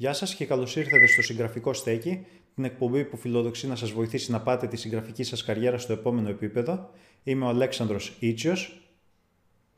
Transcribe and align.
Γεια 0.00 0.12
σας 0.12 0.34
και 0.34 0.46
καλώς 0.46 0.76
ήρθατε 0.76 1.06
στο 1.06 1.22
Συγγραφικό 1.22 1.72
Στέκι, 1.72 2.26
την 2.54 2.64
εκπομπή 2.64 3.04
που 3.04 3.16
φιλοδοξεί 3.16 3.66
να 3.66 3.76
σας 3.76 3.90
βοηθήσει 3.90 4.30
να 4.30 4.40
πάτε 4.40 4.66
τη 4.66 4.76
συγγραφική 4.76 5.22
σας 5.22 5.44
καριέρα 5.44 5.78
στο 5.78 5.92
επόμενο 5.92 6.28
επίπεδο. 6.28 6.90
Είμαι 7.22 7.44
ο 7.44 7.48
Αλέξανδρος 7.48 8.16
Ήτσιος. 8.18 8.90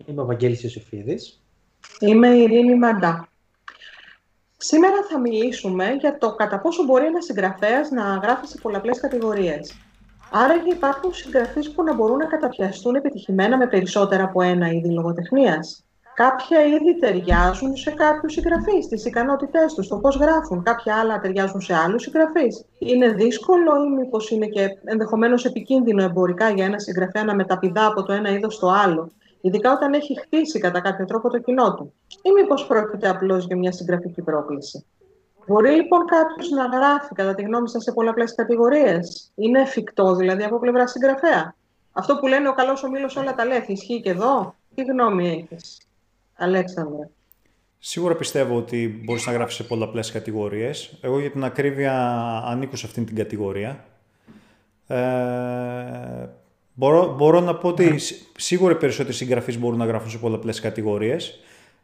Είμαι 0.07 0.21
ο 0.21 0.25
Βαγγέλης 0.25 0.63
Ιωσήφιδης. 0.63 1.43
Είμαι 2.01 2.29
η 2.29 2.41
Ειρήνη 2.41 2.79
Μαντά. 2.79 3.29
Σήμερα 4.57 4.97
θα 5.11 5.21
μιλήσουμε 5.21 5.91
για 6.01 6.19
το 6.19 6.35
κατά 6.35 6.61
πόσο 6.61 6.85
μπορεί 6.85 7.05
ένας 7.05 7.25
συγγραφέας 7.25 7.91
να 7.91 8.03
γράφει 8.03 8.47
σε 8.47 8.59
πολλαπλές 8.63 9.01
κατηγορίες. 9.01 9.77
Άρα 10.31 10.55
υπάρχουν 10.73 11.15
συγγραφείς 11.15 11.71
που 11.71 11.83
να 11.83 11.95
μπορούν 11.95 12.17
να 12.17 12.27
καταπιαστούν 12.27 12.95
επιτυχημένα 12.95 13.57
με 13.57 13.67
περισσότερα 13.67 14.25
από 14.25 14.43
ένα 14.43 14.71
είδη 14.71 14.93
λογοτεχνίας. 14.93 15.85
Κάποια 16.27 16.65
είδη 16.65 16.99
ταιριάζουν 16.99 17.77
σε 17.77 17.91
κάποιους 17.91 18.33
συγγραφείς, 18.33 18.89
τις 18.89 19.05
ικανότητές 19.05 19.75
τους, 19.75 19.89
το 19.89 19.97
πώς 19.97 20.17
γράφουν. 20.17 20.63
Κάποια 20.63 20.97
άλλα 20.97 21.21
ταιριάζουν 21.21 21.61
σε 21.61 21.75
άλλους 21.75 22.03
συγγραφείς. 22.03 22.65
Είναι 22.79 23.09
δύσκολο 23.09 23.85
ή 23.85 23.89
μήπως 23.99 24.31
είναι 24.31 24.47
και 24.47 24.69
ενδεχομένως 24.85 25.45
επικίνδυνο 25.45 26.03
εμπορικά 26.03 26.51
για 26.51 26.65
ένα 26.65 26.79
συγγραφέα 26.79 27.25
να 27.25 27.35
μεταπηδά 27.35 27.87
από 27.87 28.03
το 28.03 28.13
ένα 28.13 28.31
είδος 28.31 28.55
στο 28.55 28.69
άλλο, 28.69 29.11
ειδικά 29.41 29.73
όταν 29.73 29.93
έχει 29.93 30.21
χτίσει 30.21 30.59
κατά 30.59 30.81
κάποιο 30.81 31.05
τρόπο 31.05 31.31
το 31.31 31.39
κοινό 31.39 31.75
του; 31.75 31.93
Ή 32.23 32.31
μήπως 32.31 32.67
πρόκειται 32.67 33.09
απλώς 33.09 33.47
για 33.47 33.57
μια 33.57 33.73
συγγραφική 33.73 34.23
πρόκληση; 34.23 34.87
Μπορεί 35.47 35.71
λοιπόν 35.71 36.05
κάποιος 36.05 36.51
να 36.51 36.65
γράφει, 36.65 37.15
κατά 37.15 37.35
τη 37.35 37.43
γνώμη 37.43 37.69
σας, 37.69 37.83
σε 37.83 37.93
πολλαπλές 37.93 38.35
κατηγορίες; 38.35 39.33
Είναι 39.35 39.61
εφικτό 39.61 40.15
δηλαδή 40.15 40.43
από 40.43 40.59
πλευρά 40.59 40.87
συγγραφέα; 40.87 41.55
Αυτό 41.93 42.17
που 42.17 42.27
λένε 42.27 42.49
ο 42.49 42.53
καλός 42.53 42.83
ο 42.83 42.89
όλα 43.21 43.35
τα 43.35 43.45
λέει, 43.45 43.65
ισχύει 43.67 44.01
και 44.01 44.11
εδώ; 44.11 44.55
Τι 44.75 44.83
γνώμη 44.83 45.47
έχεις; 45.51 45.79
Αλέξανδρε. 46.41 47.09
Σίγουρα 47.79 48.15
πιστεύω 48.15 48.57
ότι 48.57 49.01
μπορείς 49.05 49.27
να 49.27 49.33
γράφεις 49.33 49.55
σε 49.55 49.63
πολλαπλές 49.63 50.11
κατηγορίες. 50.11 50.99
Εγώ 51.01 51.21
για 51.21 51.31
την 51.31 51.45
ακρίβεια 51.45 51.95
ανήκω 52.47 52.77
σε 52.77 52.87
αυτήν 52.87 53.07
την 53.07 53.17
κατηγορία. 53.17 53.85
Ε, 54.87 54.97
μπορώ, 56.75 57.15
μπορώ 57.15 57.41
να 57.41 57.55
πω 57.55 57.69
ότι 57.69 57.95
σίγουρα 58.37 58.73
οι 58.73 58.77
περισσότεροι 58.77 59.15
συγγραφείς 59.15 59.59
μπορούν 59.59 59.79
να 59.79 59.85
γράφουν 59.85 60.11
σε 60.11 60.19
πολλαπλές 60.19 60.61
κατηγορίες. 60.61 61.41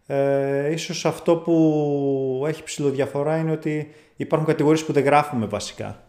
Ε, 0.07 0.73
ίσως 0.73 1.07
αυτό 1.07 1.37
που 1.37 2.45
έχει 2.47 2.63
ψηλοδιαφορά 2.63 3.37
είναι 3.37 3.51
ότι 3.51 3.95
υπάρχουν 4.17 4.49
κατηγορίες 4.49 4.85
που 4.85 4.93
δεν 4.93 5.05
γράφουμε 5.05 5.47
βασικά. 5.47 6.03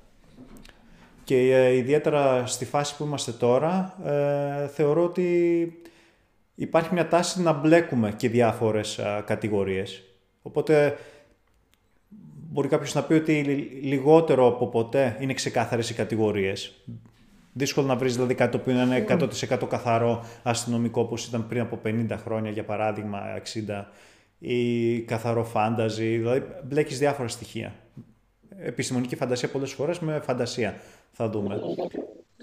Και 1.23 1.35
ε, 1.35 1.73
ιδιαίτερα 1.73 2.45
στη 2.45 2.65
φάση 2.65 2.97
που 2.97 3.03
είμαστε 3.03 3.31
τώρα, 3.31 3.95
ε, 4.05 4.67
θεωρώ 4.67 5.03
ότι 5.03 5.81
υπάρχει 6.59 6.93
μια 6.93 7.07
τάση 7.07 7.41
να 7.41 7.53
μπλέκουμε 7.53 8.11
και 8.11 8.29
διάφορες 8.29 8.99
α, 8.99 9.23
κατηγορίες. 9.25 10.03
Οπότε 10.41 10.97
μπορεί 12.49 12.67
κάποιος 12.67 12.93
να 12.93 13.03
πει 13.03 13.13
ότι 13.13 13.41
λιγότερο 13.81 14.47
από 14.47 14.67
ποτέ 14.67 15.17
είναι 15.19 15.33
ξεκάθαρες 15.33 15.89
οι 15.89 15.93
κατηγορίες. 15.93 16.73
Δύσκολο 17.53 17.87
να 17.87 17.95
βρεις 17.95 18.13
δηλαδή 18.13 18.33
κάτι 18.33 18.51
το 18.51 18.57
οποίο 18.57 18.81
είναι 18.81 19.05
100% 19.09 19.67
καθαρό 19.69 20.25
αστυνομικό 20.43 21.01
όπως 21.01 21.25
ήταν 21.25 21.47
πριν 21.47 21.61
από 21.61 21.79
50 21.85 22.15
χρόνια 22.23 22.51
για 22.51 22.63
παράδειγμα 22.63 23.19
60 23.67 23.83
ή 24.39 24.99
καθαρό 24.99 25.43
φάνταζι, 25.43 26.17
δηλαδή 26.17 26.43
μπλέκεις 26.63 26.99
διάφορα 26.99 27.27
στοιχεία. 27.27 27.73
Επιστημονική 28.59 29.15
φαντασία 29.15 29.49
πολλές 29.49 29.71
φορές 29.71 29.99
με 29.99 30.19
φαντασία 30.19 30.75
θα 31.11 31.29
δούμε. 31.29 31.59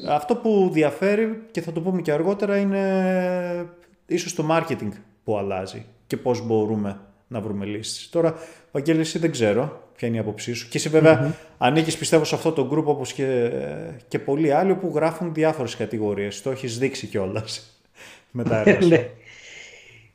Αυτό 0.09 0.37
που 0.37 0.71
διαφέρει 0.73 1.43
και 1.51 1.61
θα 1.61 1.73
το 1.73 1.81
πούμε 1.81 2.01
και 2.03 2.13
αργότερα 2.13 2.57
είναι 2.57 3.69
ίσως 4.07 4.35
το 4.35 4.47
marketing 4.51 4.91
που 5.25 5.37
αλλάζει 5.37 5.87
και 6.07 6.17
πώς 6.17 6.47
μπορούμε 6.47 7.01
να 7.29 7.41
βρούμε 7.41 7.65
λύσεις. 7.65 8.09
Τώρα, 8.09 8.35
Βαγγέλη, 8.73 9.01
εσύ 9.01 9.19
δεν 9.19 9.31
ξέρω 9.31 9.83
ποια 9.97 10.09
είναι 10.09 10.17
η 10.17 10.21
άποψή 10.21 10.53
σου. 10.53 10.69
Και 10.69 10.79
εσύ 10.79 10.89
βέβαια 10.89 11.29
mm-hmm. 11.29 11.35
ανήκεις 11.59 11.97
πιστεύω 11.97 12.25
σε 12.25 12.35
αυτό 12.35 12.53
το 12.53 12.69
group 12.73 12.85
όπως 12.85 13.13
και, 13.13 13.51
και 14.09 14.19
πολλοί 14.19 14.53
άλλοι 14.53 14.75
που 14.75 14.93
γράφουν 14.95 15.35
διάφορες 15.35 15.77
κατηγορίες. 15.77 16.43
Το 16.43 16.51
έχεις 16.51 16.79
δείξει 16.79 17.07
κιόλας 17.07 17.81
με 18.31 18.43
τα 18.43 18.59
έργα 18.59 18.87
ναι. 18.87 19.09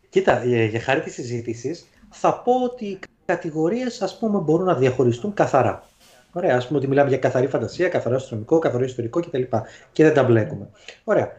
Κοίτα, 0.09 0.43
για 0.45 0.79
χάρη 0.79 1.01
της 1.01 1.13
συζήτησης, 1.13 1.87
θα 2.09 2.33
πω 2.33 2.63
ότι 2.63 2.85
οι 2.85 2.99
κατηγορίες 3.25 4.01
ας 4.01 4.17
πούμε 4.17 4.39
μπορούν 4.39 4.65
να 4.65 4.75
διαχωριστούν 4.75 5.33
καθαρά. 5.33 5.83
Ωραία, 6.31 6.55
ας 6.55 6.67
πούμε 6.67 6.79
ότι 6.79 6.87
μιλάμε 6.87 7.09
για 7.09 7.17
καθαρή 7.17 7.47
φαντασία, 7.47 7.87
καθαρό 7.87 8.15
αστυνομικό, 8.15 8.59
καθαρό 8.59 8.83
ιστορικό 8.83 9.19
κτλ. 9.19 9.41
Και 9.91 10.03
δεν 10.03 10.13
τα 10.13 10.23
μπλέκουμε. 10.23 10.69
Ωραία 11.03 11.31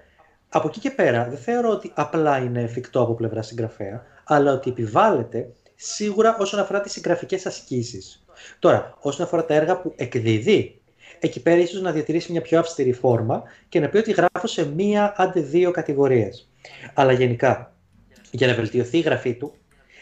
από 0.53 0.69
εκεί 0.69 0.81
και 0.81 0.91
πέρα 0.91 1.29
δεν 1.29 1.39
θεωρώ 1.39 1.71
ότι 1.71 1.93
απλά 1.95 2.39
είναι 2.39 2.63
εφικτό 2.63 3.01
από 3.01 3.15
πλευρά 3.15 3.43
συγγραφέα, 3.43 4.03
αλλά 4.25 4.53
ότι 4.53 4.71
επιβάλλεται 4.71 5.53
σίγουρα 5.75 6.37
όσον 6.39 6.61
αφορά 6.61 6.81
τις 6.81 6.93
συγγραφικές 6.93 7.47
ασκήσεις. 7.47 8.25
Τώρα, 8.59 8.97
όσον 9.01 9.27
αφορά 9.27 9.45
τα 9.45 9.55
έργα 9.55 9.81
που 9.81 9.93
εκδίδει, 9.97 10.81
εκεί 11.21 11.43
πέρα 11.43 11.61
ίσως 11.61 11.81
να 11.81 11.93
διατηρήσει 11.93 12.33
μια 12.33 12.41
πιο 12.41 12.59
αυστηρή 12.59 12.93
φόρμα 12.93 13.43
και 13.69 13.81
να 13.81 13.89
πει 13.89 13.97
ότι 13.97 14.13
γράφω 14.13 14.47
σε 14.47 14.71
μία 14.71 15.15
άντε 15.17 15.41
δύο 15.41 15.71
κατηγορίες. 15.71 16.51
Αλλά 16.95 17.13
γενικά, 17.13 17.75
για 18.31 18.47
να 18.47 18.55
βελτιωθεί 18.55 18.99
η 18.99 19.01
γραφή 19.01 19.35
του, 19.35 19.53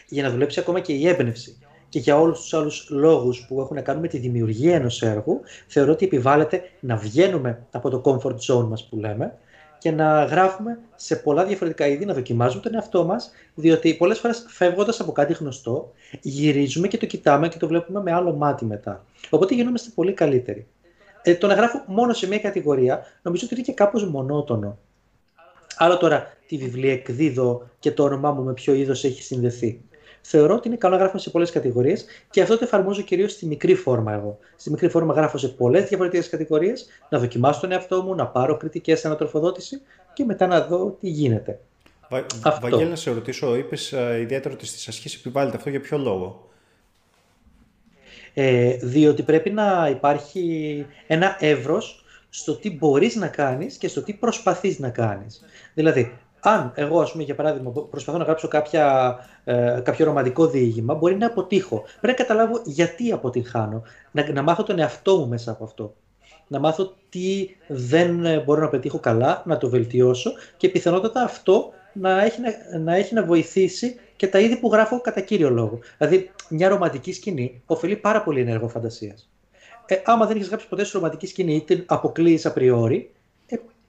για 0.07 0.23
να 0.23 0.29
δουλέψει 0.29 0.59
ακόμα 0.59 0.79
και 0.79 0.93
η 0.93 1.07
έμπνευση 1.07 1.59
και 1.89 1.99
για 1.99 2.19
όλους 2.19 2.39
τους 2.39 2.53
άλλους 2.53 2.87
λόγους 2.89 3.45
που 3.47 3.61
έχουν 3.61 3.75
να 3.75 3.81
κάνουν 3.81 4.01
με 4.01 4.07
τη 4.07 4.17
δημιουργία 4.17 4.75
ενός 4.75 5.01
έργου, 5.01 5.41
θεωρώ 5.67 5.91
ότι 5.91 6.05
επιβάλλεται 6.05 6.61
να 6.79 6.95
βγαίνουμε 6.95 7.65
από 7.71 7.89
το 7.89 8.01
comfort 8.05 8.35
zone 8.35 8.67
μας 8.67 8.87
που 8.89 8.97
λέμε, 8.97 9.37
και 9.79 9.91
να 9.91 10.23
γράφουμε 10.23 10.79
σε 10.95 11.15
πολλά 11.15 11.45
διαφορετικά 11.45 11.87
είδη, 11.87 12.05
να 12.05 12.13
δοκιμάζουμε 12.13 12.61
τον 12.61 12.75
εαυτό 12.75 13.05
μας, 13.05 13.31
διότι 13.55 13.93
πολλές 13.93 14.19
φορές 14.19 14.45
φεύγοντας 14.47 14.99
από 14.99 15.11
κάτι 15.11 15.33
γνωστό, 15.33 15.91
γυρίζουμε 16.21 16.87
και 16.87 16.97
το 16.97 17.05
κοιτάμε 17.05 17.47
και 17.47 17.57
το 17.57 17.67
βλέπουμε 17.67 18.01
με 18.01 18.11
άλλο 18.11 18.33
μάτι 18.33 18.65
μετά. 18.65 19.05
Οπότε 19.29 19.55
γινόμαστε 19.55 19.89
πολύ 19.95 20.13
καλύτεροι. 20.13 20.67
Ε, 21.21 21.35
το 21.35 21.47
να 21.47 21.53
γράφω 21.53 21.83
μόνο 21.87 22.13
σε 22.13 22.27
μία 22.27 22.39
κατηγορία, 22.39 23.05
νομίζω 23.21 23.45
ότι 23.45 23.55
είναι 23.55 23.63
και 23.63 23.73
κάπως 23.73 24.05
μονότονο. 24.05 24.77
Άλλο 25.77 25.97
τώρα 25.97 26.37
τη 26.47 26.57
βιβλία 26.57 26.93
εκδίδω 26.93 27.69
και 27.79 27.91
το 27.91 28.03
όνομά 28.03 28.31
μου 28.31 28.43
με 28.43 28.53
ποιο 28.53 28.73
είδος 28.73 29.03
έχει 29.03 29.23
συνδεθεί 29.23 29.81
θεωρώ 30.21 30.55
ότι 30.55 30.67
είναι 30.67 30.77
καλό 30.77 30.93
να 30.93 30.99
γράφουμε 30.99 31.21
σε 31.21 31.29
πολλές 31.29 31.51
κατηγορίες 31.51 32.05
και 32.29 32.41
αυτό 32.41 32.57
το 32.57 32.63
εφαρμόζω 32.63 33.01
κυρίως 33.01 33.31
στη 33.31 33.45
μικρή 33.45 33.75
φόρμα 33.75 34.13
εγώ. 34.13 34.37
Στη 34.55 34.69
μικρή 34.69 34.89
φόρμα 34.89 35.13
γράφω 35.13 35.37
σε 35.37 35.47
πολλές 35.47 35.87
διαφορετικές 35.87 36.29
κατηγορίες, 36.29 36.87
να 37.09 37.19
δοκιμάσω 37.19 37.59
τον 37.59 37.71
εαυτό 37.71 38.01
μου, 38.01 38.15
να 38.15 38.27
πάρω 38.27 38.57
κριτικές 38.57 39.05
ανατροφοδότηση 39.05 39.81
και 40.13 40.25
μετά 40.25 40.47
να 40.47 40.61
δω 40.61 40.97
τι 40.99 41.09
γίνεται. 41.09 41.59
Βα... 42.09 42.25
Αυτό. 42.43 42.69
Βαγγέλη, 42.69 42.89
να 42.89 42.95
σε 42.95 43.11
ρωτήσω, 43.11 43.55
είπες 43.55 43.93
uh, 43.95 44.19
ιδιαίτερα 44.21 44.53
ότι 44.53 44.65
στις 44.65 44.87
ασκήσεις 44.87 45.19
επιβάλλεται 45.19 45.57
αυτό 45.57 45.69
για 45.69 45.79
ποιο 45.79 45.97
λόγο; 45.97 46.49
Ε, 48.33 48.77
διότι 48.81 49.23
πρέπει 49.23 49.49
να 49.49 49.87
υπάρχει 49.89 50.85
ένα 51.07 51.37
εύρος 51.39 52.03
στο 52.29 52.55
τι 52.55 52.71
μπορείς 52.71 53.15
να 53.15 53.27
κάνεις 53.27 53.77
και 53.77 53.87
στο 53.87 54.03
τι 54.03 54.13
προσπαθείς 54.13 54.79
να 54.79 54.89
κάνεις. 54.89 55.43
Δηλαδή, 55.73 56.17
αν 56.39 56.71
εγώ, 56.75 57.01
ας 57.01 57.11
πούμε, 57.11 57.23
για 57.23 57.35
παράδειγμα, 57.35 57.71
προσπαθώ 57.71 58.17
να 58.17 58.23
γράψω 58.23 58.47
κάποια, 58.47 59.15
ε, 59.43 59.79
κάποιο 59.83 60.05
ρομαντικό 60.05 60.47
διήγημα, 60.47 60.93
μπορεί 60.93 61.15
να 61.15 61.25
αποτύχω. 61.25 61.81
Πρέπει 61.81 62.07
να 62.07 62.13
καταλάβω 62.13 62.61
γιατί 62.65 63.11
αποτυγχάνω. 63.11 63.83
Να, 64.11 64.31
να 64.31 64.41
μάθω 64.41 64.63
τον 64.63 64.79
εαυτό 64.79 65.17
μου 65.17 65.27
μέσα 65.27 65.51
από 65.51 65.63
αυτό. 65.63 65.95
Να 66.47 66.59
μάθω 66.59 66.93
τι 67.09 67.49
δεν 67.67 68.25
ε, 68.25 68.39
μπορώ 68.39 68.61
να 68.61 68.69
πετύχω 68.69 68.99
καλά, 68.99 69.43
να 69.45 69.57
το 69.57 69.69
βελτιώσω 69.69 70.31
και 70.57 70.69
πιθανότατα 70.69 71.23
αυτό 71.23 71.71
να 71.93 72.23
έχει 72.23 72.41
να, 72.41 72.79
να, 72.79 72.95
έχει 72.95 73.13
να 73.13 73.23
βοηθήσει 73.23 73.99
και 74.15 74.27
τα 74.27 74.39
είδη 74.39 74.57
που 74.57 74.69
γράφω 74.71 75.01
κατά 75.01 75.21
κύριο 75.21 75.49
λόγο. 75.49 75.79
Δηλαδή, 75.97 76.31
μια 76.49 76.69
ρομαντική 76.69 77.13
σκηνή 77.13 77.61
ωφελεί 77.65 77.95
πάρα 77.95 78.23
πολύ 78.23 78.39
ενέργο 78.39 78.67
φαντασίας. 78.67 79.29
Ε, 79.85 80.01
άμα 80.05 80.25
δεν 80.25 80.35
έχεις 80.35 80.47
γράψει 80.47 80.67
ποτέ 80.67 80.83
σε 80.83 80.91
ρομαντική 80.97 81.27
σκηνή 81.27 81.55
ή 81.55 81.61
την 81.61 81.83
αποκλείει 81.85 82.41
απριόρι, 82.43 83.11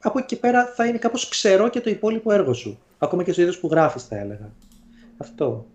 από 0.03 0.19
εκεί 0.19 0.27
και 0.27 0.37
πέρα 0.37 0.65
θα 0.65 0.87
είναι 0.87 0.99
κάπως 0.99 1.29
ξερό 1.29 1.69
και 1.69 1.81
το 1.81 1.91
υπόλοιπο 1.91 2.33
έργο 2.33 2.53
σου. 2.53 2.79
Ακόμα 2.99 3.23
και 3.23 3.33
στο 3.33 3.43
είδος 3.43 3.59
που 3.59 3.69
γράφεις 3.71 4.05
θα 4.05 4.17
έλεγα. 4.17 4.51
Αυτό. 5.19 5.67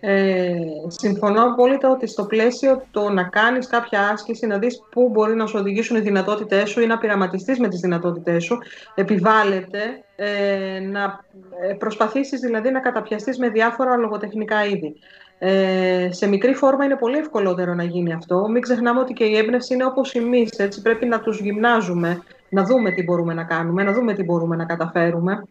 Ε, 0.00 0.56
συμφωνώ 0.86 1.42
απόλυτα 1.42 1.90
ότι 1.90 2.06
στο 2.06 2.24
πλαίσιο 2.24 2.82
το 2.90 3.08
να 3.08 3.22
κάνεις 3.22 3.66
κάποια 3.66 4.08
άσκηση, 4.08 4.46
να 4.46 4.58
δεις 4.58 4.82
πού 4.90 5.08
μπορεί 5.08 5.34
να 5.34 5.46
σου 5.46 5.58
οδηγήσουν 5.58 5.96
οι 5.96 6.00
δυνατότητές 6.00 6.70
σου 6.70 6.80
ή 6.80 6.86
να 6.86 6.98
πειραματιστείς 6.98 7.58
με 7.58 7.68
τις 7.68 7.80
δυνατότητές 7.80 8.44
σου, 8.44 8.58
επιβάλλεται 8.94 9.80
ε, 10.16 10.80
να 10.80 11.20
ε, 11.62 11.74
προσπαθήσεις 11.74 12.40
δηλαδή 12.40 12.70
να 12.70 12.80
καταπιαστείς 12.80 13.38
με 13.38 13.48
διάφορα 13.48 13.96
λογοτεχνικά 13.96 14.64
είδη. 14.64 14.94
Ε, 15.38 16.08
σε 16.10 16.28
μικρή 16.28 16.54
φόρμα 16.54 16.84
είναι 16.84 16.96
πολύ 16.96 17.18
ευκολότερο 17.18 17.74
να 17.74 17.82
γίνει 17.82 18.12
αυτό. 18.12 18.48
Μην 18.48 18.62
ξεχνάμε 18.62 19.00
ότι 19.00 19.12
και 19.12 19.24
η 19.24 19.36
έμπνευση 19.36 19.74
είναι 19.74 19.84
όπως 19.84 20.14
εμείς, 20.14 20.50
έτσι 20.50 20.82
πρέπει 20.82 21.06
να 21.06 21.20
τους 21.20 21.40
γυμνάζουμε 21.40 22.22
να 22.48 22.64
δούμε 22.64 22.90
τι 22.90 23.02
μπορούμε 23.02 23.34
να 23.34 23.44
κάνουμε, 23.44 23.82
να 23.82 23.92
δούμε 23.92 24.14
τι 24.14 24.24
μπορούμε 24.24 24.56
να 24.56 24.64
καταφέρουμε. 24.64 25.42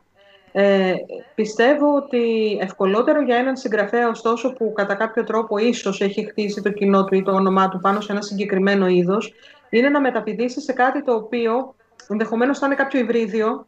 Ε, 0.52 0.94
πιστεύω 1.36 1.96
ότι 1.96 2.58
ευκολότερο 2.62 3.22
για 3.22 3.36
έναν 3.36 3.58
συγγραφέα, 3.58 4.10
ωστόσο, 4.10 4.54
που 4.54 4.74
κατά 4.76 4.96
κάποιο 4.96 5.24
τρόπο 5.24 5.58
ίσως 5.58 6.02
έχει 6.02 6.26
χτίσει 6.26 6.62
το 6.62 6.72
κοινό 6.72 7.04
του 7.04 7.16
ή 7.16 7.24
το 7.24 7.32
όνομά 7.32 7.70
του 7.70 7.80
πάνω 7.80 8.02
σε 8.02 8.12
ένα 8.12 8.22
συγκεκριμένο 8.22 8.88
είδος, 8.88 9.34
είναι 9.70 9.90
να 9.90 10.00
μεταπηδήσει 10.00 10.62
σε 10.62 10.74
κάτι 10.74 11.04
το 11.04 11.14
οποίο 11.14 11.76
ενδεχομένως 12.08 12.60
θα 12.60 12.66
είναι 12.66 12.76
κάποιο 12.76 13.00
υβρίδιο 13.00 13.68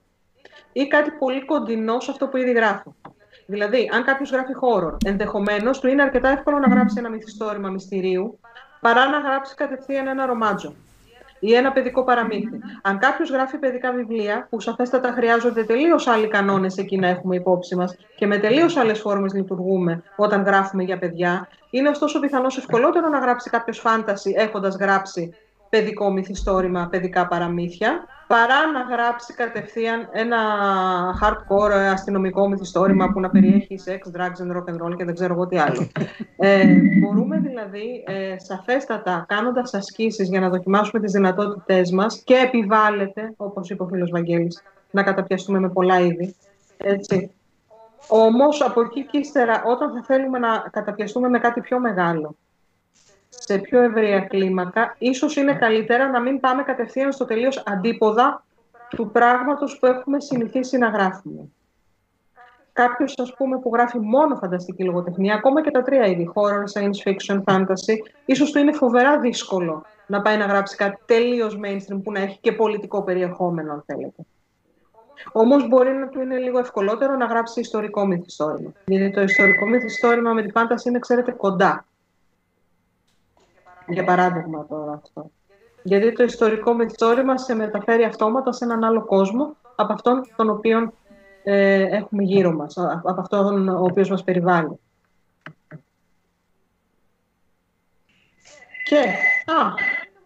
ή 0.74 0.88
κάτι 0.88 1.12
πολύ 1.12 1.46
κοντινό 1.46 2.00
σε 2.00 2.12
αυτό 2.12 2.28
που 2.28 2.38
ήδη 2.38 2.52
γράφω. 2.52 2.96
Δηλαδή, 3.46 3.90
αν 3.94 4.04
κάποιος 4.04 4.32
γράφει 4.32 4.54
χώρο, 4.54 4.98
ενδεχομένως 5.06 5.80
του 5.80 5.88
είναι 5.88 6.02
αρκετά 6.02 6.30
εύκολο 6.30 6.60
να 6.60 6.68
γράψει 6.68 6.96
ένα 6.98 7.10
μυθιστόρημα 7.10 7.70
μυστηρίου 7.70 8.40
παρά 8.80 9.10
να 9.10 9.20
γράψει 9.20 9.56
κατευθείαν 9.56 10.08
ένα 10.08 10.26
ρομάτζο 10.26 10.76
ή 11.40 11.54
ένα 11.54 11.72
παιδικό 11.72 12.04
παραμύθι. 12.04 12.60
Αν 12.82 12.98
κάποιος 13.00 13.30
γράφει 13.30 13.58
παιδικά 13.58 13.92
βιβλία, 13.92 14.48
που 14.50 14.60
σαφέστατα 14.60 15.12
χρειάζονται 15.12 15.64
τελείως 15.64 16.08
άλλοι 16.08 16.28
κανόνες 16.28 16.78
εκεί 16.78 16.98
να 16.98 17.08
έχουμε 17.08 17.36
υπόψη 17.36 17.76
μας 17.76 17.96
και 18.16 18.28
με 18.28 18.38
τελείως 18.38 18.78
άλλες 18.78 19.00
φόρμες 19.00 19.34
λειτουργούμε 19.34 20.04
όταν 20.16 20.44
γράφουμε 20.44 20.84
για 20.84 20.98
παιδιά, 20.98 21.48
είναι 21.70 21.90
ωστόσο 21.90 22.20
πιθανώς 22.20 22.58
ευκολότερο 22.58 23.10
να 23.10 23.20
γράψει 23.20 23.50
κάποιος 23.50 23.80
φάνταση 23.80 24.34
έχοντας 24.38 24.76
γράψει 24.76 25.36
παιδικό 25.70 26.12
μυθιστόρημα, 26.12 26.88
παιδικά 26.92 27.28
παραμύθια, 27.28 28.06
παρά 28.34 28.72
να 28.72 28.96
γράψει 28.96 29.34
κατευθείαν 29.34 30.10
ένα 30.12 30.38
hardcore 31.22 31.92
αστυνομικό 31.92 32.48
μυθιστόρημα 32.48 33.12
που 33.12 33.20
να 33.20 33.30
περιέχει 33.30 33.78
σεξ, 33.78 34.12
drugs 34.16 34.44
and 34.44 34.56
rock 34.56 34.74
and 34.74 34.86
roll 34.86 34.96
και 34.96 35.06
δεν 35.06 35.14
ξέρω 35.14 35.34
εγώ 35.34 35.48
τι 35.48 35.58
άλλο. 35.58 35.88
Ε, 36.38 36.66
μπορούμε 37.00 37.38
δηλαδή 37.38 38.04
ε, 38.08 38.36
σαφέστατα 38.40 39.26
κάνοντας 39.28 39.74
ασκήσεις 39.74 40.30
για 40.30 40.40
να 40.40 40.50
δοκιμάσουμε 40.50 41.02
τις 41.02 41.12
δυνατότητές 41.12 41.92
μας 41.92 42.22
και 42.26 42.36
επιβάλλεται, 42.36 43.34
όπως 43.38 43.70
είπε 43.70 43.84
ο 43.84 43.88
φίλος 43.88 44.10
Βαγγέλης, 44.10 44.64
να 44.92 45.04
καταπιαστούμε 45.04 45.60
με 45.60 45.70
πολλά 45.70 46.00
είδη. 46.00 46.36
Έτσι. 46.78 47.32
Όμως 48.08 48.62
από 48.62 48.82
εκεί 48.82 49.06
και 49.06 49.18
ύστερα, 49.18 49.64
όταν 49.66 49.92
θα 49.94 50.04
θέλουμε 50.04 50.40
να 50.40 50.70
καταπιαστούμε 50.72 51.30
με 51.30 51.40
κάτι 51.40 51.62
πιο 51.62 51.80
μεγάλο, 51.80 52.36
σε 53.40 53.58
πιο 53.58 53.82
ευρεία 53.82 54.20
κλίμακα, 54.20 54.96
ίσως 54.98 55.36
είναι 55.36 55.54
καλύτερα 55.54 56.10
να 56.10 56.20
μην 56.20 56.40
πάμε 56.40 56.64
κατευθείαν 56.64 57.12
στο 57.12 57.26
τελείως 57.26 57.64
αντίποδα 57.66 58.44
του 58.90 59.12
πράγματος 59.12 59.80
που 59.80 59.86
έχουμε 59.86 60.20
συνηθίσει 60.20 60.78
να 60.78 60.88
γράφουμε. 60.88 61.50
Κάποιος, 62.74 63.14
ας 63.18 63.34
πούμε, 63.38 63.60
που 63.60 63.70
γράφει 63.74 64.00
μόνο 64.00 64.36
φανταστική 64.36 64.84
λογοτεχνία, 64.84 65.36
ακόμα 65.36 65.62
και 65.62 65.72
τα 65.72 65.82
τρία 65.82 66.06
είδη, 66.06 66.32
horror, 66.34 66.82
science 66.82 67.10
fiction, 67.10 67.44
fantasy, 67.44 67.96
ίσως 68.26 68.52
του 68.52 68.60
είναι 68.60 68.72
φοβερά 68.72 69.20
δύσκολο 69.20 69.86
να 70.08 70.22
πάει 70.22 70.38
να 70.38 70.46
γράψει 70.46 70.76
κάτι 70.76 70.98
τελείως 71.06 71.60
mainstream 71.64 72.00
που 72.04 72.12
να 72.12 72.20
έχει 72.20 72.38
και 72.42 72.52
πολιτικό 72.52 73.04
περιεχόμενο, 73.04 73.72
αν 73.72 73.84
θέλετε. 73.86 74.24
Όμως 75.32 75.68
μπορεί 75.68 75.92
να 75.92 76.08
του 76.08 76.22
είναι 76.22 76.38
λίγο 76.38 76.60
ευκολότερο 76.60 77.16
να 77.16 77.26
γράψει 77.26 77.60
ιστορικό 77.60 78.06
μυθιστόρημα. 78.06 78.72
Γιατί 78.86 79.12
το 79.12 79.22
ιστορικό 79.22 79.66
μυθιστόρημα 79.66 80.34
με 80.34 80.42
τη 80.42 80.52
φάνταση 80.52 80.90
είναι, 80.90 81.00
ξέρετε, 81.00 81.32
κοντά. 81.32 81.86
Για 83.90 84.04
παράδειγμα 84.04 84.66
τώρα 84.66 84.92
αυτό. 84.92 85.32
Γιατί 85.84 86.12
το 86.12 86.24
ιστορικό 86.24 86.74
μυθιστόρημα 86.74 87.38
σε 87.38 87.56
μεταφέρει 87.56 88.04
αυτόματα 88.04 88.52
σε 88.52 88.64
έναν 88.64 88.84
άλλο 88.84 89.06
κόσμο 89.06 89.56
από 89.76 89.94
αυτόν 89.94 90.22
τον 90.36 90.50
οποίο 90.50 90.94
ε, 91.44 91.82
έχουμε 91.82 92.24
γύρω 92.24 92.52
μας, 92.52 92.78
από 93.04 93.22
αυτόν 93.22 93.68
ο 93.68 93.84
οποίος 93.84 94.10
μας 94.10 94.24
περιβάλλει. 94.24 94.80
Και, 98.84 99.00
α, 99.52 99.74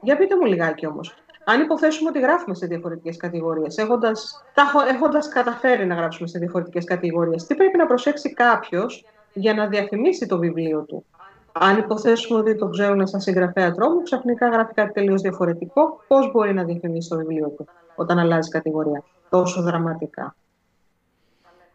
για 0.01 0.17
πείτε 0.17 0.35
μου 0.35 0.45
λιγάκι 0.45 0.85
όμως, 0.85 1.15
αν 1.45 1.61
υποθέσουμε 1.61 2.09
ότι 2.09 2.19
γράφουμε 2.19 2.55
σε 2.55 2.65
διαφορετικές 2.65 3.17
κατηγορίες, 3.17 3.77
έχοντας, 3.77 4.43
έχοντας 4.89 5.27
καταφέρει 5.27 5.85
να 5.85 5.95
γράψουμε 5.95 6.27
σε 6.27 6.39
διαφορετικές 6.39 6.83
κατηγορίες, 6.83 7.45
τι 7.45 7.55
πρέπει 7.55 7.77
να 7.77 7.85
προσέξει 7.85 8.33
κάποιος 8.33 9.05
για 9.33 9.53
να 9.53 9.67
διαφημίσει 9.67 10.25
το 10.25 10.37
βιβλίο 10.37 10.81
του; 10.81 11.05
Αν 11.55 11.77
υποθέσουμε 11.77 12.39
ότι 12.39 12.55
το 12.55 12.69
ξέρουν 12.69 13.07
σαν 13.07 13.21
συγγραφέα 13.21 13.71
τρόμου, 13.71 14.01
ξαφνικά 14.01 14.49
γράφει 14.49 14.73
κάτι 14.73 14.93
τελείως 14.93 15.21
διαφορετικό, 15.21 16.03
πώς 16.07 16.31
μπορεί 16.31 16.53
να 16.53 16.63
διαφημίσει 16.63 17.09
το 17.09 17.17
βιβλίο 17.17 17.47
του 17.49 17.65
όταν 17.95 18.19
αλλάζει 18.19 18.49
κατηγορία 18.49 19.03
τόσο 19.29 19.61
δραματικά. 19.61 20.35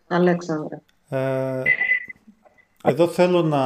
Αλέξανδρε. 0.07 0.81
Ε, 1.09 1.63
εδώ 2.83 3.07
θέλω 3.07 3.43
να, 3.43 3.65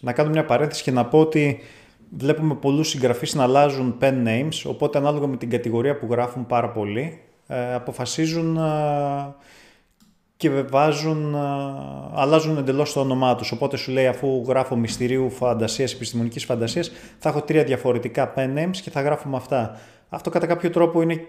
να 0.00 0.12
κάνω 0.12 0.30
μια 0.30 0.44
παρένθεση 0.44 0.82
και 0.82 0.90
να 0.90 1.06
πω 1.06 1.20
ότι 1.20 1.60
βλέπουμε 2.16 2.54
πολλούς 2.54 2.88
συγγραφείς 2.88 3.34
να 3.34 3.42
αλλάζουν 3.42 3.96
pen 4.00 4.26
names, 4.26 4.62
οπότε 4.66 4.98
ανάλογα 4.98 5.26
με 5.26 5.36
την 5.36 5.50
κατηγορία 5.50 5.98
που 5.98 6.06
γράφουν 6.10 6.46
πάρα 6.46 6.70
πολύ, 6.70 7.20
ε, 7.46 7.74
αποφασίζουν 7.74 8.56
ε, 8.56 9.34
και 10.42 10.50
βάζουν, 10.50 11.34
αλλάζουν 12.14 12.56
εντελώς 12.56 12.92
το 12.92 13.00
όνομά 13.00 13.34
τους. 13.34 13.52
Οπότε 13.52 13.76
σου 13.76 13.92
λέει 13.92 14.06
αφού 14.06 14.44
γράφω 14.46 14.76
μυστηρίου 14.76 15.30
φαντασίας, 15.30 15.92
επιστημονικής 15.92 16.44
φαντασίας, 16.44 16.92
θα 17.18 17.28
έχω 17.28 17.42
τρία 17.42 17.64
διαφορετικά 17.64 18.34
pen 18.36 18.58
names 18.58 18.76
και 18.82 18.90
θα 18.90 19.00
γράφω 19.00 19.28
με 19.28 19.36
αυτά. 19.36 19.80
Αυτό 20.08 20.30
κατά 20.30 20.46
κάποιο 20.46 20.70
τρόπο 20.70 21.02
είναι, 21.02 21.26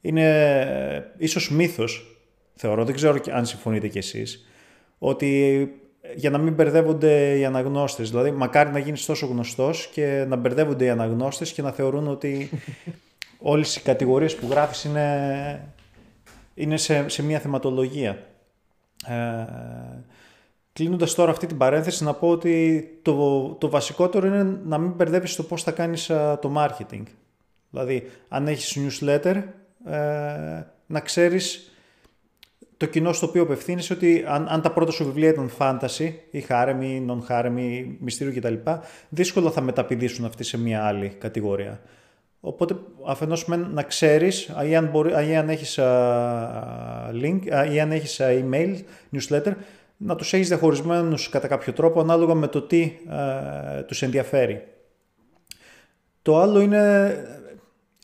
είναι 0.00 1.14
ίσως 1.16 1.50
μύθος, 1.50 2.16
θεωρώ, 2.54 2.84
δεν 2.84 2.94
ξέρω 2.94 3.18
αν 3.32 3.46
συμφωνείτε 3.46 3.88
κι 3.88 3.98
εσείς, 3.98 4.46
ότι 4.98 5.68
για 6.14 6.30
να 6.30 6.38
μην 6.38 6.52
μπερδεύονται 6.52 7.38
οι 7.38 7.44
αναγνώστες. 7.44 8.10
Δηλαδή, 8.10 8.30
μακάρι 8.30 8.70
να 8.70 8.78
γίνεις 8.78 9.04
τόσο 9.04 9.26
γνωστός 9.26 9.86
και 9.92 10.24
να 10.28 10.36
μπερδεύονται 10.36 10.84
οι 10.84 10.88
αναγνώστες 10.88 11.52
και 11.52 11.62
να 11.62 11.70
θεωρούν 11.70 12.08
ότι 12.08 12.50
όλες 13.52 13.76
οι 13.76 13.80
κατηγορίες 13.80 14.34
που 14.34 14.46
γράφεις 14.50 14.84
είναι, 14.84 15.72
είναι 16.54 16.76
σε, 16.76 17.08
σε 17.08 17.22
μια 17.22 17.38
θεματολογία. 17.38 18.29
Ε, 19.06 19.46
Κλείνοντας 20.72 21.14
τώρα 21.14 21.30
αυτή 21.30 21.46
την 21.46 21.56
παρένθεση, 21.56 22.04
να 22.04 22.14
πω 22.14 22.28
ότι 22.28 22.84
το, 23.02 23.48
το 23.48 23.68
βασικότερο 23.68 24.26
είναι 24.26 24.60
να 24.64 24.78
μην 24.78 24.90
μπερδεύεις 24.90 25.36
το 25.36 25.42
πώς 25.42 25.62
θα 25.62 25.70
κάνεις 25.70 26.06
το 26.40 26.52
marketing. 26.56 27.02
Δηλαδή, 27.70 28.10
αν 28.28 28.46
έχεις 28.48 28.78
newsletter, 28.78 29.42
ε, 29.86 30.62
να 30.86 31.00
ξέρεις 31.00 31.72
το 32.76 32.86
κοινό 32.86 33.12
στο 33.12 33.26
οποίο 33.26 33.42
απευθύνεις 33.42 33.90
ότι 33.90 34.24
αν, 34.28 34.46
αν 34.48 34.62
τα 34.62 34.72
πρώτα 34.72 34.90
σου 34.90 35.04
βιβλία 35.04 35.28
ήταν 35.28 35.50
fantasy 35.58 36.12
ή 36.30 36.44
harem 36.48 36.76
ή 36.80 37.06
non-harem 37.08 37.54
ή 37.56 37.96
μυστήριο 38.00 38.40
κτλ. 38.40 38.70
δύσκολα 39.08 39.50
θα 39.50 39.60
μεταπηδήσουν 39.60 40.24
αυτοί 40.24 40.44
σε 40.44 40.58
μια 40.58 40.84
άλλη 40.84 41.08
κατηγορία. 41.08 41.80
Οπότε 42.40 42.76
αφενός 43.06 43.46
να 43.48 43.82
ξέρεις 43.82 44.52
ή 44.68 44.76
αν, 44.76 44.86
μπορεί, 44.86 45.28
ή 45.30 45.36
αν 45.36 45.48
έχεις 45.48 45.78
link 47.22 47.40
ή 47.72 47.80
αν 47.80 47.92
έχεις 47.92 48.20
email, 48.20 48.76
newsletter, 49.12 49.52
να 49.96 50.16
τους 50.16 50.32
έχεις 50.32 50.48
διαχωρισμένους 50.48 51.28
κατά 51.28 51.48
κάποιο 51.48 51.72
τρόπο 51.72 52.00
ανάλογα 52.00 52.34
με 52.34 52.46
το 52.46 52.62
τι 52.62 52.92
α, 53.08 53.84
τους 53.84 54.02
ενδιαφέρει. 54.02 54.66
Το 56.22 56.38
άλλο 56.38 56.60
είναι, 56.60 57.12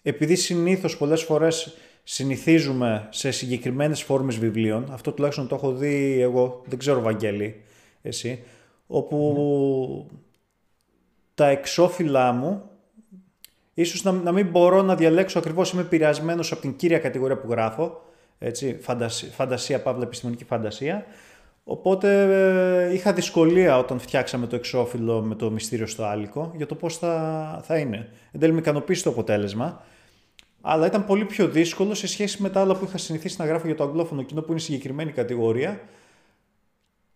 επειδή 0.02 0.34
συνήθως 0.34 0.96
πολλές 0.96 1.22
φορές 1.22 1.76
συνηθίζουμε 2.02 3.08
σε 3.10 3.30
συγκεκριμένες 3.30 4.02
φόρμες 4.02 4.38
βιβλίων, 4.38 4.88
αυτό 4.92 5.12
τουλάχιστον 5.12 5.48
το 5.48 5.54
έχω 5.54 5.72
δει 5.72 6.20
εγώ, 6.20 6.62
δεν 6.66 6.78
ξέρω 6.78 7.00
Βαγγέλη, 7.00 7.62
εσύ, 8.02 8.42
όπου 8.86 10.10
τα 11.34 11.46
εξώφυλλά 11.46 12.32
μου 12.32 12.70
ίσως 13.82 14.02
να, 14.02 14.12
να 14.12 14.32
μην 14.32 14.46
μπορώ 14.46 14.82
να 14.82 14.94
διαλέξω 14.94 15.38
ακριβώς, 15.38 15.72
είμαι 15.72 15.82
επηρεασμένο 15.82 16.44
από 16.50 16.60
την 16.60 16.76
κύρια 16.76 16.98
κατηγορία 16.98 17.36
που 17.36 17.50
γράφω, 17.50 18.02
έτσι, 18.38 18.78
φαντασία, 18.80 19.30
φαντασία 19.30 19.82
παύλα 19.82 20.04
επιστημονική 20.04 20.44
φαντασία, 20.44 21.06
Οπότε 21.68 22.22
ε, 22.88 22.94
είχα 22.94 23.12
δυσκολία 23.12 23.78
όταν 23.78 23.98
φτιάξαμε 23.98 24.46
το 24.46 24.56
εξώφυλλο 24.56 25.22
με 25.22 25.34
το 25.34 25.50
μυστήριο 25.50 25.86
στο 25.86 26.04
άλικο 26.04 26.52
για 26.56 26.66
το 26.66 26.74
πώς 26.74 26.98
θα, 26.98 27.60
θα 27.64 27.78
είναι. 27.78 28.08
Εν 28.32 28.40
τέλει 28.40 28.52
με 28.52 28.58
ικανοποίησε 28.58 29.02
το 29.02 29.10
αποτέλεσμα, 29.10 29.84
αλλά 30.60 30.86
ήταν 30.86 31.04
πολύ 31.04 31.24
πιο 31.24 31.48
δύσκολο 31.48 31.94
σε 31.94 32.06
σχέση 32.06 32.42
με 32.42 32.50
τα 32.50 32.60
άλλα 32.60 32.76
που 32.76 32.84
είχα 32.84 32.98
συνηθίσει 32.98 33.36
να 33.38 33.46
γράφω 33.46 33.66
για 33.66 33.76
το 33.76 33.84
αγγλόφωνο 33.84 34.22
κοινό 34.22 34.42
που 34.42 34.50
είναι 34.50 34.60
συγκεκριμένη 34.60 35.12
κατηγορία 35.12 35.80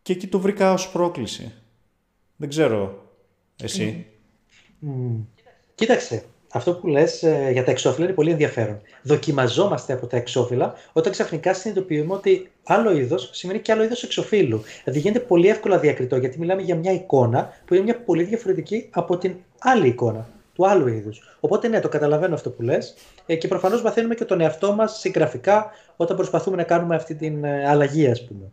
και 0.02 0.12
εκεί 0.12 0.26
το 0.26 0.40
βρήκα 0.40 0.72
ως 0.72 0.90
πρόκληση. 0.90 1.52
Δεν 2.36 2.48
ξέρω 2.48 3.08
εσύ. 3.62 4.06
Κοίταξε, 5.74 6.24
αυτό 6.52 6.74
που 6.74 6.86
λες 6.86 7.22
ε, 7.22 7.48
για 7.52 7.64
τα 7.64 7.70
εξώφυλλα 7.70 8.06
είναι 8.06 8.14
πολύ 8.14 8.30
ενδιαφέρον. 8.30 8.80
Δοκιμαζόμαστε 9.02 9.92
από 9.92 10.06
τα 10.06 10.16
εξώφυλλα 10.16 10.74
όταν 10.92 11.12
ξαφνικά 11.12 11.54
συνειδητοποιούμε 11.54 12.14
ότι 12.14 12.50
άλλο 12.64 12.96
είδος 12.96 13.30
σημαίνει 13.32 13.58
και 13.58 13.72
άλλο 13.72 13.82
είδος 13.82 14.02
εξωφύλλου. 14.02 14.62
Δηλαδή 14.84 15.00
γίνεται 15.02 15.20
πολύ 15.20 15.48
εύκολα 15.48 15.78
διακριτό 15.78 16.16
γιατί 16.16 16.38
μιλάμε 16.38 16.62
για 16.62 16.76
μια 16.76 16.92
εικόνα 16.92 17.52
που 17.64 17.74
είναι 17.74 17.82
μια 17.82 18.00
πολύ 18.00 18.22
διαφορετική 18.22 18.88
από 18.90 19.18
την 19.18 19.34
άλλη 19.58 19.88
εικόνα 19.88 20.28
του 20.54 20.66
άλλου 20.66 20.86
είδους. 20.86 21.36
Οπότε 21.40 21.68
ναι, 21.68 21.80
το 21.80 21.88
καταλαβαίνω 21.88 22.34
αυτό 22.34 22.50
που 22.50 22.62
λες. 22.62 22.94
Ε, 23.26 23.36
και 23.36 23.48
προφανώς 23.48 23.82
μαθαίνουμε 23.82 24.14
και 24.14 24.24
τον 24.24 24.40
εαυτό 24.40 24.72
μας 24.72 24.98
συγγραφικά 24.98 25.70
όταν 25.96 26.16
προσπαθούμε 26.16 26.56
να 26.56 26.62
κάνουμε 26.62 26.94
αυτή 26.94 27.14
την 27.14 27.44
ε, 27.44 27.68
αλλαγή, 27.68 28.08
ας 28.08 28.24
πούμε. 28.24 28.50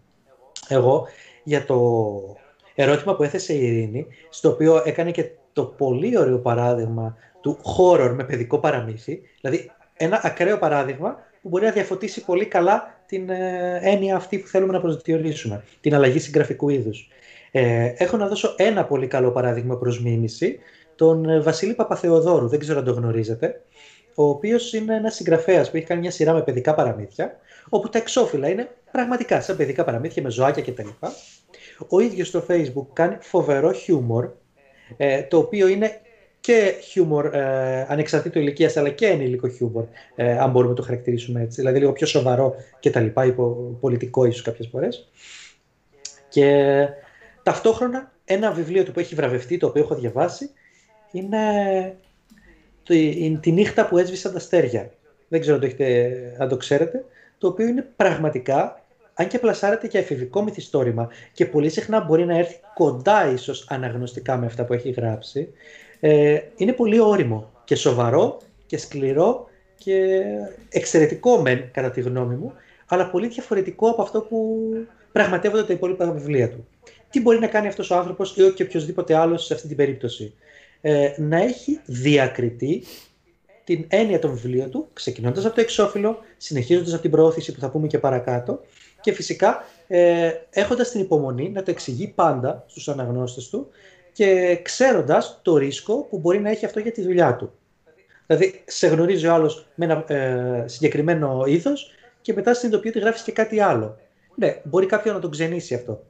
Εγώ 0.67 1.07
για 1.43 1.65
το 1.65 1.77
ερώτημα 2.75 3.15
που 3.15 3.23
έθεσε 3.23 3.53
η 3.53 3.65
Ειρήνη, 3.65 4.07
στο 4.29 4.49
οποίο 4.49 4.81
έκανε 4.85 5.11
και 5.11 5.29
το 5.53 5.63
πολύ 5.63 6.17
ωραίο 6.17 6.37
παράδειγμα 6.37 7.15
του 7.47 7.59
horror 7.77 8.13
με 8.15 8.23
παιδικό 8.23 8.59
παραμύθι, 8.59 9.21
δηλαδή 9.41 9.71
ένα 9.97 10.21
ακραίο 10.23 10.57
παράδειγμα 10.57 11.17
που 11.41 11.49
μπορεί 11.49 11.65
να 11.65 11.71
διαφωτίσει 11.71 12.25
πολύ 12.25 12.45
καλά 12.45 13.01
την 13.05 13.29
ε, 13.29 13.79
έννοια 13.81 14.15
αυτή 14.15 14.37
που 14.37 14.47
θέλουμε 14.47 14.73
να 14.73 14.79
προσδιορίσουμε, 14.79 15.63
την 15.81 15.95
αλλαγή 15.95 16.19
συγγραφικού 16.19 16.69
είδους. 16.69 17.09
Ε, 17.51 17.93
έχω 17.97 18.17
να 18.17 18.27
δώσω 18.27 18.53
ένα 18.57 18.85
πολύ 18.85 19.07
καλό 19.07 19.31
παράδειγμα 19.31 19.77
προς 19.77 20.01
μίμηση, 20.01 20.59
τον 20.95 21.29
ε, 21.29 21.39
Βασίλη 21.39 21.73
Παπαθεοδόρου, 21.73 22.47
δεν 22.47 22.59
ξέρω 22.59 22.79
αν 22.79 22.85
το 22.85 22.91
γνωρίζετε. 22.91 23.61
ο 24.15 24.23
οποίος 24.23 24.73
είναι 24.73 24.95
ένας 24.95 25.15
συγγραφέας 25.15 25.71
που 25.71 25.77
έχει 25.77 25.85
κάνει 25.85 26.01
μια 26.01 26.11
σειρά 26.11 26.33
με 26.33 26.41
παιδικά 26.41 26.73
παραμύθια, 26.73 27.39
όπου 27.69 27.89
τα 27.89 27.97
εξώφυλλα 27.97 28.49
είναι 28.49 28.69
πραγματικά 28.91 29.41
σαν 29.41 29.57
παιδικά 29.57 29.83
παραμύθια 29.83 30.23
με 30.23 30.29
ζωάκια 30.29 30.63
κτλ. 30.63 30.87
Ο 31.87 31.99
ίδιος 31.99 32.27
στο 32.27 32.45
Facebook 32.49 32.87
κάνει 32.93 33.17
φοβερό 33.19 33.71
χιούμορ, 33.71 34.29
ε, 34.97 35.21
το 35.23 35.37
οποίο 35.37 35.67
είναι 35.67 36.01
και 36.47 36.75
χιούμορ 36.81 37.35
ε, 37.35 37.85
ανεξαρτήτου 37.89 38.39
ηλικίας, 38.39 38.77
αλλά 38.77 38.89
και 38.89 39.05
ενήλικο 39.05 39.47
χιούμορ, 39.47 39.85
ε, 40.15 40.37
αν 40.37 40.51
μπορούμε 40.51 40.71
να 40.71 40.77
το 40.77 40.83
χαρακτηρίσουμε 40.83 41.41
έτσι. 41.41 41.61
Δηλαδή 41.61 41.79
λίγο 41.79 41.91
πιο 41.91 42.07
σοβαρό 42.07 42.55
και 42.79 42.89
τα 42.89 42.99
λοιπά, 42.99 43.35
πολιτικό 43.79 44.25
ίσως 44.25 44.41
κάποιες 44.41 44.67
φορές. 44.71 45.09
Και 46.29 46.87
ταυτόχρονα 47.43 48.11
ένα 48.25 48.51
βιβλίο 48.51 48.83
του 48.83 48.91
που 48.91 48.99
έχει 48.99 49.15
βραβευτεί, 49.15 49.57
το 49.57 49.67
οποίο 49.67 49.81
έχω 49.81 49.95
διαβάσει, 49.95 50.49
είναι 51.11 51.37
τη, 53.41 53.51
νύχτα 53.51 53.87
που 53.87 53.97
έσβησαν 53.97 54.31
τα 54.31 54.37
αστέρια. 54.37 54.91
Δεν 55.27 55.39
ξέρω 55.39 55.55
αν 55.55 55.61
το, 55.61 55.67
έχετε, 55.67 56.35
αν 56.37 56.47
το 56.49 56.57
ξέρετε. 56.57 57.05
Το 57.37 57.47
οποίο 57.47 57.67
είναι 57.67 57.87
πραγματικά, 57.95 58.85
αν 59.13 59.27
και 59.27 59.39
πλασάρεται 59.39 59.87
για 59.87 59.99
εφηβικό 59.99 60.43
μυθιστόρημα 60.43 61.09
και 61.33 61.45
πολύ 61.45 61.69
συχνά 61.69 61.99
μπορεί 61.99 62.25
να 62.25 62.37
έρθει 62.37 62.59
κοντά 62.73 63.31
ίσως 63.31 63.65
αναγνωστικά 63.69 64.37
με 64.37 64.45
αυτά 64.45 64.65
που 64.65 64.73
έχει 64.73 64.89
γράψει, 64.89 65.53
ε, 65.99 66.39
είναι 66.55 66.73
πολύ 66.73 66.99
όριμο 66.99 67.51
και 67.63 67.75
σοβαρό 67.75 68.37
και 68.65 68.77
σκληρό 68.77 69.47
και 69.77 70.23
εξαιρετικό 70.69 71.41
μεν 71.41 71.71
κατά 71.71 71.91
τη 71.91 72.01
γνώμη 72.01 72.35
μου, 72.35 72.53
αλλά 72.87 73.09
πολύ 73.09 73.27
διαφορετικό 73.27 73.89
από 73.89 74.01
αυτό 74.01 74.21
που 74.21 74.57
πραγματεύονται 75.11 75.63
τα 75.63 75.73
υπόλοιπα 75.73 76.11
βιβλία 76.11 76.49
του. 76.49 76.67
Τι 77.09 77.21
μπορεί 77.21 77.39
να 77.39 77.47
κάνει 77.47 77.67
αυτός 77.67 77.89
ο 77.89 77.95
άνθρωπος 77.95 78.35
ή 78.37 78.51
και 78.55 78.63
οποιοδήποτε 78.63 79.15
άλλος 79.15 79.45
σε 79.45 79.53
αυτή 79.53 79.67
την 79.67 79.77
περίπτωση; 79.77 80.33
Ε, 80.81 81.13
να 81.17 81.41
έχει 81.41 81.79
διακριτεί 81.85 82.83
την 83.63 83.85
έννοια 83.87 84.19
των 84.19 84.31
βιβλίων 84.31 84.71
του, 84.71 84.87
ξεκινώντας 84.93 85.45
από 85.45 85.55
το 85.55 85.61
εξώφυλλο, 85.61 86.17
συνεχίζοντας 86.37 86.93
από 86.93 87.01
την 87.01 87.11
προώθηση 87.11 87.53
που 87.53 87.59
θα 87.59 87.69
πούμε 87.69 87.87
και 87.87 87.99
παρακάτω 87.99 88.61
και 89.01 89.11
φυσικά 89.11 89.63
ε, 89.87 90.31
έχοντας 90.49 90.91
την 90.91 91.01
υπομονή 91.01 91.49
να 91.49 91.63
το 91.63 91.71
εξηγεί 91.71 92.07
πάντα 92.07 92.63
στους 92.67 92.87
αναγνώστες 92.87 93.49
του 93.49 93.67
και 94.17 94.59
ξέροντας 94.61 95.39
το 95.41 95.57
ρίσκο 95.57 96.07
που 96.09 96.19
μπορεί 96.19 96.39
να 96.39 96.49
έχει 96.49 96.65
αυτό 96.65 96.79
για 96.79 96.91
τη 96.91 97.01
δουλειά 97.01 97.35
του. 97.35 97.51
Δηλαδή, 98.27 98.63
σε 98.65 98.87
γνωρίζει 98.87 99.27
ο 99.27 99.33
άλλος 99.33 99.67
με 99.75 99.85
ένα 99.85 100.13
ε, 100.13 100.67
συγκεκριμένο 100.67 101.43
ήθος 101.47 101.91
και 102.21 102.33
μετά 102.33 102.53
συνειδητοποιεί 102.53 102.91
ότι 102.95 103.03
γράφεις 103.03 103.21
και 103.21 103.31
κάτι 103.31 103.59
άλλο. 103.59 103.97
Ναι, 104.35 104.61
μπορεί 104.63 104.85
κάποιον 104.85 105.15
να 105.15 105.21
τον 105.21 105.31
ξενήσει 105.31 105.73
αυτό. 105.73 106.03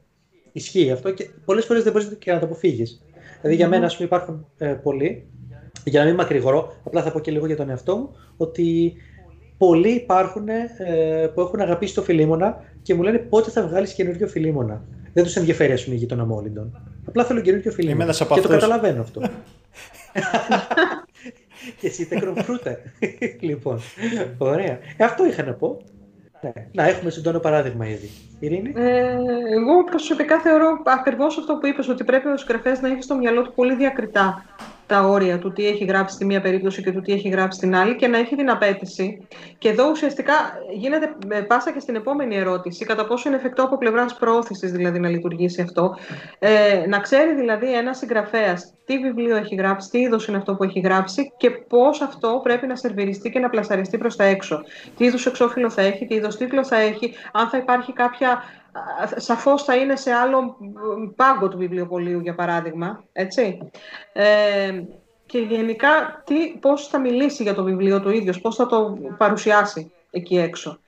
Ισχύει 0.52 0.90
αυτό 0.90 1.10
και 1.10 1.30
πολλές 1.44 1.64
φορές 1.64 1.82
δεν 1.82 1.92
μπορείς 1.92 2.16
και 2.18 2.32
να 2.32 2.38
το 2.38 2.44
αποφύγεις. 2.44 3.02
Δηλαδή, 3.40 3.56
για 3.56 3.68
μένα, 3.68 3.86
ας 3.86 3.96
πούμε, 3.96 4.06
υπάρχουν 4.06 4.46
ε, 4.58 4.66
πολλοί, 4.66 5.26
για 5.84 6.00
να 6.00 6.06
μην 6.06 6.14
μακρηγορώ, 6.14 6.76
απλά 6.84 7.02
θα 7.02 7.10
πω 7.10 7.20
και 7.20 7.30
λίγο 7.30 7.46
για 7.46 7.56
τον 7.56 7.70
εαυτό 7.70 7.96
μου, 7.96 8.16
ότι 8.36 8.94
πολλοί 9.58 9.90
υπάρχουν 9.90 10.48
ε, 10.48 11.26
που 11.34 11.40
έχουν 11.40 11.60
αγαπήσει 11.60 11.94
το 11.94 12.02
Φιλίμωνα 12.02 12.64
και 12.82 12.94
μου 12.94 13.02
λένε 13.02 13.18
πότε 13.18 13.50
θα 13.50 13.66
βγάλεις 13.66 13.92
καινούριο 13.92 14.26
Φιλίμωνα. 14.26 14.84
Δεν 15.12 15.24
τους 15.24 15.36
ενδιαφέρει, 15.36 15.72
ας 15.72 15.84
πούμε, 15.84 15.96
η 15.96 15.98
γείτονα 15.98 16.24
Μόλιντον. 16.24 16.87
Απλά 17.08 17.24
θέλω 17.24 17.40
καινούριο 17.40 17.70
Φιλίμωνα. 17.70 18.12
Και 18.12 18.22
αυτούς... 18.22 18.40
το 18.40 18.48
καταλαβαίνω 18.48 19.00
αυτό. 19.00 19.20
και 21.80 21.86
εσύ 21.86 22.06
τεκροφρούτε. 22.06 22.78
λοιπόν, 23.40 23.80
ωραία. 24.38 24.78
Ε, 24.96 25.04
αυτό 25.04 25.26
είχα 25.26 25.42
να 25.42 25.52
πω. 25.52 25.82
Ναι. 26.40 26.52
Να 26.72 26.88
έχουμε 26.88 27.10
συντόνο 27.10 27.38
παράδειγμα 27.38 27.88
ήδη. 27.88 28.10
Ειρήνη. 28.40 28.72
Ε, 28.76 28.90
εγώ 29.56 29.84
προσωπικά 29.84 30.40
θεωρώ 30.40 30.82
ακριβώς 30.84 31.38
αυτό 31.38 31.56
που 31.56 31.66
είπες, 31.66 31.88
ότι 31.88 32.04
πρέπει 32.04 32.28
ο 32.28 32.36
συγγραφέας 32.36 32.80
να 32.80 32.88
έχει 32.88 33.02
στο 33.02 33.16
μυαλό 33.16 33.42
του 33.42 33.52
πολύ 33.54 33.74
διακριτά 33.76 34.44
τα 34.88 35.00
όρια 35.00 35.38
του 35.38 35.52
τι 35.52 35.66
έχει 35.66 35.84
γράψει 35.84 36.14
στη 36.14 36.24
μία 36.24 36.40
περίπτωση 36.40 36.82
και 36.82 36.92
του 36.92 37.00
τι 37.00 37.12
έχει 37.12 37.28
γράψει 37.28 37.58
στην 37.58 37.74
άλλη 37.76 37.96
και 37.96 38.08
να 38.08 38.18
έχει 38.18 38.36
την 38.36 38.50
απέτηση. 38.50 39.26
Και 39.58 39.68
εδώ 39.68 39.90
ουσιαστικά 39.90 40.34
γίνεται 40.74 41.16
πάσα 41.46 41.72
και 41.72 41.80
στην 41.80 41.94
επόμενη 41.94 42.36
ερώτηση, 42.36 42.84
κατά 42.84 43.06
πόσο 43.06 43.28
είναι 43.28 43.38
εφικτό 43.38 43.62
από 43.62 43.78
πλευράς 43.78 44.14
προώθησης 44.14 44.72
δηλαδή 44.72 44.98
να 44.98 45.08
λειτουργήσει 45.08 45.62
αυτό. 45.62 45.96
Ε, 46.38 46.84
να 46.88 46.98
ξέρει 46.98 47.34
δηλαδή 47.34 47.74
ένας 47.74 47.98
συγγραφέας 47.98 48.72
τι 48.88 48.98
βιβλίο 48.98 49.36
έχει 49.36 49.54
γράψει, 49.54 49.90
τι 49.90 49.98
είδος 49.98 50.26
είναι 50.26 50.36
αυτό 50.36 50.54
που 50.54 50.64
έχει 50.64 50.80
γράψει 50.80 51.32
και 51.36 51.50
πώς 51.50 52.00
αυτό 52.00 52.40
πρέπει 52.42 52.66
να 52.66 52.76
σερβιριστεί 52.76 53.30
και 53.30 53.38
να 53.38 53.48
πλασαριστεί 53.48 53.98
προς 53.98 54.16
τα 54.16 54.24
έξω. 54.24 54.62
Τι 54.96 55.04
είδους 55.04 55.26
εξώφυλλο 55.26 55.70
θα 55.70 55.82
έχει, 55.82 56.06
τι 56.06 56.14
είδος 56.14 56.36
τίτλο 56.36 56.64
θα 56.64 56.76
έχει, 56.76 57.14
αν 57.32 57.48
θα 57.48 57.56
υπάρχει 57.56 57.92
κάποια 57.92 58.42
σαφώς 59.16 59.64
θα 59.64 59.76
είναι 59.76 59.96
σε 59.96 60.12
άλλο 60.12 60.56
πάγκο 61.16 61.48
του 61.48 61.58
βιβλιοπολίου, 61.58 62.20
για 62.20 62.34
παράδειγμα, 62.34 63.04
έτσι. 63.12 63.70
Ε, 64.12 64.82
και 65.26 65.38
γενικά 65.38 66.22
τι, 66.26 66.48
πώς 66.60 66.88
θα 66.88 66.98
μιλήσει 66.98 67.42
για 67.42 67.54
το 67.54 67.62
βιβλίο 67.62 68.00
του 68.00 68.10
ίδιος, 68.10 68.40
πώς 68.40 68.56
θα 68.56 68.66
το 68.66 68.98
παρουσιάσει 69.18 69.92
εκεί 70.10 70.38
έξω. 70.38 70.78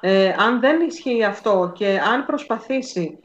Ε, 0.00 0.34
αν 0.38 0.60
δεν 0.60 0.80
ισχύει 0.80 1.24
αυτό 1.24 1.72
και 1.74 2.00
αν 2.12 2.26
προσπαθήσει 2.26 3.18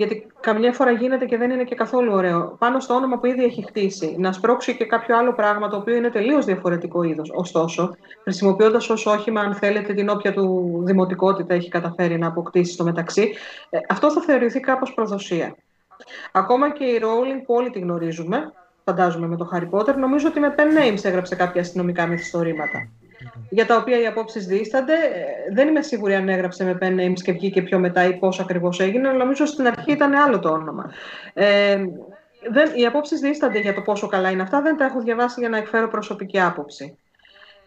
γιατί 0.00 0.26
καμιά 0.40 0.72
φορά 0.72 0.90
γίνεται 0.90 1.24
και 1.24 1.36
δεν 1.36 1.50
είναι 1.50 1.64
και 1.64 1.74
καθόλου 1.74 2.12
ωραίο. 2.12 2.56
Πάνω 2.58 2.80
στο 2.80 2.94
όνομα 2.94 3.18
που 3.18 3.26
ήδη 3.26 3.44
έχει 3.44 3.64
χτίσει, 3.66 4.16
να 4.18 4.32
σπρώξει 4.32 4.76
και 4.76 4.84
κάποιο 4.84 5.16
άλλο 5.16 5.32
πράγμα 5.32 5.68
το 5.68 5.76
οποίο 5.76 5.94
είναι 5.94 6.10
τελείως 6.10 6.44
διαφορετικό 6.44 7.02
είδος. 7.02 7.30
Ωστόσο, 7.34 7.94
χρησιμοποιώντας 8.22 8.90
ως 8.90 9.06
όχημα, 9.06 9.40
αν 9.40 9.54
θέλετε, 9.54 9.94
την 9.94 10.08
όποια 10.08 10.32
του 10.32 10.74
δημοτικότητα 10.84 11.54
έχει 11.54 11.68
καταφέρει 11.68 12.18
να 12.18 12.26
αποκτήσει 12.26 12.72
στο 12.72 12.84
μεταξύ, 12.84 13.34
ε, 13.70 13.78
αυτό 13.88 14.10
θα 14.12 14.20
θεωρηθεί 14.20 14.60
κάπως 14.60 14.94
προδοσία. 14.94 15.56
Ακόμα 16.32 16.72
και 16.72 16.84
η 16.84 17.00
Rowling 17.02 17.42
που 17.46 17.54
όλοι 17.54 17.70
τη 17.70 17.78
γνωρίζουμε, 17.78 18.52
φαντάζομαι 18.84 19.26
με 19.26 19.36
το 19.36 19.50
Harry 19.52 19.70
Potter, 19.70 19.94
νομίζω 19.94 20.28
ότι 20.28 20.40
με 20.40 20.54
pen 20.56 20.60
names 20.60 21.04
έγραψε 21.04 21.34
κάποια 21.34 21.60
αστυνομικά 21.60 22.06
μυθιστορήματα 22.06 22.88
για 23.48 23.66
τα 23.66 23.76
οποία 23.76 24.00
οι 24.00 24.06
απόψεις 24.06 24.46
δίστανται. 24.46 24.92
Ε, 24.92 25.54
δεν 25.54 25.68
είμαι 25.68 25.82
σίγουρη 25.82 26.14
αν 26.14 26.28
έγραψε 26.28 26.64
με 26.64 26.78
pen 26.80 27.00
names 27.00 27.20
και 27.22 27.32
βγήκε 27.32 27.62
πιο 27.62 27.78
μετά 27.78 28.04
ή 28.04 28.18
πώς 28.18 28.40
ακριβώς 28.40 28.80
έγινε, 28.80 29.08
αλλά 29.08 29.18
νομίζω 29.18 29.46
στην 29.46 29.66
αρχή 29.66 29.92
ήταν 29.92 30.14
άλλο 30.14 30.38
το 30.38 30.48
όνομα. 30.48 30.90
Ε, 31.34 31.76
δεν, 32.50 32.70
οι 32.74 32.86
απόψεις 32.86 33.20
δίστανται 33.20 33.58
για 33.58 33.74
το 33.74 33.80
πόσο 33.80 34.06
καλά 34.06 34.30
είναι 34.30 34.42
αυτά. 34.42 34.62
Δεν 34.62 34.76
τα 34.76 34.84
έχω 34.84 35.00
διαβάσει 35.00 35.40
για 35.40 35.48
να 35.48 35.56
εκφέρω 35.56 35.88
προσωπική 35.88 36.40
άποψη. 36.40 36.98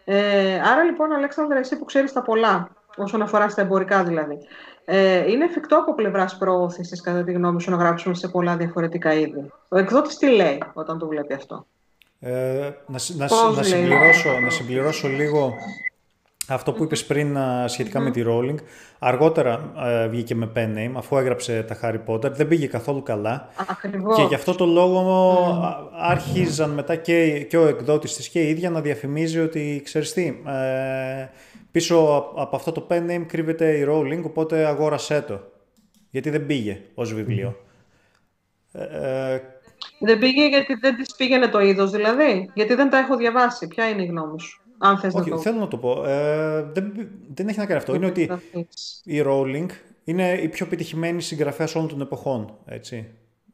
Ε, 0.04 0.54
άρα 0.54 0.82
λοιπόν, 0.82 1.12
Αλέξανδρα, 1.12 1.58
εσύ 1.58 1.78
που 1.78 1.84
ξέρεις 1.84 2.12
τα 2.12 2.22
πολλά, 2.22 2.68
όσον 2.96 3.22
αφορά 3.22 3.48
στα 3.48 3.62
εμπορικά 3.62 4.04
δηλαδή, 4.04 4.38
ε, 4.84 5.30
είναι 5.30 5.44
εφικτό 5.44 5.76
από 5.76 5.94
πλευράς 5.94 6.36
προώθησης, 6.36 7.00
κατά 7.00 7.24
τη 7.24 7.32
γνώμη 7.32 7.62
σου, 7.62 7.70
να 7.70 7.76
γράψουμε 7.76 8.14
σε 8.14 8.28
πολλά 8.28 8.56
διαφορετικά 8.56 9.12
είδη. 9.12 9.52
Ο 9.68 9.78
εκδότης 9.78 10.16
τι 10.16 10.26
λέει 10.26 10.62
όταν 10.72 10.98
το 10.98 11.06
βλέπει 11.06 11.34
αυτό; 11.34 11.66
Ε, 12.26 12.70
να, 12.86 12.98
να, 13.16 13.52
να, 13.54 13.62
συμπληρώσω, 13.62 14.40
να 14.40 14.50
συμπληρώσω 14.50 15.08
λίγο 15.08 15.54
αυτό 16.48 16.72
που 16.72 16.84
είπες 16.84 17.04
πριν 17.04 17.36
σχετικά 17.66 18.00
με 18.00 18.10
τη 18.10 18.22
Rowling. 18.26 18.54
Αργότερα 18.98 19.72
ε, 19.84 20.08
βγήκε 20.08 20.34
με 20.34 20.52
pen 20.54 20.76
name, 20.76 20.92
αφού 20.96 21.16
έγραψε 21.16 21.62
τα 21.62 21.78
Harry 21.82 22.00
Potter. 22.06 22.32
Δεν 22.32 22.48
πήγε 22.48 22.66
καθόλου 22.66 23.02
καλά. 23.02 23.48
Ακριβώς. 23.70 24.16
Και 24.16 24.22
γι' 24.22 24.34
αυτό 24.34 24.54
το 24.54 24.66
λόγο 24.66 25.36
άρχιζαν 26.00 26.70
μετά 26.70 26.96
και, 26.96 27.44
και 27.44 27.56
ο 27.56 27.66
εκδότης 27.66 28.14
της 28.14 28.28
και 28.28 28.40
η 28.40 28.48
ίδια 28.48 28.70
να 28.70 28.80
διαφημίζει 28.80 29.40
ότι, 29.40 29.80
ξέρεις 29.84 30.12
τι, 30.12 30.26
ε, 30.46 31.28
πίσω 31.70 32.26
από 32.36 32.56
αυτό 32.56 32.72
το 32.72 32.86
pen 32.90 33.10
name 33.10 33.24
κρύβεται 33.26 33.72
η 33.76 33.86
Rowling, 33.88 34.22
οπότε 34.22 34.66
αγόρασέ 34.66 35.20
το. 35.20 35.40
Γιατί 36.10 36.30
δεν 36.30 36.46
πήγε 36.46 36.80
ως 36.94 37.14
βιβλίο. 37.14 37.56
Ε, 38.72 39.38
δεν 40.04 40.18
πήγε 40.18 40.46
γιατί 40.46 40.74
δεν 40.74 40.96
της 40.96 41.14
πήγαινε 41.16 41.48
το 41.48 41.60
είδος, 41.60 41.90
δηλαδή. 41.90 42.50
Γιατί 42.54 42.74
δεν 42.74 42.90
τα 42.90 42.98
έχω 42.98 43.16
διαβάσει. 43.16 43.66
Ποια 43.68 43.88
είναι 43.88 44.02
η 44.02 44.06
γνώμη 44.06 44.40
σου, 44.40 44.62
αν 44.78 44.98
θες 44.98 45.14
Όχι, 45.14 45.30
να 45.30 45.36
το 45.36 45.42
θέλω 45.42 45.58
να 45.58 45.68
το 45.68 45.76
πω. 45.76 46.04
Ε, 46.06 46.62
δεν, 46.72 47.08
δεν 47.34 47.48
έχει 47.48 47.58
να 47.58 47.66
κάνει 47.66 47.78
αυτό. 47.78 47.94
είναι 47.94 48.06
ότι 48.06 48.30
η 49.04 49.22
Rowling 49.26 49.66
είναι 50.04 50.32
η 50.32 50.48
πιο 50.48 50.66
επιτυχημένη 50.66 51.22
συγγραφέας 51.22 51.74
όλων 51.74 51.88
των 51.88 52.00
εποχών. 52.00 52.56
Έτσι. 52.64 53.06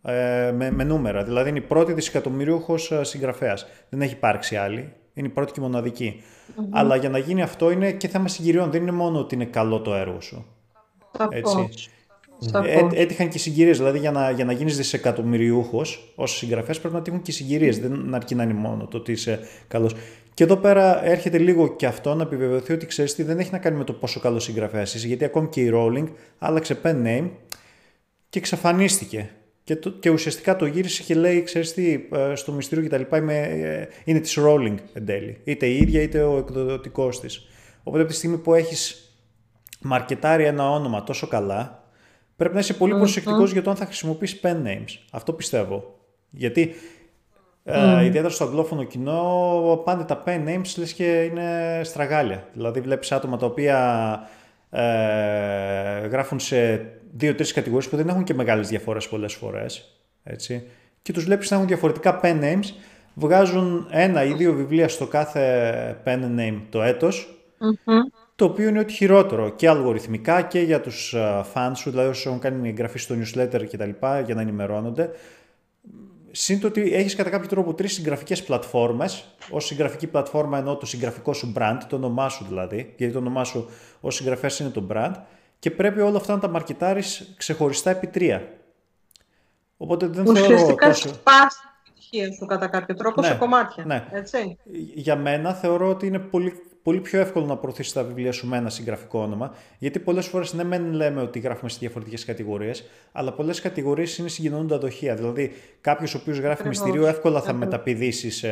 Ε, 0.03 0.53
με, 0.55 0.71
με 0.71 0.85
νούμερα. 0.85 1.25
Δηλαδή 1.25 1.49
είναι 1.49 1.59
η 1.59 1.63
πρώτη 1.63 1.93
δισεκατομμυρίουχος 1.93 2.91
ε, 2.91 3.05
συγγραφέας. 3.05 3.67
Δεν 3.89 4.03
έχει 4.03 4.13
υπάρξει 4.13 4.57
άλλη. 4.57 4.93
Είναι 5.15 5.27
η 5.27 5.31
πρώτη 5.31 5.53
και 5.53 5.61
μοναδικη 5.61 6.23
Αλλά 6.71 6.97
για 6.97 7.09
να 7.09 7.19
γίνει 7.19 7.43
αυτό 7.43 7.71
είναι 7.71 7.93
και 7.93 8.09
θέμα 8.09 8.29
συγκυριών. 8.29 8.71
Δεν 8.71 8.83
είναι 8.83 8.91
μόνο 8.91 9.19
ότι 9.19 9.35
είναι 9.35 9.45
καλό 9.45 9.81
το 9.81 9.95
έργο 9.95 10.21
σου. 10.21 10.47
Έτσι. 11.29 11.69
Ε, 12.65 12.87
έτυχαν 12.95 13.29
και 13.29 13.39
συγκυρίες. 13.39 13.79
Δηλαδή, 13.79 13.99
για 13.99 14.11
να, 14.11 14.31
για 14.31 14.45
να 14.45 14.53
γίνεις 14.53 14.77
δισεκατομμυριούχος 14.77 16.13
ως 16.15 16.37
συγγραφέας, 16.37 16.81
πρέπει 16.81 16.95
να 16.95 17.03
τύχουν 17.03 17.23
και 17.23 17.33
συγκυρίες. 17.33 17.79
Δεν 17.79 18.15
αρκεί 18.15 18.35
να 18.35 18.43
είναι 18.43 18.55
μόνο 18.55 18.87
το 18.87 18.97
ότι 18.97 19.13
είσαι 19.13 19.41
καλός. 19.69 19.95
Και 20.35 20.45
εδώ 20.45 20.57
πέρα 20.57 21.05
έρχεται 21.05 21.39
λίγο 21.39 21.77
και 21.77 21.87
αυτό 21.87 22.15
να 22.15 22.23
επιβεβαιωθεί 22.23 22.73
ότι 22.73 22.87
ξέρεις 22.87 23.15
τι 23.15 23.23
δεν 23.23 23.39
έχει 23.39 23.51
να 23.53 23.59
κάνει 23.59 23.77
με 23.77 23.85
το 23.85 23.93
πόσο 23.93 24.21
καλός 24.21 24.45
συγγραφέας 24.45 24.95
είσαι. 24.95 25.07
Γιατί 25.07 25.25
ακόμη 25.25 25.49
και 25.49 25.61
η 25.61 25.71
Rowling 25.75 26.07
άλλαξε 26.39 26.79
pen 26.83 27.07
name 27.07 27.29
και 28.29 28.39
εξαφανίστηκε. 28.39 29.31
Και, 29.65 29.77
το, 29.77 29.91
και 29.91 30.11
ουσιαστικά 30.11 30.57
το 30.57 30.67
γύρισε 30.67 31.03
και 31.03 31.15
λέει, 31.15 31.43
ξέρεις 31.43 31.75
τι, 31.75 32.09
ε, 32.13 32.35
στο 32.35 32.53
μυστήριο 32.53 32.89
κτλ. 32.89 33.17
Ε, 33.29 33.89
είναι 34.05 34.21
της 34.21 34.39
Rowling 34.41 34.75
εν 34.93 35.07
τέλει. 35.07 35.41
Είτε 35.45 35.67
η 35.67 35.77
ίδια 35.77 36.03
είτε 36.03 36.23
ο 36.23 36.37
εκδοτικός 36.37 37.21
της. 37.21 37.49
Οπότε 37.83 38.03
από 38.03 38.11
τη 38.11 38.17
στιγμή 38.17 38.39
που 38.39 38.55
έχεις 38.55 39.05
μαρκετάρει 39.81 40.45
ένα 40.45 40.71
όνομα 40.71 41.05
τόσο 41.05 41.27
καλά, 41.27 41.80
Πρέπει 42.41 42.55
να 42.55 42.61
είσαι 42.61 42.75
πολύ 42.75 42.95
προσεκτικός 42.95 43.53
για 43.53 43.63
το 43.63 43.71
αν 43.71 43.77
θα 43.77 43.85
χρησιμοποιήσει 43.85 44.41
pen 44.43 44.67
names. 44.67 44.99
Αυτό 45.11 45.33
πιστεύω. 45.33 45.99
Γιατί 46.31 46.75
Ε, 47.65 48.05
ιδιαίτερα 48.05 48.29
στο 48.29 48.45
αγγλόφωνο 48.45 48.85
κοινό 48.85 49.83
πάνε 49.85 50.05
τα 50.05 50.23
pen 50.27 50.49
names 50.49 50.75
λες 50.77 50.93
και 50.93 51.23
είναι 51.23 51.81
στραγάλια. 51.85 52.49
Δηλαδή 52.53 52.81
βλέπεις 52.81 53.13
άτομα 53.13 53.37
τα 53.37 53.47
οποία 53.47 53.79
ε, 54.71 54.81
γράφουν 56.07 56.41
σε 56.41 56.87
δύο-τρεις 57.13 57.53
κατηγορίες 57.53 57.89
που 57.89 57.97
δεν 57.97 58.09
έχουν 58.09 58.25
και 58.25 58.35
μεγάλες 58.35 58.69
διαφορές 58.69 59.09
πολλές 59.09 59.35
φορές. 59.35 60.01
Έτσι. 60.25 60.67
Και 61.03 61.13
τους 61.13 61.25
βλέπεις 61.25 61.51
να 61.51 61.57
έχουν 61.57 61.69
διαφορετικά 61.69 62.21
pen 62.23 62.41
names, 62.41 62.73
βγάζουν 63.15 63.87
ένα 63.91 64.25
ή 64.25 64.33
δύο 64.33 64.53
βιβλία 64.53 64.89
στο 64.89 65.07
κάθε 65.07 66.03
pen 66.05 66.21
name 66.39 66.61
το 66.71 66.83
ετος 66.83 67.45
το 68.41 68.47
οποίο 68.47 68.69
είναι 68.69 68.79
ότι 68.79 68.93
χειρότερο 68.93 69.49
και 69.49 69.69
αλγοριθμικά 69.69 70.43
και 70.43 70.61
για 70.61 70.81
τους 70.81 71.15
fans 71.55 71.73
σου, 71.75 71.91
δηλαδή 71.91 72.09
όσοι 72.09 72.29
έχουν 72.29 72.41
κάνει 72.41 72.69
εγγραφή 72.69 72.99
στο 72.99 73.15
newsletter 73.15 73.67
και 73.69 73.77
τα 73.77 73.87
λοιπά 73.87 74.21
για 74.21 74.35
να 74.35 74.41
ενημερώνονται. 74.41 75.11
Συν 76.31 76.61
το 76.61 76.67
ότι 76.67 76.95
έχεις 76.95 77.15
κατά 77.15 77.31
κάποιο 77.31 77.49
τρόπο 77.49 77.75
τρεις 77.75 77.93
συγγραφικές 77.93 78.43
πλατφόρμες, 78.43 79.35
ως 79.51 79.65
συγγραφική 79.65 80.07
πλατφόρμα 80.07 80.59
εννοώ 80.59 80.77
το 80.77 80.87
συγγραφικό 80.87 81.33
σου 81.33 81.53
brand, 81.57 81.79
το 81.89 81.97
όνομά 81.97 82.29
σου 82.29 82.45
δηλαδή, 82.49 82.95
γιατί 82.97 83.13
το 83.13 83.19
όνομά 83.19 83.45
σου 83.45 83.69
ως 84.01 84.15
συγγραφέας 84.15 84.59
είναι 84.59 84.71
το 84.71 84.87
brand, 84.93 85.13
και 85.59 85.71
πρέπει 85.71 86.01
όλα 86.01 86.17
αυτά 86.17 86.35
να 86.35 86.41
τα 86.41 86.49
μαρκετάρεις 86.49 87.35
ξεχωριστά 87.37 87.91
επί 87.91 88.07
τρία. 88.07 88.49
Οπότε 89.77 90.07
δεν 90.07 90.37
θεωρώ 90.37 90.75
τόσο... 90.75 91.09
σπάς 91.09 91.61
την 91.85 91.93
επιτυχία 91.93 92.33
σου 92.33 92.47
κατά 92.47 92.67
κάποιο 92.67 92.95
τρόπο 92.95 93.21
ναι, 93.21 93.27
σε 93.27 93.35
κομμάτια. 93.35 93.85
Ναι. 93.85 94.07
Έτσι. 94.11 94.59
Για 94.95 95.17
μένα 95.17 95.55
θεωρώ 95.55 95.89
ότι 95.89 96.07
είναι 96.07 96.19
πολύ 96.19 96.63
πολύ 96.83 97.01
πιο 97.01 97.21
εύκολο 97.21 97.47
να 97.47 97.57
προωθήσει 97.57 97.95
τα 97.95 98.03
βιβλία 98.03 98.33
σου 98.33 98.47
με 98.47 98.57
ένα 98.57 98.71
συγγραφικό 98.71 99.21
όνομα. 99.21 99.55
Γιατί 99.79 99.99
πολλές 99.99 100.27
φορές 100.27 100.53
ναι, 100.53 100.65
μεν 100.65 100.93
λέμε 100.93 101.21
ότι 101.21 101.39
γράφουμε 101.39 101.71
σε 101.71 101.77
διαφορετικές 101.81 102.25
κατηγορίες, 102.25 102.85
αλλά 103.13 103.33
πολλές 103.33 103.61
κατηγορίες 103.61 104.19
είναι 104.19 104.29
συγκοινωνούντα 104.29 104.79
δοχεία. 104.79 105.15
Δηλαδή, 105.15 105.53
κάποιος 105.81 106.15
ο 106.15 106.19
οποίος 106.21 106.39
γράφει 106.39 106.69
μυστήριο 106.69 107.07
εύκολα 107.07 107.41
θα 107.41 107.53
μεταπηδήσεις 107.53 108.37
σε 108.37 108.49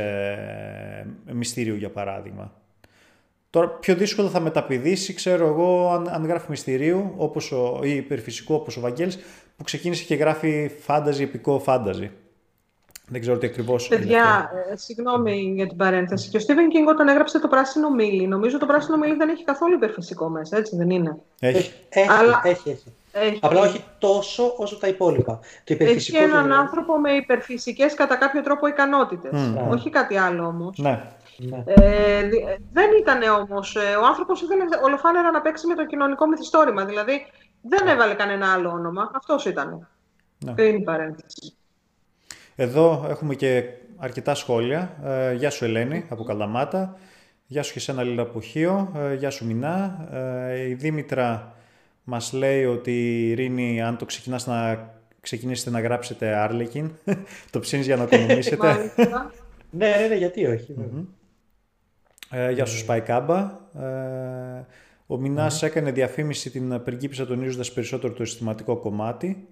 μυστήριο, 1.33 1.75
για 1.75 1.91
παράδειγμα. 1.91 2.53
Τώρα, 3.51 3.69
πιο 3.69 3.95
δύσκολο 3.95 4.29
θα 4.29 4.41
μεταπηδήσει, 4.41 5.15
ξέρω 5.15 5.47
εγώ, 5.47 5.91
αν, 5.91 6.09
αν 6.09 6.27
γράφει 6.27 6.47
μυστηρίου 6.51 7.13
όπως 7.17 7.53
ο, 7.53 7.81
ή 7.83 7.91
υπερφυσικό 7.91 8.55
όπως 8.55 8.77
ο 8.77 8.81
Βαγγέλης, 8.81 9.19
που 9.57 9.65
ξεκίνησε 9.65 10.05
και 10.05 10.15
γράφει 10.15 10.71
φάνταζι, 10.79 11.23
επικό 11.23 11.59
φάνταζι. 11.59 12.11
Δεν 13.09 13.21
ξέρω 13.21 13.39
τι 13.39 13.47
ακριβώς. 13.47 13.89
Παιδιά, 13.89 14.51
ε, 14.71 14.77
συγγνώμη 14.77 15.53
για 15.55 15.67
την 15.67 15.77
παρένθεση. 15.77 16.29
Και 16.29 16.37
ο 16.37 16.41
Στίβεν 16.41 16.69
Κίνγκ 16.69 16.89
όταν 16.89 17.09
έγραψε 17.09 17.41
το 17.41 17.49
πράσινο 17.49 17.91
μήλι, 17.91 18.27
νομίζω 18.27 18.59
το 18.59 18.67
πράσινο 18.67 18.97
μήλι 18.97 19.15
δεν 19.15 19.29
έχει 19.29 19.45
καθόλου 19.45 19.75
υπερφυσικό 19.75 20.29
μέσα, 20.29 20.57
έτσι 20.57 20.77
δεν 20.77 20.91
είναι; 20.91 21.17
Έχει. 21.41 21.73
Έχει, 21.89 22.09
Αλλά... 22.11 22.41
έχει, 22.45 22.71
έχει. 22.71 22.93
έχει. 23.13 23.39
Απλά 23.43 23.61
όχι 23.61 23.85
τόσο 23.99 24.55
όσο 24.57 24.79
τα 24.79 24.89
υπόλοιπα. 24.89 25.41
Το 25.65 25.77
έχει 25.79 26.17
έναν 26.17 26.29
δηλαδή... 26.29 26.53
άνθρωπο 26.53 26.99
με 26.99 27.11
υπερφυσικές 27.11 27.95
κατά 27.95 28.17
κάποιο 28.17 28.43
τρόπο 28.43 28.67
ικανότητες. 28.67 29.31
Mm. 29.35 29.71
Όχι 29.71 29.91
κάτι 29.91 30.17
άλλο 30.17 30.47
όμως. 30.47 30.79
Ναι. 30.79 31.03
Ναι. 31.37 31.63
Ε, 31.67 32.29
δεν 32.73 32.91
ήταν 33.01 33.23
όμως. 33.23 33.77
Ε, 33.77 33.97
ο 33.97 34.07
άνθρωπος 34.07 34.43
ήθελε 34.43 34.65
ολοφάνερα 34.85 35.31
να 35.31 35.41
παίξει 35.41 35.67
με 35.67 35.75
το 35.75 35.87
κοινωνικό 35.87 36.27
μυθιστόρημα. 36.27 36.85
Δηλαδή 36.85 37.27
δεν 37.63 37.89
έβαλε 37.89 38.15
κανένα 38.15 38.53
άλλο 38.53 38.71
όνομα. 38.71 39.11
Αυτός 39.15 39.45
ήταν. 39.45 39.89
Ναι. 40.45 40.53
Πριν 40.53 40.85
παρένθεση. 40.85 41.58
Εδώ 42.61 43.07
έχουμε 43.09 43.35
και 43.35 43.65
αρκετά 43.97 44.35
σχόλια. 44.35 44.97
Ε, 45.05 45.35
γεια 45.35 45.51
σου 45.51 45.65
Ελένη 45.65 46.05
από 46.09 46.25
Καλαμάτα. 46.25 46.97
Γεια 47.47 47.63
σου 47.63 47.73
και 47.73 47.81
σένα 47.81 48.03
Λίλα 48.03 48.23
από 48.23 48.41
Χίο. 48.41 48.93
Ε, 48.97 49.15
γεια 49.15 49.31
σου 49.31 49.47
Μινά. 49.47 50.09
Ε, 50.13 50.69
η 50.69 50.75
Δήμητρα 50.75 51.55
μας 52.05 52.33
λέει 52.33 52.65
ότι 52.65 52.91
η 52.91 53.31
Ειρήνη 53.31 53.83
αν 53.83 53.97
το 53.97 54.05
ξεκινάς 54.05 54.47
να 54.47 54.91
ξεκινήσετε 55.21 55.71
να 55.71 55.81
γράψετε 55.81 56.35
Άρλεκιν, 56.35 56.91
το 57.51 57.61
ψήνεις 57.61 57.87
για 57.87 57.97
να 57.97 58.03
οικονομήσετε. 58.03 58.93
ναι, 59.71 59.89
ναι, 59.89 60.07
ναι, 60.09 60.15
γιατί 60.15 60.45
Ε, 62.31 62.51
γεια 62.51 62.65
σου 62.65 62.79
Σπαϊκάμπα. 62.79 63.39
Ε, 63.79 64.67
ο 65.07 65.17
Μινάς 65.17 65.63
έκανε 65.63 65.91
διαφήμιση 65.91 66.51
την 66.51 66.83
πριγκίπισσα 66.83 67.27
τονίζοντας 67.27 67.73
περισσότερο 67.73 68.13
το 68.13 68.23
αισθηματικό 68.23 68.77
κομμάτι. 68.77 69.49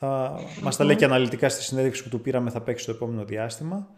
Θα 0.00 0.40
μας 0.62 0.76
τα 0.76 0.84
λέει 0.84 0.96
και 0.96 1.04
αναλυτικά 1.04 1.48
στη 1.48 1.62
συνέντευξη 1.62 2.02
που 2.02 2.08
του 2.08 2.20
πήραμε 2.20 2.50
θα 2.50 2.60
παίξει 2.60 2.86
το 2.86 2.92
επόμενο 2.92 3.24
διάστημα. 3.24 3.88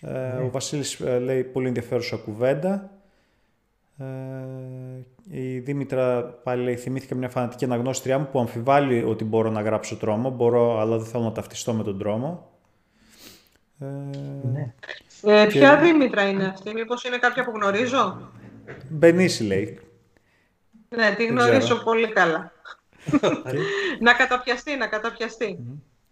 Ε, 0.00 0.10
ναι. 0.10 0.42
ο 0.42 0.50
Βασίλης 0.50 1.00
ε, 1.00 1.18
λέει 1.18 1.44
πολύ 1.44 1.66
ενδιαφέρουσα 1.66 2.16
κουβέντα. 2.16 2.90
Ε, 3.98 4.06
η 5.30 5.58
Δήμητρα 5.58 6.22
πάλι 6.22 6.62
λέει 6.62 6.76
θυμήθηκε 6.76 7.14
μια 7.14 7.28
φανατική 7.28 7.64
αναγνώστριά 7.64 8.18
μου 8.18 8.28
που 8.32 8.38
αμφιβάλλει 8.38 9.02
ότι 9.04 9.24
μπορώ 9.24 9.50
να 9.50 9.60
γράψω 9.60 9.96
τρόμο, 9.96 10.30
μπορώ 10.30 10.80
αλλά 10.80 10.96
δεν 10.96 11.06
θέλω 11.06 11.24
να 11.24 11.32
ταυτιστώ 11.32 11.72
με 11.72 11.82
τον 11.82 11.98
τρόμο. 11.98 12.50
Ε, 13.78 13.86
ναι. 14.52 14.74
ε, 15.22 15.46
ποια 15.46 15.76
Δήμητρα 15.76 16.28
είναι 16.28 16.46
αυτή, 16.46 16.72
μήπως 16.72 17.04
είναι 17.04 17.18
κάποια 17.18 17.44
που 17.44 17.52
γνωρίζω; 17.54 18.30
Μπενίση 18.88 19.44
λέει. 19.44 19.80
Ναι, 20.88 21.14
τη 21.16 21.26
γνωρίζω 21.26 21.82
πολύ 21.82 22.08
καλά 22.08 22.52
να 24.00 24.12
καταπιαστεί, 24.12 24.76
να 24.76 24.86
καταπιαστεί. 24.86 25.58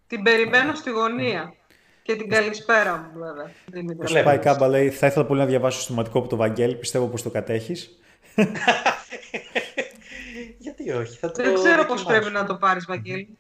Την 0.07 0.22
περιμένω 0.22 0.74
στη 0.74 0.90
γωνία. 0.90 1.54
Και 2.02 2.16
την 2.16 2.28
καλησπέρα 2.28 2.96
μου, 2.96 3.20
βέβαια. 3.20 3.50
Ο 4.20 4.22
Πάει 4.24 4.38
Κάμπα 4.38 4.68
λέει: 4.68 4.90
Θα 4.90 5.07
ήθελα 5.07 5.24
πολύ 5.24 5.40
να 5.40 5.46
διαβάσω 5.46 5.78
το 5.78 5.85
σημαντικό 5.85 6.18
από 6.18 6.28
το 6.28 6.37
Βαγγέλη. 6.37 6.76
Πιστεύω 6.76 7.07
πως 7.07 7.22
το 7.22 7.30
κατέχεις. 7.30 7.98
Γιατί 10.59 10.90
όχι. 10.90 11.18
Θα 11.18 11.30
το 11.30 11.42
Δεν 11.42 11.54
ξέρω 11.54 11.85
πώ 11.85 11.94
πρέπει 12.07 12.30
να 12.30 12.46
το 12.46 12.54
πάρεις, 12.54 12.85
Βαγγέλη. 12.87 13.38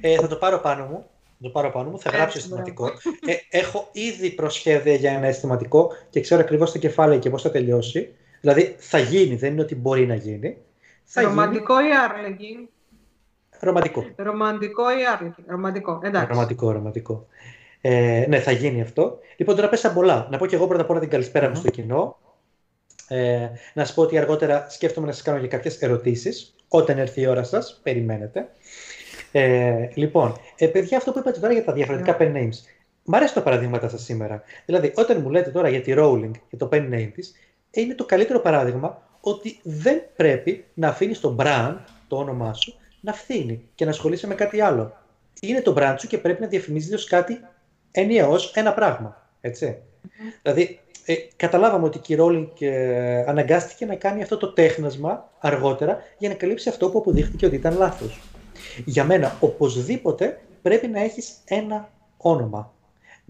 Ε, 0.00 0.16
θα 0.16 0.26
το 0.26 0.36
πάρω 0.36 0.58
πάνω 0.58 0.84
μου. 0.84 1.06
Θα 1.26 1.48
το 1.48 1.48
πάρω 1.48 1.70
πάνω 1.70 1.90
μου, 1.90 1.98
θα 1.98 2.10
γράψω 2.10 2.38
αισθηματικό. 2.38 2.86
Ε, 3.26 3.58
έχω 3.58 3.88
ήδη 3.92 4.30
προσχέδια 4.30 4.94
για 4.94 5.12
ένα 5.12 5.26
αισθηματικό 5.26 5.92
και 6.10 6.20
ξέρω 6.20 6.40
ακριβώς 6.40 6.72
το 6.72 6.78
κεφάλαιο 6.78 7.18
και 7.18 7.30
πώς 7.30 7.42
θα 7.42 7.50
τελειώσει. 7.50 8.14
Δηλαδή 8.40 8.76
θα 8.78 8.98
γίνει, 8.98 9.36
δεν 9.36 9.52
είναι 9.52 9.62
ότι 9.62 9.74
μπορεί 9.74 10.06
να 10.06 10.14
γίνει. 10.14 10.56
Ρομαντικό 11.14 11.80
ή 11.80 11.88
άρλεγγι; 12.04 12.68
Ρομαντικό. 13.60 14.06
Ρομαντικό 14.16 14.90
ή 14.90 15.06
άρλεγγι; 15.12 15.44
Ρομαντικό. 15.46 16.00
Εντάξει. 16.02 16.28
Ρομαντικό, 16.32 16.70
ρομαντικό. 16.70 17.26
Ε, 17.80 18.24
ναι, 18.28 18.40
θα 18.40 18.50
γίνει 18.50 18.80
αυτό. 18.80 19.18
Λοιπόν, 19.36 19.56
τώρα 19.56 19.68
πέσα 19.68 19.92
πολλά. 19.92 20.28
Να 20.30 20.38
πω 20.38 20.46
και 20.46 20.56
εγώ 20.56 20.66
πρώτα 20.66 20.82
απ' 20.82 20.90
όλα 20.90 21.00
την 21.00 21.08
καλησπέρα 21.08 21.48
μου 21.48 21.54
στο 21.54 21.70
κοινό. 21.70 22.18
Ε, 23.08 23.48
να 23.74 23.84
σας 23.84 23.94
πω 23.94 24.02
ότι 24.02 24.18
αργότερα 24.18 24.66
σκέφτομαι 24.70 25.06
να 25.06 25.12
σας 25.12 25.22
κάνω 25.22 25.38
και 25.38 25.46
κάποιες 25.46 25.78
ερωτήσεις. 25.78 26.54
Όταν 26.68 26.98
έρθει 26.98 27.20
η 27.20 27.26
ώρα 27.26 27.42
σας, 27.42 27.80
περιμένετε. 27.82 28.48
Ε, 29.32 29.88
λοιπόν, 29.94 30.36
ε, 30.56 30.66
παιδιά, 30.66 30.96
αυτό 30.96 31.12
που 31.12 31.18
είπατε 31.18 31.40
τώρα 31.40 31.52
για 31.52 31.64
τα 31.64 31.72
διαφορετικά 31.72 32.16
pen 32.20 32.32
names. 32.36 32.56
Μ' 33.04 33.14
αρέσει 33.14 33.34
τα 33.34 33.42
παραδείγματα 33.42 33.88
σας 33.88 34.02
σήμερα. 34.02 34.42
Δηλαδή, 34.66 34.92
όταν 34.96 35.20
μου 35.20 35.30
λέτε 35.30 35.50
τώρα 35.50 35.68
για 35.68 35.80
τη 35.80 35.94
Rowling 35.96 36.30
και 36.48 36.56
το 36.56 36.68
pen 36.72 36.92
name 36.92 37.10
της, 37.14 37.34
είναι 37.70 37.94
το 37.94 38.04
καλύτερο 38.04 38.40
παράδειγμα 38.40 39.02
ότι 39.24 39.58
δεν 39.62 40.02
πρέπει 40.16 40.64
να 40.74 40.88
αφήνεις 40.88 41.20
τον 41.20 41.36
brand, 41.40 41.76
το 42.08 42.16
όνομά 42.16 42.52
σου, 42.52 42.74
να 43.00 43.12
φθήνει 43.12 43.68
και 43.74 43.84
να 43.84 43.90
ασχολείσαι 43.90 44.26
με 44.26 44.34
κάτι 44.34 44.60
άλλο. 44.60 44.96
Είναι 45.40 45.60
το 45.60 45.74
brand 45.76 45.94
σου 45.98 46.06
και 46.06 46.18
πρέπει 46.18 46.40
να 46.40 46.46
διαφημίζεις 46.46 46.94
ως 46.94 47.04
κάτι 47.04 47.40
ενιαίο, 47.90 48.36
ένα 48.54 48.74
πράγμα. 48.74 49.26
Έτσι. 49.40 49.78
Δηλαδή, 50.42 50.80
ε, 51.04 51.14
καταλάβαμε 51.36 51.84
ότι 51.84 52.12
η 52.12 52.16
Rowling 52.20 52.48
ε, 52.60 53.24
αναγκάστηκε 53.26 53.86
να 53.86 53.94
κάνει 53.94 54.22
αυτό 54.22 54.36
το 54.36 54.52
τέχνασμα 54.52 55.30
αργότερα 55.38 55.98
για 56.18 56.28
να 56.28 56.34
καλύψει 56.34 56.68
αυτό 56.68 56.90
που 56.90 56.98
αποδείχθηκε 56.98 57.46
ότι 57.46 57.54
ήταν 57.54 57.76
λάθος. 57.76 58.20
Για 58.84 59.04
μένα, 59.04 59.36
οπωσδήποτε 59.40 60.40
πρέπει 60.62 60.86
να 60.86 61.00
έχεις 61.00 61.32
ένα 61.44 61.88
όνομα 62.16 62.72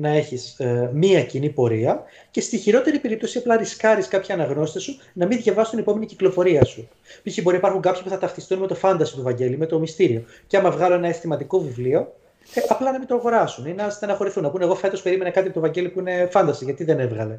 να 0.03 0.09
έχεις 0.09 0.59
ε, 0.59 0.91
μία 0.93 1.25
κοινή 1.25 1.49
πορεία 1.49 2.03
και 2.31 2.41
στη 2.41 2.57
χειρότερη 2.57 2.99
περίπτωση 2.99 3.39
απλά 3.39 3.57
ρισκάρεις 3.57 4.09
κάποια 4.09 4.35
αναγνώστες 4.35 4.83
σου 4.83 4.97
να 5.13 5.27
μην 5.27 5.39
διαβάσουν 5.43 5.71
την 5.71 5.79
επόμενη 5.79 6.07
κυκλοφορία 6.07 6.65
σου. 6.65 6.89
Π.χ. 7.23 7.43
μπορεί 7.43 7.53
να 7.53 7.57
υπάρχουν 7.57 7.81
κάποιοι 7.81 8.03
που 8.03 8.09
θα 8.09 8.19
ταυτιστούν 8.19 8.59
με 8.59 8.67
το 8.67 8.75
φάνταση 8.75 9.15
του 9.15 9.23
Βαγγέλη, 9.23 9.57
με 9.57 9.67
το 9.67 9.79
μυστήριο. 9.79 10.25
Και 10.47 10.57
άμα 10.57 10.71
βγάλω 10.71 10.95
ένα 10.95 11.09
αισθηματικό 11.09 11.61
βιβλίο, 11.61 12.13
ε, 12.55 12.61
απλά 12.69 12.93
να 12.93 12.99
μην 12.99 13.07
το 13.09 13.15
αγοράσουν 13.15 13.67
ή 13.67 13.73
να 13.73 13.91
στεναχωρηθούν. 13.91 14.43
Να 14.43 14.51
πούνε: 14.51 14.65
Εγώ 14.65 14.75
φέτος 14.75 15.03
περίμενα 15.03 15.31
κάτι 15.31 15.47
από 15.47 15.55
το 15.55 15.61
Βαγγέλη 15.61 15.89
που 15.89 16.01
είναι 16.01 16.29
φάνταση, 16.31 16.65
γιατί 16.65 16.85
δεν 16.85 17.01
έβγαλε. 17.01 17.39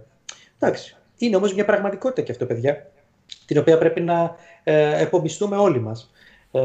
Εντάξει. 0.60 0.98
Είναι 1.18 1.36
όμως 1.36 1.54
μια 1.54 1.66
πραγματικότητα 1.66 2.22
και 2.22 2.32
αυτό, 2.32 2.46
παιδιά, 2.46 2.92
την 3.46 3.58
οποία 3.58 3.78
πρέπει 3.78 4.02
να 4.02 4.36
ε, 4.64 5.02
επομπιστούμε 5.02 5.58
όλοι 5.58 5.80
μας. 5.80 6.12
Ε, 6.52 6.62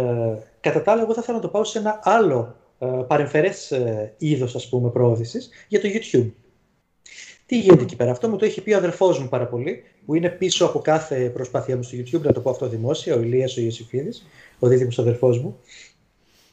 κατά 0.60 0.82
τα 0.82 0.92
άλλα, 0.92 1.02
εγώ 1.02 1.14
θα 1.14 1.20
ήθελα 1.22 1.36
να 1.36 1.42
το 1.42 1.48
πάω 1.48 1.64
σε 1.64 1.78
ένα 1.78 2.00
άλλο 2.02 2.56
ε, 2.67 2.67
παρεμφερές 3.06 3.70
ε, 3.70 4.14
είδος 4.18 4.54
ας 4.54 4.68
πούμε 4.68 4.90
προώθησης 4.90 5.48
για 5.68 5.80
το 5.80 5.88
YouTube. 5.88 6.30
Τι 7.46 7.58
γίνεται 7.58 7.82
εκεί 7.82 7.96
πέρα; 7.96 8.10
Αυτό 8.10 8.28
μου 8.28 8.36
το 8.36 8.44
έχει 8.44 8.60
πει 8.60 8.72
ο 8.72 8.76
αδερφός 8.76 9.18
μου 9.18 9.28
πάρα 9.28 9.46
πολύ, 9.46 9.82
που 10.06 10.14
είναι 10.14 10.28
πίσω 10.28 10.64
από 10.64 10.78
κάθε 10.78 11.30
προσπάθειά 11.30 11.76
μου 11.76 11.82
στο 11.82 11.96
YouTube, 11.98 12.20
να 12.22 12.32
το 12.32 12.40
πω 12.40 12.50
αυτό 12.50 12.68
δημόσια, 12.68 13.14
ο 13.14 13.20
Ηλίας 13.20 13.56
ο 13.56 13.60
Ιωσήφιδης, 13.60 14.26
ο 14.58 14.68
δίδυμος 14.68 14.98
αδερφός 14.98 15.38
μου. 15.38 15.60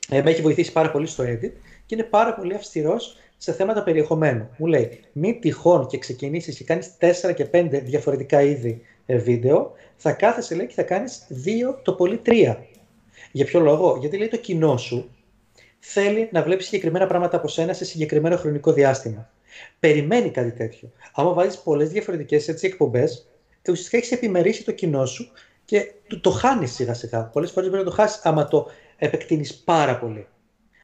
Ε, 0.10 0.22
με 0.22 0.30
έχει 0.30 0.42
βοηθήσει 0.42 0.72
πάρα 0.72 0.92
πολύ 0.92 1.08
στο 1.08 1.24
edit 1.24 1.52
και 1.86 1.96
είναι 1.96 2.04
πάρα 2.04 2.34
πολύ 2.34 2.54
αυστηρός 2.54 3.18
σε 3.38 3.54
θέματα 3.54 3.84
περιεχομένου. 3.84 4.50
Μου 4.58 4.66
λέει, 4.66 5.00
μην 5.12 5.40
τυχόν 5.40 5.88
και 5.88 5.98
ξεκινήσεις 5.98 6.58
και 6.58 6.64
κάνεις 6.64 6.92
4 7.00 7.34
και 7.36 7.48
5 7.52 7.82
διαφορετικά 7.84 8.42
είδη 8.42 8.82
ε, 9.06 9.18
βίντεο, 9.18 9.72
θα 9.96 10.12
κάθεσαι 10.12 10.56
λέει 10.56 10.68
και 10.68 10.74
θα 10.74 10.84
κάνεις 10.84 11.28
2 11.30 11.76
το 11.84 11.94
πολύ 11.94 12.22
3. 12.26 12.56
Για 13.32 13.46
ποιο 13.46 13.60
λόγο, 13.60 13.98
γιατί 14.00 14.18
λέει 14.18 14.28
το 14.28 14.38
κοινό 14.38 14.78
σου 14.78 15.10
θέλει 15.88 16.30
να 16.32 16.44
βλέπει 16.44 16.64
συγκεκριμένα 16.64 17.08
πράγματα 17.08 17.38
από 17.38 17.48
σένα 17.48 17.74
σε 17.74 17.86
συγκεκριμένο 17.86 18.38
χρονικό 18.38 18.72
διάστημα. 18.72 19.30
Περιμένει 19.80 20.30
κάτι 20.30 20.52
τέτοιο. 20.52 20.92
Άμα 21.14 21.34
βάζεις 21.34 21.58
πολλές 21.58 21.90
διαφορετικές 21.90 22.48
εκπομπές, 22.48 23.28
ουσιαστικά 23.70 23.98
έχεις 23.98 24.12
επιμερίσει 24.12 24.64
το 24.64 24.72
κοινό 24.72 25.06
σου 25.06 25.32
και 25.66 25.94
το, 26.08 26.20
το 26.20 26.30
χάνεις 26.30 26.74
σιγά 26.74 26.94
σιγά. 26.94 27.24
Πολλές 27.24 27.52
φορές 27.52 27.70
μπορεί 27.70 27.84
να 27.84 27.90
το 27.90 27.96
χάσεις 27.96 28.26
άμα 28.26 28.48
το 28.48 28.68
επεκτείνεις 28.98 29.56
πάρα 29.56 30.00
πολύ. 30.00 30.28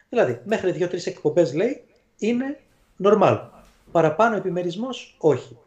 Δηλαδή, 0.10 0.42
μέχρι 0.46 0.72
δύο-τρεις 0.72 1.06
εκπομπές 1.06 1.54
λέει 1.54 1.84
είναι 2.18 2.60
normal. 3.04 3.40
Παραπάνω 3.92 4.36
επιμερισμός, 4.36 5.16
όχι. 5.20 5.58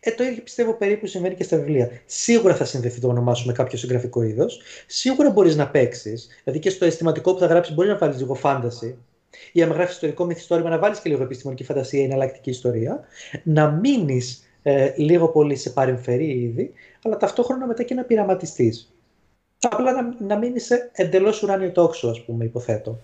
Ε, 0.00 0.10
το 0.10 0.24
ίδιο 0.24 0.42
πιστεύω 0.42 0.74
περίπου 0.74 1.06
συμβαίνει 1.06 1.34
και 1.34 1.42
στα 1.42 1.56
βιβλία. 1.56 1.90
Σίγουρα 2.06 2.54
θα 2.54 2.64
συνδεθεί 2.64 3.00
το 3.00 3.08
όνομά 3.08 3.34
σου 3.34 3.46
με 3.46 3.52
κάποιο 3.52 3.78
συγγραφικό 3.78 4.22
είδος. 4.22 4.60
Σίγουρα 4.86 5.30
μπορείς 5.30 5.56
να 5.56 5.68
παίξεις. 5.70 6.28
Δηλαδή 6.44 6.62
και 6.62 6.70
στο 6.70 6.84
αισθηματικό 6.84 7.32
που 7.32 7.38
θα 7.38 7.46
γράψεις 7.46 7.74
μπορεί 7.74 7.88
να 7.88 7.96
βάλεις 7.96 8.18
λίγο 8.18 8.34
φάνταση. 8.34 8.98
Ή 9.52 9.62
αν 9.62 9.70
γράφεις 9.70 9.94
ιστορικό 9.94 10.24
μυθιστόρημα, 10.24 10.68
να 10.68 10.78
βάλεις 10.78 11.00
και 11.00 11.08
λίγο 11.08 11.22
επιστημονική 11.22 11.64
φαντασία 11.64 12.00
ή 12.00 12.04
εναλλακτική 12.04 12.50
ιστορία. 12.50 13.00
Να 13.42 13.70
μείνεις 13.70 14.42
ε, 14.62 14.92
λίγο 14.96 15.28
πολύ 15.28 15.56
σε 15.56 15.70
παρεμφερή 15.70 16.30
είδη, 16.30 16.72
αλλά 17.02 17.16
ταυτόχρονα 17.16 17.66
μετά 17.66 17.82
και 17.82 17.94
να 17.94 18.02
πειραματιστείς. 18.02 18.92
Απλά 19.60 19.92
να, 19.92 20.26
να 20.26 20.38
μείνεις 20.38 20.64
σε 20.64 20.90
εντελώς 20.92 21.42
ουράνιο 21.42 21.70
τόξο, 21.70 22.08
ας 22.08 22.24
πούμε, 22.24 22.44
υποθέτω. 22.44 23.00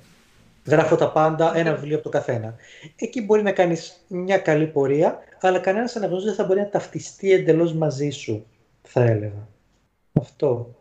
Γράφω 0.66 0.96
τα 0.96 1.10
πάντα, 1.10 1.56
ένα 1.56 1.74
βιβλίο 1.74 1.94
από 1.94 2.04
το 2.04 2.10
καθένα. 2.10 2.54
Εκεί 2.96 3.22
μπορεί 3.22 3.42
να 3.42 3.52
κάνεις 3.52 4.04
μια 4.08 4.38
καλή 4.38 4.66
πορεία, 4.66 5.18
αλλά 5.40 5.58
κανένας 5.58 5.96
αναγνώστη 5.96 6.26
δεν 6.26 6.34
θα 6.34 6.44
μπορεί 6.44 6.60
να 6.60 6.68
ταυτιστεί 6.68 7.32
εντελώς 7.32 7.74
μαζί 7.74 8.10
σου, 8.10 8.46
θα 8.82 9.02
έλεγα. 9.02 9.48
Αυτό. 10.20 10.74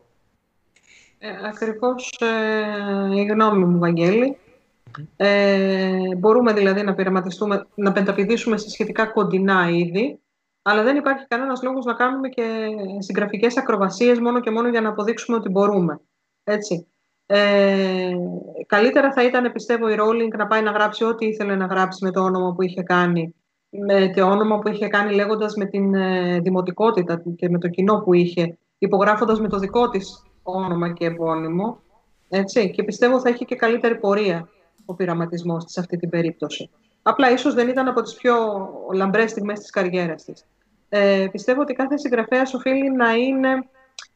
Ε, 1.20 1.28
ακριβώς 1.48 2.20
ε, 2.20 3.16
η 3.16 3.26
γνώμη 3.26 3.66
μου, 3.66 3.80
Βαγγέλη. 3.80 4.38
Ε, 5.16 6.16
μπορούμε 6.18 6.54
δηλαδή 6.54 6.82
να 6.82 6.94
πειραματιστούμε, 6.94 7.68
να 7.76 7.92
πενταπηδήσουμε 7.92 8.58
σε 8.58 8.70
σχετικά 8.70 9.06
κοντινά 9.06 9.70
είδη, 9.70 10.20
αλλά 10.62 10.84
δεν 10.84 10.96
υπάρχει 10.96 11.28
κανένας 11.28 11.64
λόγος 11.64 11.86
να 11.86 11.94
κάνουμε 11.94 12.30
και 12.30 12.68
συγγραφικές 13.00 13.58
ακροβασίες 13.58 14.20
μόνο 14.20 14.40
και 14.40 14.50
μόνο 14.50 14.70
για 14.70 14.82
να 14.82 14.90
αποδείξουμε 14.90 15.38
ότι 15.38 15.50
μπορούμε. 15.50 16.00
Έτσι. 16.44 16.88
Ε, 17.36 18.16
καλύτερα 18.66 19.12
θα 19.12 19.24
ήταν, 19.24 19.52
πιστεύω, 19.52 19.90
η 19.90 19.96
Rowling 20.00 20.38
να 20.38 20.48
πάει 20.48 20.62
να 20.62 20.72
γράψει 20.72 21.04
ό,τι 21.04 21.26
ήθελε 21.26 21.56
να 21.56 21.66
γράψει 21.66 22.04
με 22.04 22.12
το 22.12 22.22
όνομα 22.22 22.54
που 22.54 22.62
είχε 22.62 22.82
κάνει. 22.82 23.36
Με 23.70 24.12
το 24.16 24.26
όνομα 24.26 24.60
που 24.60 24.70
είχε 24.70 24.88
κάνει 24.88 25.14
λέγοντας 25.14 25.56
με 25.56 25.66
την 25.66 25.96
ε, 25.96 26.40
δημοτικότητα 26.40 27.24
και 27.36 27.50
με 27.50 27.58
το 27.60 27.68
κοινό 27.68 28.02
που 28.02 28.14
είχε, 28.14 28.58
υπογράφοντας 28.78 29.40
με 29.40 29.48
το 29.48 29.58
δικό 29.58 29.90
της 29.90 30.24
όνομα 30.44 30.94
και 30.94 31.06
επώνυμο. 31.06 31.80
Έτσι, 32.30 32.72
και 32.72 32.84
πιστεύω 32.84 33.20
θα 33.20 33.30
είχε 33.30 33.46
και 33.46 33.56
καλύτερη 33.56 33.96
πορεία 33.96 34.50
ο 34.86 34.94
πειραματισμός 34.94 35.64
της 35.64 35.74
σε 35.74 35.80
αυτή 35.80 35.98
την 35.98 36.10
περίπτωση. 36.10 36.70
Απλά 37.02 37.32
ίσως 37.32 37.54
δεν 37.54 37.68
ήταν 37.68 37.88
από 37.88 38.02
τις 38.02 38.14
πιο 38.14 38.36
λαμπρές 38.94 39.32
στιγμές 39.32 39.60
της 39.60 39.70
καριέρας 39.70 40.24
της. 40.24 40.46
Ε, 40.90 41.28
πιστεύω 41.32 41.62
ότι 41.62 41.74
κάθε 41.74 41.98
συγγραφέας 41.98 42.54
οφείλει 42.54 42.92
να 42.92 43.14
είναι 43.14 43.50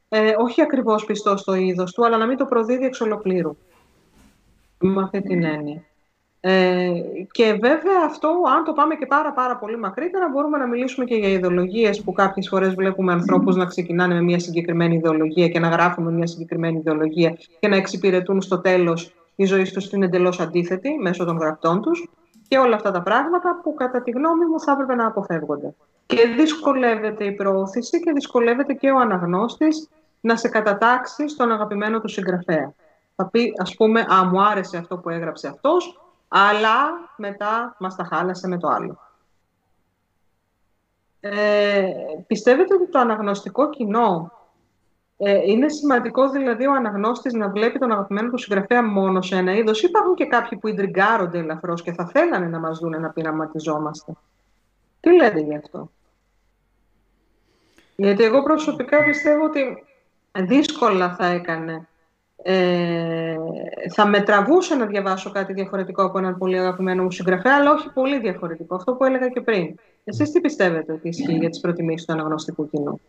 ε, 0.10 0.34
όχι 0.38 0.62
ακριβώς 0.62 1.06
πιστό 1.06 1.38
στο 1.38 1.56
είδος 1.56 1.93
του, 1.93 2.06
αλλά 2.06 2.17
να 2.17 2.26
μην 2.26 2.38
το 2.38 2.46
προδίδει 2.46 2.86
εξ 2.86 3.02
ολοκλήρου. 3.02 3.58
Με 4.80 5.02
αυτή 5.02 5.22
την 5.22 5.43
έννοια. 5.43 5.84
Ε, 6.39 6.91
και 7.32 7.54
βέβαια 7.54 8.02
αυτό, 8.06 8.28
αν 8.58 8.63
το 8.63 8.74
πάμε 8.74 8.96
και 8.96 9.06
πάρα 9.06 9.34
πάρα 9.34 9.58
πολύ 9.58 9.78
μακρύτερα, 9.78 10.30
μπορούμε 10.30 10.58
να 10.58 10.67
μιλήσουμε 10.67 11.06
και 11.06 11.15
για 11.15 11.30
ιδεολογίες 11.30 12.02
που 12.02 12.12
κάποιες 12.12 12.48
φορές 12.48 12.74
βλέπουμε 12.74 13.12
ανθρώπους 13.12 13.56
να 13.56 13.65
ξεκινάνε 13.65 14.13
με 14.13 14.22
μια 14.22 14.39
συγκεκριμένη 14.39 14.96
ιδεολογία 14.96 15.48
και 15.48 15.60
να 15.60 15.67
γράφουν 15.67 16.04
με 16.04 16.12
μια 16.12 16.28
συγκεκριμένη 16.28 16.78
ιδεολογία 16.78 17.38
και 17.60 17.67
να 17.67 17.76
εξυπηρετούν 17.76 18.41
στο 18.41 18.60
τέλος 18.60 19.13
η 19.36 19.46
ζωή 19.46 19.63
τους 19.63 19.91
είναι 19.91 20.06
εντελώς 20.06 20.39
αντίθετη 20.39 20.98
μέσω 21.02 21.26
των 21.26 21.38
γραπτών 21.38 21.82
τους 21.82 22.10
και 22.48 22.58
όλα 22.58 22.76
αυτά 22.76 22.91
τα 22.91 23.02
πράγματα 23.02 23.60
που 23.63 23.74
κατά 23.74 24.02
τη 24.02 24.12
γνώμη 24.12 24.46
μου 24.46 24.60
θα 24.60 24.72
έπρεπε 24.72 24.96
να 24.96 25.06
αποφεύγονται. 25.08 25.76
Και 26.06 26.17
δυσκολεύεται 26.38 27.26
η 27.26 27.32
προώθηση 27.32 28.00
και 28.00 28.12
δυσκολεύεται 28.12 28.74
και 28.74 28.91
ο 28.91 29.00
αναγνώστης 29.00 29.89
να 30.22 30.36
σε 30.36 30.48
κατατάξει 30.48 31.30
στον 31.30 31.52
αγαπημένο 31.52 32.02
του 32.02 32.08
συγγραφέα. 32.08 32.74
Θα 33.16 33.30
πει, 33.30 33.54
ας 33.58 33.76
πούμε, 33.76 34.02
«Α, 34.02 34.26
μου 34.26 34.42
άρεσε 34.42 34.78
αυτό 34.78 34.98
που 34.98 35.10
έγραψε 35.10 35.48
αυτός, 35.48 36.02
αλλά 36.28 36.78
μετά 37.18 37.76
μας 37.80 37.96
τα 37.96 38.04
χάλασε 38.04 38.48
με 38.48 38.58
το 38.58 38.68
άλλο». 38.68 39.00
Ε, 41.20 41.92
πιστεύετε 42.28 42.74
ότι 42.74 42.90
το 42.90 43.00
αναγνωστικό 43.00 43.70
κοινό 43.70 44.32
ε, 45.18 45.52
είναι 45.52 45.70
σημαντικό 45.70 46.30
δηλαδή 46.30 46.68
ο 46.68 46.74
αναγνώστης 46.74 47.34
να 47.34 47.50
βλέπει 47.50 47.80
τον 47.80 47.92
αγαπημένο 47.92 48.30
του 48.30 48.38
συγγραφέα 48.38 48.84
μόνο 48.84 49.22
σε 49.22 49.36
ένα 49.36 49.54
είδος; 49.54 49.84
Υπάρχουν 49.84 50.16
και 50.16 50.26
κάποιοι 50.26 50.58
που 50.58 50.68
ιντριγκάρονται 50.68 51.40
ελαφρώς 51.40 51.82
και 51.82 51.94
θα 51.94 52.06
θέλανε 52.06 52.46
να 52.46 52.60
μας 52.60 52.80
δουν 52.80 53.02
να 53.02 53.10
πειραματιζόμαστε. 53.10 54.14
Τι 55.00 55.16
λέτε 55.16 55.40
γι' 55.40 55.56
αυτό; 55.56 55.92
Γιατί 57.96 58.24
εγώ 58.24 58.44
προσωπικά 58.44 59.04
πιστεύω 59.04 59.46
ότι 59.46 59.87
δύσκολα 60.41 61.15
θα 61.15 61.26
έκανε. 61.26 61.88
Ε, 62.43 63.36
θα 63.93 64.08
με 64.08 64.21
τραβούσε 64.21 64.76
να 64.76 64.86
διαβάσω 64.86 65.32
κάτι 65.32 65.54
διαφορετικό 65.54 66.04
από 66.04 66.17
έναν 66.17 66.38
πολύ 66.38 66.58
αγαπημένο 66.58 67.04
μου 67.04 67.12
συγγραφέα, 67.12 67.56
αλλά 67.56 67.71
όχι 67.71 67.89
πολύ 67.93 68.19
διαφορετικό. 68.19 68.76
Αυτό 68.76 68.93
που 68.93 69.04
έλεγα 69.04 69.28
και 69.28 69.41
πριν. 69.41 69.76
Εσείς 70.04 70.32
τι 70.32 70.41
πιστεύετε 70.41 70.93
ότι 70.93 71.08
ισχύει 71.08 71.38
για 71.38 71.50
τις 71.50 71.60
προτιμήσεις 71.60 72.06
του 72.06 72.13
αναγνωστικού 72.13 72.69
κοινού; 72.69 73.02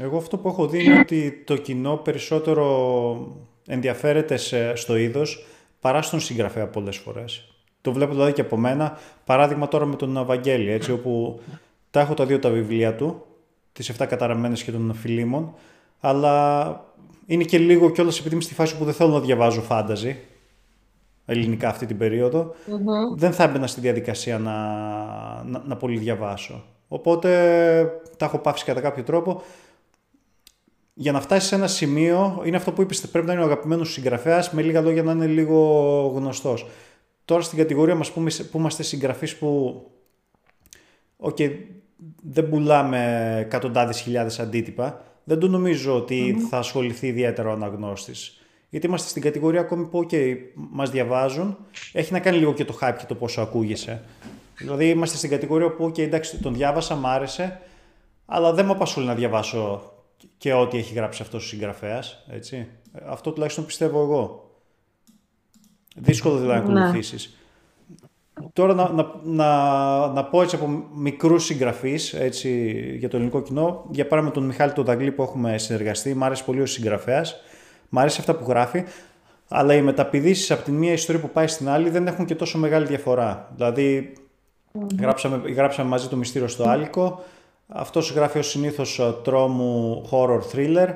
Εγώ 0.00 0.16
αυτό 0.16 0.38
που 0.38 0.48
έχω 0.48 0.66
δει 0.66 0.84
είναι 0.84 0.98
ότι 0.98 1.42
το 1.46 1.56
κοινό 1.56 1.96
περισσότερο 1.96 2.66
ενδιαφέρεται 3.66 4.36
στο 4.74 4.96
είδος 4.96 5.46
παρά 5.80 6.02
στον 6.02 6.20
συγγραφέα 6.20 6.66
πολλές 6.66 6.96
φορές. 6.96 7.48
Το 7.80 7.92
βλέπω 7.92 8.12
δηλαδή 8.12 8.32
και 8.32 8.40
από 8.40 8.56
μένα. 8.56 8.98
Παράδειγμα 9.24 9.68
τώρα 9.68 9.84
με 9.84 9.96
τον 9.96 10.16
Ευαγγέλη, 10.16 10.70
έτσι, 10.70 10.92
όπου 10.92 11.40
τα 11.90 12.00
έχω 12.00 12.14
τα 12.14 12.26
δύο 12.26 12.38
τα 12.38 12.50
βιβλία 12.50 12.94
του 12.94 13.24
τις 13.74 13.92
7 13.98 14.06
καταραμένες 14.08 14.62
και 14.62 14.72
των 14.72 14.94
φιλίμων, 14.94 15.54
αλλά 16.00 16.84
είναι 17.26 17.44
και 17.44 17.58
λίγο 17.58 17.90
κιόλας 17.90 18.18
επειδή 18.18 18.34
είμαι 18.34 18.44
στη 18.44 18.54
φάση 18.54 18.76
που 18.76 18.84
δεν 18.84 18.94
θέλω 18.94 19.10
να 19.10 19.20
διαβάζω 19.20 19.60
φάνταζι, 19.60 20.16
ελληνικά 21.24 21.68
αυτή 21.68 21.86
την 21.86 21.98
περιοδο 21.98 22.54
δεν 23.14 23.32
θα 23.32 23.44
έμπαινα 23.44 23.66
στη 23.66 23.80
διαδικασία 23.80 24.38
να, 24.38 24.52
να, 25.44 25.62
να 25.66 25.76
πολύ 25.76 25.98
διαβάσω. 25.98 26.64
Οπότε 26.88 27.30
τα 28.16 28.24
έχω 28.24 28.38
πάψει 28.38 28.64
κατά 28.64 28.80
κάποιο 28.80 29.02
τρόπο. 29.02 29.42
Για 30.94 31.12
να 31.12 31.20
φτάσεις 31.20 31.48
σε 31.48 31.54
ένα 31.54 31.66
σημείο, 31.66 32.42
είναι 32.44 32.56
αυτό 32.56 32.72
που 32.72 32.82
είπες, 32.82 33.08
πρέπει 33.08 33.26
να 33.26 33.32
είναι 33.32 33.42
ο 33.42 33.44
αγαπημένος 33.44 33.92
συγγραφέας, 33.92 34.50
με 34.50 34.62
λίγα 34.62 34.80
λόγια 34.80 35.02
να 35.02 35.12
είναι 35.12 35.26
λίγο 35.26 35.58
γνωστός. 36.14 36.66
Τώρα 37.24 37.42
στην 37.42 37.58
κατηγορία 37.58 37.94
μας 37.94 38.10
που, 38.10 38.24
που 38.50 38.58
είμαστε 38.58 38.82
συγγραφείς 38.82 39.36
που. 39.36 39.80
Okay, 41.20 41.58
δεν 42.22 42.48
πουλάμε 42.48 43.34
εκατοντάδες 43.40 44.00
χιλιάδες 44.00 44.40
αντίτυπα, 44.40 45.04
δεν 45.24 45.38
το 45.38 45.48
νομίζω 45.48 45.96
ότι 45.96 46.46
θα 46.50 46.58
ασχοληθεί 46.58 47.06
ιδιαίτερα 47.06 47.48
ο 47.48 47.52
αναγνώστης. 47.52 48.38
Γιατί 48.68 48.86
είμαστε 48.86 49.08
στην 49.08 49.22
κατηγορία 49.22 49.60
ακόμη 49.60 49.84
που 49.84 50.06
okay, 50.10 50.36
μας 50.54 50.90
διαβάζουν, 50.90 51.56
έχει 51.92 52.12
να 52.12 52.20
κάνει 52.20 52.38
λίγο 52.38 52.52
και 52.54 52.64
το 52.64 52.78
hype 52.80 52.94
και 52.98 53.04
το 53.08 53.14
πόσο 53.14 53.40
ακούγεσαι. 53.40 54.02
Δηλαδή 54.58 54.88
είμαστε 54.88 55.16
στην 55.16 55.30
κατηγορία 55.30 55.70
που 55.70 55.86
okay, 55.86 55.98
εντάξει, 55.98 56.38
τον 56.38 56.54
διάβασα, 56.54 56.94
μ' 56.94 57.06
άρεσε, 57.06 57.60
αλλά 58.26 58.52
δεν 58.52 58.64
με 58.64 58.70
απασχολεί 58.70 59.06
να 59.06 59.14
διαβάσω 59.14 59.92
και 60.38 60.52
ό,τι 60.52 60.78
έχει 60.78 60.94
γράψει 60.94 61.22
αυτός 61.22 61.44
ο 61.44 61.46
συγγραφέας. 61.46 62.24
Έτσι. 62.30 62.68
Αυτό 63.06 63.32
τουλάχιστον 63.32 63.66
πιστεύω 63.66 64.02
εγώ. 64.02 64.50
Δύσκολο 65.96 66.38
δηλαδή 66.38 66.72
να 66.72 66.80
ακολουθήσεις. 66.80 67.38
Τώρα 68.52 68.74
να, 68.74 68.92
να, 68.92 69.10
να, 69.22 70.06
να 70.12 70.24
πω 70.24 70.42
έτσι 70.42 70.56
από 70.56 70.84
μικρούς 70.94 71.44
συγγραφείς 71.44 72.14
για 72.98 73.08
το 73.08 73.16
ελληνικό 73.16 73.42
κοινό. 73.42 73.84
Για 73.90 74.06
παράδειγμα, 74.06 74.34
τον 74.34 74.44
Μιχάλη 74.44 74.72
τον 74.72 74.84
Δαγκλή 74.84 75.12
που 75.12 75.22
έχουμε 75.22 75.58
συνεργαστεί. 75.58 76.14
Μ' 76.14 76.24
άρεσε 76.24 76.44
πολύ 76.44 76.60
ο 76.60 76.66
συγγραφέας. 76.66 77.36
Μ' 77.88 77.98
άρεσε 77.98 78.20
αυτά 78.20 78.34
που 78.34 78.44
γράφει. 78.48 78.84
Αλλά 79.48 79.74
οι 79.74 79.82
μεταπηδήσεις 79.82 80.50
από 80.50 80.62
τη 80.62 80.72
μία 80.72 80.92
ιστορία 80.92 81.20
που 81.20 81.30
πάει 81.30 81.46
στην 81.46 81.68
άλλη 81.68 81.90
δεν 81.90 82.06
έχουν 82.06 82.24
και 82.24 82.34
τόσο 82.34 82.58
μεγάλη 82.58 82.86
διαφορά. 82.86 83.52
Δηλαδή, 83.54 84.12
γράψαμε, 85.00 85.50
γράψαμε 85.50 85.88
μαζί 85.88 86.08
το 86.08 86.16
μυστήριο 86.16 86.48
στο 86.48 86.68
Άλικο. 86.68 87.22
Αυτός 87.68 88.12
γράφει 88.12 88.38
ως 88.38 88.48
συνήθως 88.48 89.00
τρόμου 89.22 90.04
horror 90.10 90.40
thriller. 90.52 90.88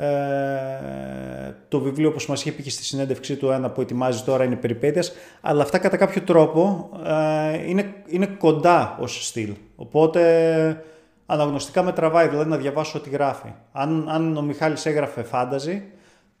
Ε, 0.00 1.54
το 1.68 1.80
βιβλίο, 1.80 2.08
όπως 2.08 2.26
μας 2.26 2.40
είχε 2.40 2.52
πει 2.52 2.62
και 2.62 2.70
στη 2.70 2.84
συνέντευξή 2.84 3.36
του 3.36 3.50
ένα 3.50 3.70
που 3.70 3.80
ετοιμάζει 3.80 4.22
τώρα, 4.22 4.44
είναι 4.44 4.56
περιπέτειας, 4.56 5.12
αλλά 5.40 5.62
αυτά 5.62 5.78
κατά 5.78 5.96
κάποιο 5.96 6.22
τρόπο 6.22 6.90
ε, 7.04 7.68
είναι, 7.68 7.94
είναι 8.06 8.26
κοντά 8.26 8.96
ως 9.00 9.26
στυλ. 9.26 9.54
Οπότε 9.76 10.84
αναγνωστικά 11.26 11.82
με 11.82 11.92
τραβάει, 11.92 12.28
δηλαδή 12.28 12.50
να 12.50 12.56
διαβάσω 12.56 12.98
ό,τι 12.98 13.10
γράφει. 13.10 13.52
Αν, 13.72 14.08
αν 14.08 14.36
ο 14.36 14.42
Μιχάλης 14.42 14.86
έγραφε 14.86 15.22
φάνταζι, 15.22 15.82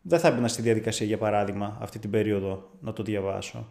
δεν 0.02 0.18
θα 0.18 0.28
έμπαινα 0.28 0.48
στη 0.48 0.62
διαδικασία, 0.62 1.06
για 1.06 1.18
παράδειγμα, 1.18 1.76
αυτή 1.80 1.98
την 1.98 2.10
περίοδο 2.10 2.70
να 2.80 2.92
το 2.92 3.02
διαβάσω. 3.02 3.66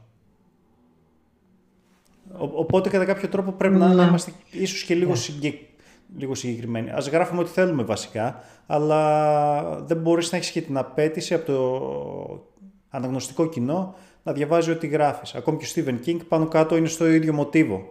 οπότε 2.38 2.89
κατά 2.89 3.06
κάποιο 3.06 3.28
τρόπο 3.28 3.52
πρέπει 3.52 3.75
να, 3.75 3.93
να 3.93 4.06
είμαστε 4.06 4.32
ίσως 4.52 4.84
και 4.84 4.95
λίγο 4.95 5.13
yeah 5.41 5.68
λίγο 6.17 6.36
συγκεκριμένοι. 6.36 6.89
Ας 6.89 7.10
γράφουμε 7.10 7.41
ό,τι 7.41 7.50
θέλουμε 7.50 7.84
βασικά, 7.84 8.43
αλλά 8.65 9.82
δεν 9.82 9.98
μπορείς 9.98 10.32
να 10.32 10.38
έχεις 10.38 10.52
και 10.52 10.62
την 10.62 10.78
απέτηση 10.78 11.34
από 11.34 11.45
το 11.45 12.48
αναγνωστικό 12.89 13.50
κοινό 13.50 13.95
να 14.24 14.34
διαβάζει 14.34 14.72
ό,τι 14.72 14.88
γράφεις. 14.88 15.36
Ακόμη 15.36 15.58
και 15.58 15.65
ο 15.65 15.69
Stephen 15.76 16.08
King 16.08 16.17
πάνω 16.28 16.48
κάτω 16.48 16.76
είναι 16.76 16.88
στο 16.88 17.08
ίδιο 17.08 17.34
μοτίβο. 17.34 17.88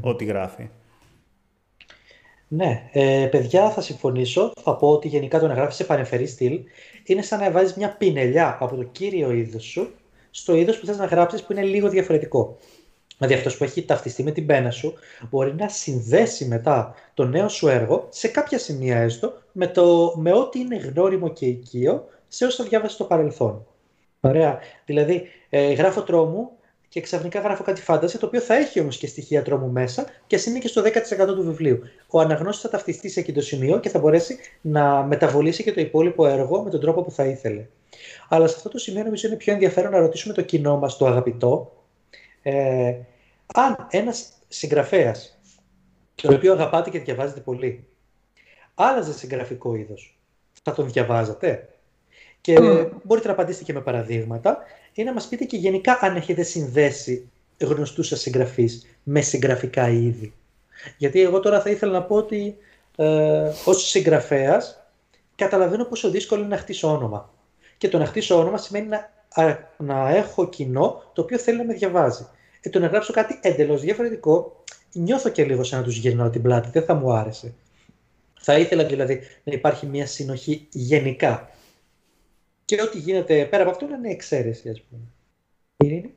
ό,τι 0.00 0.24
γράφει. 0.24 0.68
Ναι, 2.48 2.88
ε, 2.92 3.28
παιδιά 3.30 3.70
θα 3.70 3.80
συμφωνήσω. 3.80 4.52
Θα 4.62 4.76
πω 4.76 4.88
ότι 4.88 5.08
γενικά 5.08 5.38
το 5.38 5.46
να 5.46 5.54
γράφεις 5.54 5.76
σε 5.76 5.84
πανεφερή 5.84 6.26
στυλ 6.26 6.60
είναι 7.04 7.22
σαν 7.22 7.40
να 7.40 7.50
βάζεις 7.50 7.74
μια 7.74 7.96
πινελιά 7.96 8.56
από 8.60 8.76
το 8.76 8.82
κύριο 8.82 9.32
είδος 9.32 9.64
σου 9.64 9.94
στο 10.30 10.54
είδος 10.54 10.78
που 10.78 10.86
θες 10.86 10.98
να 10.98 11.04
γράψεις 11.04 11.42
που 11.42 11.52
είναι 11.52 11.62
λίγο 11.62 11.88
διαφορετικό. 11.88 12.56
Δηλαδή 13.26 13.46
αυτό 13.46 13.58
που 13.58 13.64
έχει 13.64 13.84
ταυτιστεί 13.84 14.22
με 14.22 14.30
την 14.30 14.46
πένα 14.46 14.70
σου 14.70 14.94
μπορεί 15.30 15.54
να 15.54 15.68
συνδέσει 15.68 16.44
μετά 16.44 16.94
το 17.14 17.24
νέο 17.24 17.48
σου 17.48 17.68
έργο 17.68 18.06
σε 18.10 18.28
κάποια 18.28 18.58
σημεία 18.58 18.96
έστω 18.96 19.32
με, 19.52 19.66
το, 19.66 20.14
με 20.16 20.32
ό,τι 20.32 20.58
είναι 20.58 20.76
γνώριμο 20.76 21.32
και 21.32 21.46
οικείο 21.46 22.06
σε 22.28 22.44
όσο 22.44 22.64
διάβασε 22.64 22.94
στο 22.94 23.04
παρελθόν. 23.04 23.66
Ωραία. 24.20 24.58
Δηλαδή, 24.84 25.28
ε, 25.48 25.72
γράφω 25.72 26.02
τρόμου 26.02 26.50
και 26.88 27.00
ξαφνικά 27.00 27.40
γράφω 27.40 27.62
κάτι 27.62 27.80
φάνταση, 27.80 28.18
το 28.18 28.26
οποίο 28.26 28.40
θα 28.40 28.54
έχει 28.54 28.80
όμως 28.80 28.96
και 28.96 29.06
στοιχεία 29.06 29.42
τρόμου 29.42 29.70
μέσα 29.70 30.06
και 30.26 30.36
ας 30.36 30.46
είναι 30.46 30.58
και 30.58 30.68
στο 30.68 30.82
10% 30.82 31.26
του 31.26 31.42
βιβλίου. 31.42 31.78
Ο 32.10 32.20
αναγνώστης 32.20 32.62
θα 32.62 32.68
ταυτιστεί 32.68 33.08
σε 33.08 33.20
εκείνο 33.20 33.38
το 33.38 33.44
σημείο 33.44 33.80
και 33.80 33.88
θα 33.88 33.98
μπορέσει 33.98 34.38
να 34.60 35.02
μεταβολήσει 35.02 35.62
και 35.62 35.72
το 35.72 35.80
υπόλοιπο 35.80 36.26
έργο 36.26 36.62
με 36.62 36.70
τον 36.70 36.80
τρόπο 36.80 37.02
που 37.02 37.10
θα 37.10 37.24
ήθελε. 37.24 37.66
Αλλά 38.28 38.46
σε 38.46 38.54
αυτό 38.56 38.68
το 38.68 38.78
σημείο 38.78 39.02
νομίζω 39.04 39.28
είναι 39.28 39.36
πιο 39.36 39.52
ενδιαφέρον 39.52 39.92
να 39.92 39.98
ρωτήσουμε 39.98 40.34
το 40.34 40.42
κοινό 40.42 40.78
μας, 40.78 40.96
το 40.96 41.06
αγαπητό, 41.06 41.72
ε, 42.42 42.94
αν 43.54 43.86
ένας 43.90 44.32
συγγραφέας, 44.48 45.38
τον 46.14 46.34
οποίο 46.34 46.52
αγαπάτε 46.52 46.90
και 46.90 46.98
διαβάζετε 46.98 47.40
πολύ, 47.40 47.86
άλλαζε 48.74 49.12
συγγραφικό 49.12 49.74
είδος, 49.74 50.18
θα 50.62 50.72
τον 50.72 50.90
διαβάζατε; 50.90 51.68
Και 52.40 52.58
μπορείτε 53.02 53.26
να 53.26 53.32
απαντήσετε 53.32 53.64
και 53.64 53.72
με 53.72 53.80
παραδείγματα 53.80 54.58
ή 54.92 55.02
να 55.02 55.12
μας 55.12 55.28
πείτε 55.28 55.44
και 55.44 55.56
γενικά 55.56 55.98
αν 56.00 56.16
έχετε 56.16 56.42
συνδέσει 56.42 57.30
γνωστούς 57.58 58.06
σας 58.06 58.20
συγγραφείς 58.20 58.86
με 59.02 59.20
συγγραφικά 59.20 59.88
είδη. 59.88 60.34
Γιατί 60.96 61.20
εγώ 61.20 61.40
τώρα 61.40 61.60
θα 61.60 61.70
ήθελα 61.70 61.92
να 61.92 62.02
πω 62.02 62.16
ότι 62.16 62.56
ε, 62.96 63.50
ως 63.64 63.88
συγγραφέας 63.88 64.86
καταλαβαίνω 65.36 65.84
πόσο 65.84 66.10
δύσκολο 66.10 66.40
είναι 66.40 66.54
να 66.54 66.60
χτίσω 66.60 66.92
όνομα. 66.92 67.30
Και 67.78 67.88
το 67.88 67.98
να 67.98 68.06
χτίσω 68.06 68.38
όνομα 68.38 68.58
σημαίνει 68.58 68.88
να, 68.88 69.10
να 69.76 70.08
έχω 70.08 70.48
κοινό 70.48 71.02
το 71.12 71.22
οποίο 71.22 71.38
θέλει 71.38 71.58
να 71.58 71.64
με 71.64 71.74
διαβάζει. 71.74 72.26
Και 72.62 72.70
το 72.70 72.78
να 72.78 72.86
γράψω 72.86 73.12
κάτι 73.12 73.38
εντελώς 73.42 73.80
διαφορετικό, 73.80 74.64
νιώθω 74.92 75.28
και 75.28 75.44
λίγο 75.44 75.62
σαν 75.62 75.78
να 75.78 75.84
τους 75.84 75.96
γυρνάω 75.96 76.30
την 76.30 76.42
πλάτη, 76.42 76.68
δεν 76.72 76.84
θα 76.84 76.94
μου 76.94 77.12
άρεσε. 77.12 77.54
Θα 78.40 78.58
ήθελα 78.58 78.84
δηλαδή 78.84 79.20
να 79.44 79.52
υπάρχει 79.52 79.86
μια 79.86 80.06
συνοχή 80.06 80.66
γενικά 80.70 81.50
και 82.64 82.82
ό,τι 82.82 82.98
γίνεται 82.98 83.44
πέρα 83.44 83.62
από 83.62 83.70
αυτό 83.70 83.86
είναι 83.86 84.10
εξαίρεση, 84.10 84.68
ας 84.68 84.80
πούμε. 84.80 85.02
Ειρήνη. 85.76 86.12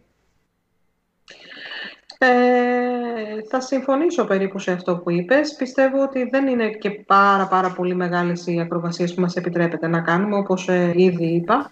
Ε, 2.18 3.48
θα 3.50 3.62
συμφωνήσω 3.62 4.26
περίπου 4.26 4.60
σε 4.60 4.72
αυτό 4.72 4.98
που 4.98 5.12
είπες. 5.12 5.56
Πιστεύω 5.56 6.04
ότι 6.04 6.30
δεν 6.30 6.48
είναι 6.48 6.70
και 6.70 6.90
πάρα 6.90 7.48
πάρα 7.48 7.72
πολύ 7.72 7.96
μεγάλες 7.96 8.48
οι 8.48 8.60
ακροβασίες 8.60 9.14
που 9.14 9.22
μας 9.22 9.36
επιτρέπεται 9.36 9.88
να 9.88 10.02
κάνουμε, 10.02 10.38
όπως 10.38 10.70
ε, 10.70 10.94
ήδη 10.96 11.26
είπα. 11.26 11.72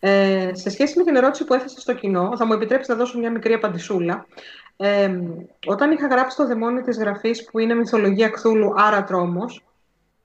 Ε, 0.00 0.50
σε 0.52 0.70
σχέση 0.70 0.98
με 0.98 1.04
την 1.04 1.16
ερώτηση 1.16 1.44
που 1.44 1.54
έθεσε 1.54 1.80
στο 1.80 1.94
κοινό, 1.94 2.36
θα 2.36 2.46
μου 2.46 2.52
επιτρέψει 2.52 2.90
να 2.90 2.96
δώσω 2.96 3.18
μια 3.18 3.30
μικρή 3.30 3.52
απαντησούλα. 3.52 4.26
Ε, 4.76 5.18
όταν 5.66 5.90
είχα 5.90 6.06
γράψει 6.06 6.36
το 6.36 6.46
δαιμόνι 6.46 6.80
της 6.80 6.98
γραφής 6.98 7.44
που 7.44 7.58
είναι 7.58 7.74
μυθολογία 7.74 8.28
Κθούλου, 8.28 8.72
άρα 8.76 9.04
τρόμος, 9.04 9.64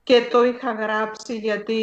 και 0.03 0.27
το 0.32 0.43
είχα 0.43 0.71
γράψει 0.71 1.36
γιατί 1.36 1.73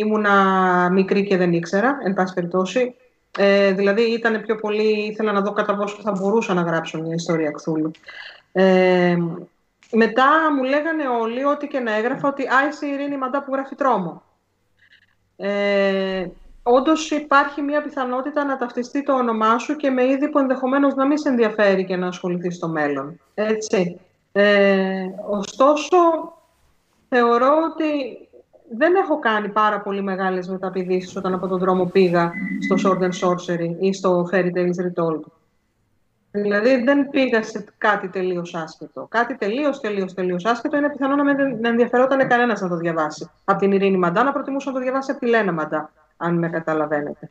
ήμουνα 0.00 0.88
μικρή 0.92 1.24
και 1.24 1.36
δεν 1.36 1.52
ήξερα, 1.52 1.98
εν 2.04 2.14
πάση 2.14 2.34
περιπτώσει. 2.34 2.94
Ε, 3.38 3.72
δηλαδή 3.72 4.02
ήταν 4.02 4.42
πιο 4.42 4.56
πολύ, 4.56 5.06
ήθελα 5.06 5.32
να 5.32 5.40
δω 5.40 5.52
κατά 5.52 5.76
πόσο 5.76 5.98
θα 6.02 6.10
μπορούσα 6.10 6.54
να 6.54 6.62
γράψω 6.62 7.02
μια 7.02 7.14
ιστορία 7.14 7.50
Κθούλου. 7.50 7.90
Ε, 8.52 9.16
μετά 9.92 10.28
μου 10.56 10.62
λέγανε 10.62 11.08
όλοι 11.20 11.44
ότι 11.44 11.66
και 11.66 11.78
να 11.78 11.94
έγραφα 11.96 12.28
ότι 12.28 12.42
«Α, 12.42 12.68
είσαι 12.68 12.86
η 12.86 12.90
Ειρήνη 12.90 13.16
Μαντά 13.16 13.42
που 13.42 13.52
γράφει 13.54 13.74
τρόμο». 13.74 14.22
Ε, 15.36 16.26
Όντως 16.68 17.10
υπάρχει 17.10 17.62
μια 17.62 17.82
πιθανότητα 17.82 18.44
να 18.44 18.56
ταυτιστεί 18.56 19.02
το 19.02 19.12
όνομά 19.12 19.58
σου 19.58 19.76
και 19.76 19.90
με 19.90 20.04
είδη 20.04 20.28
που 20.28 20.38
ενδεχομένως 20.38 20.94
να 20.94 21.06
μην 21.06 21.18
σε 21.18 21.28
ενδιαφέρει 21.28 21.84
και 21.84 21.96
να 21.96 22.06
ασχοληθείς 22.06 22.56
στο 22.56 22.68
μέλλον. 22.68 23.20
Έτσι. 23.34 24.00
Ε, 24.32 25.06
ωστόσο, 25.28 25.96
θεωρώ 27.08 27.52
ότι 27.72 28.18
δεν 28.76 28.94
έχω 28.94 29.18
κάνει 29.18 29.48
πάρα 29.48 29.80
πολύ 29.80 30.02
μεγάλες 30.02 30.48
μεταπηδήσεις 30.48 31.16
όταν 31.16 31.34
από 31.34 31.46
τον 31.46 31.58
δρόμο 31.58 31.84
πήγα 31.84 32.32
στο 32.60 32.76
Sword 32.90 33.02
and 33.02 33.28
Sorcery 33.28 33.76
ή 33.78 33.92
στο 33.92 34.28
Fairy 34.32 34.50
Tales 34.54 34.86
Retold. 34.86 35.20
Δηλαδή 36.30 36.82
δεν 36.82 37.10
πήγα 37.10 37.42
σε 37.42 37.64
κάτι 37.78 38.08
τελείως 38.08 38.54
άσχετο. 38.54 39.06
Κάτι 39.10 39.36
τελείως, 39.36 39.80
τελείως, 39.80 40.14
τελείως 40.14 40.44
άσχετο 40.44 40.76
είναι 40.76 40.90
πιθανό 40.90 41.16
να 41.16 41.24
μην 41.24 41.64
ενδιαφερόταν 41.64 42.28
κανένας 42.28 42.60
να 42.60 42.68
το 42.68 42.76
διαβάσει. 42.76 43.30
Από 43.44 43.58
την 43.58 43.72
Ειρήνη 43.72 43.96
Μαντά 43.96 44.22
να 44.22 44.32
προτιμούσα 44.32 44.70
να 44.70 44.76
το 44.76 44.82
διαβάσει 44.82 45.10
από 45.10 45.20
τη 45.20 45.26
Λένα 45.26 45.52
Μαντά, 45.52 45.90
αν 46.16 46.38
με 46.38 46.48
καταλαβαίνετε. 46.48 47.30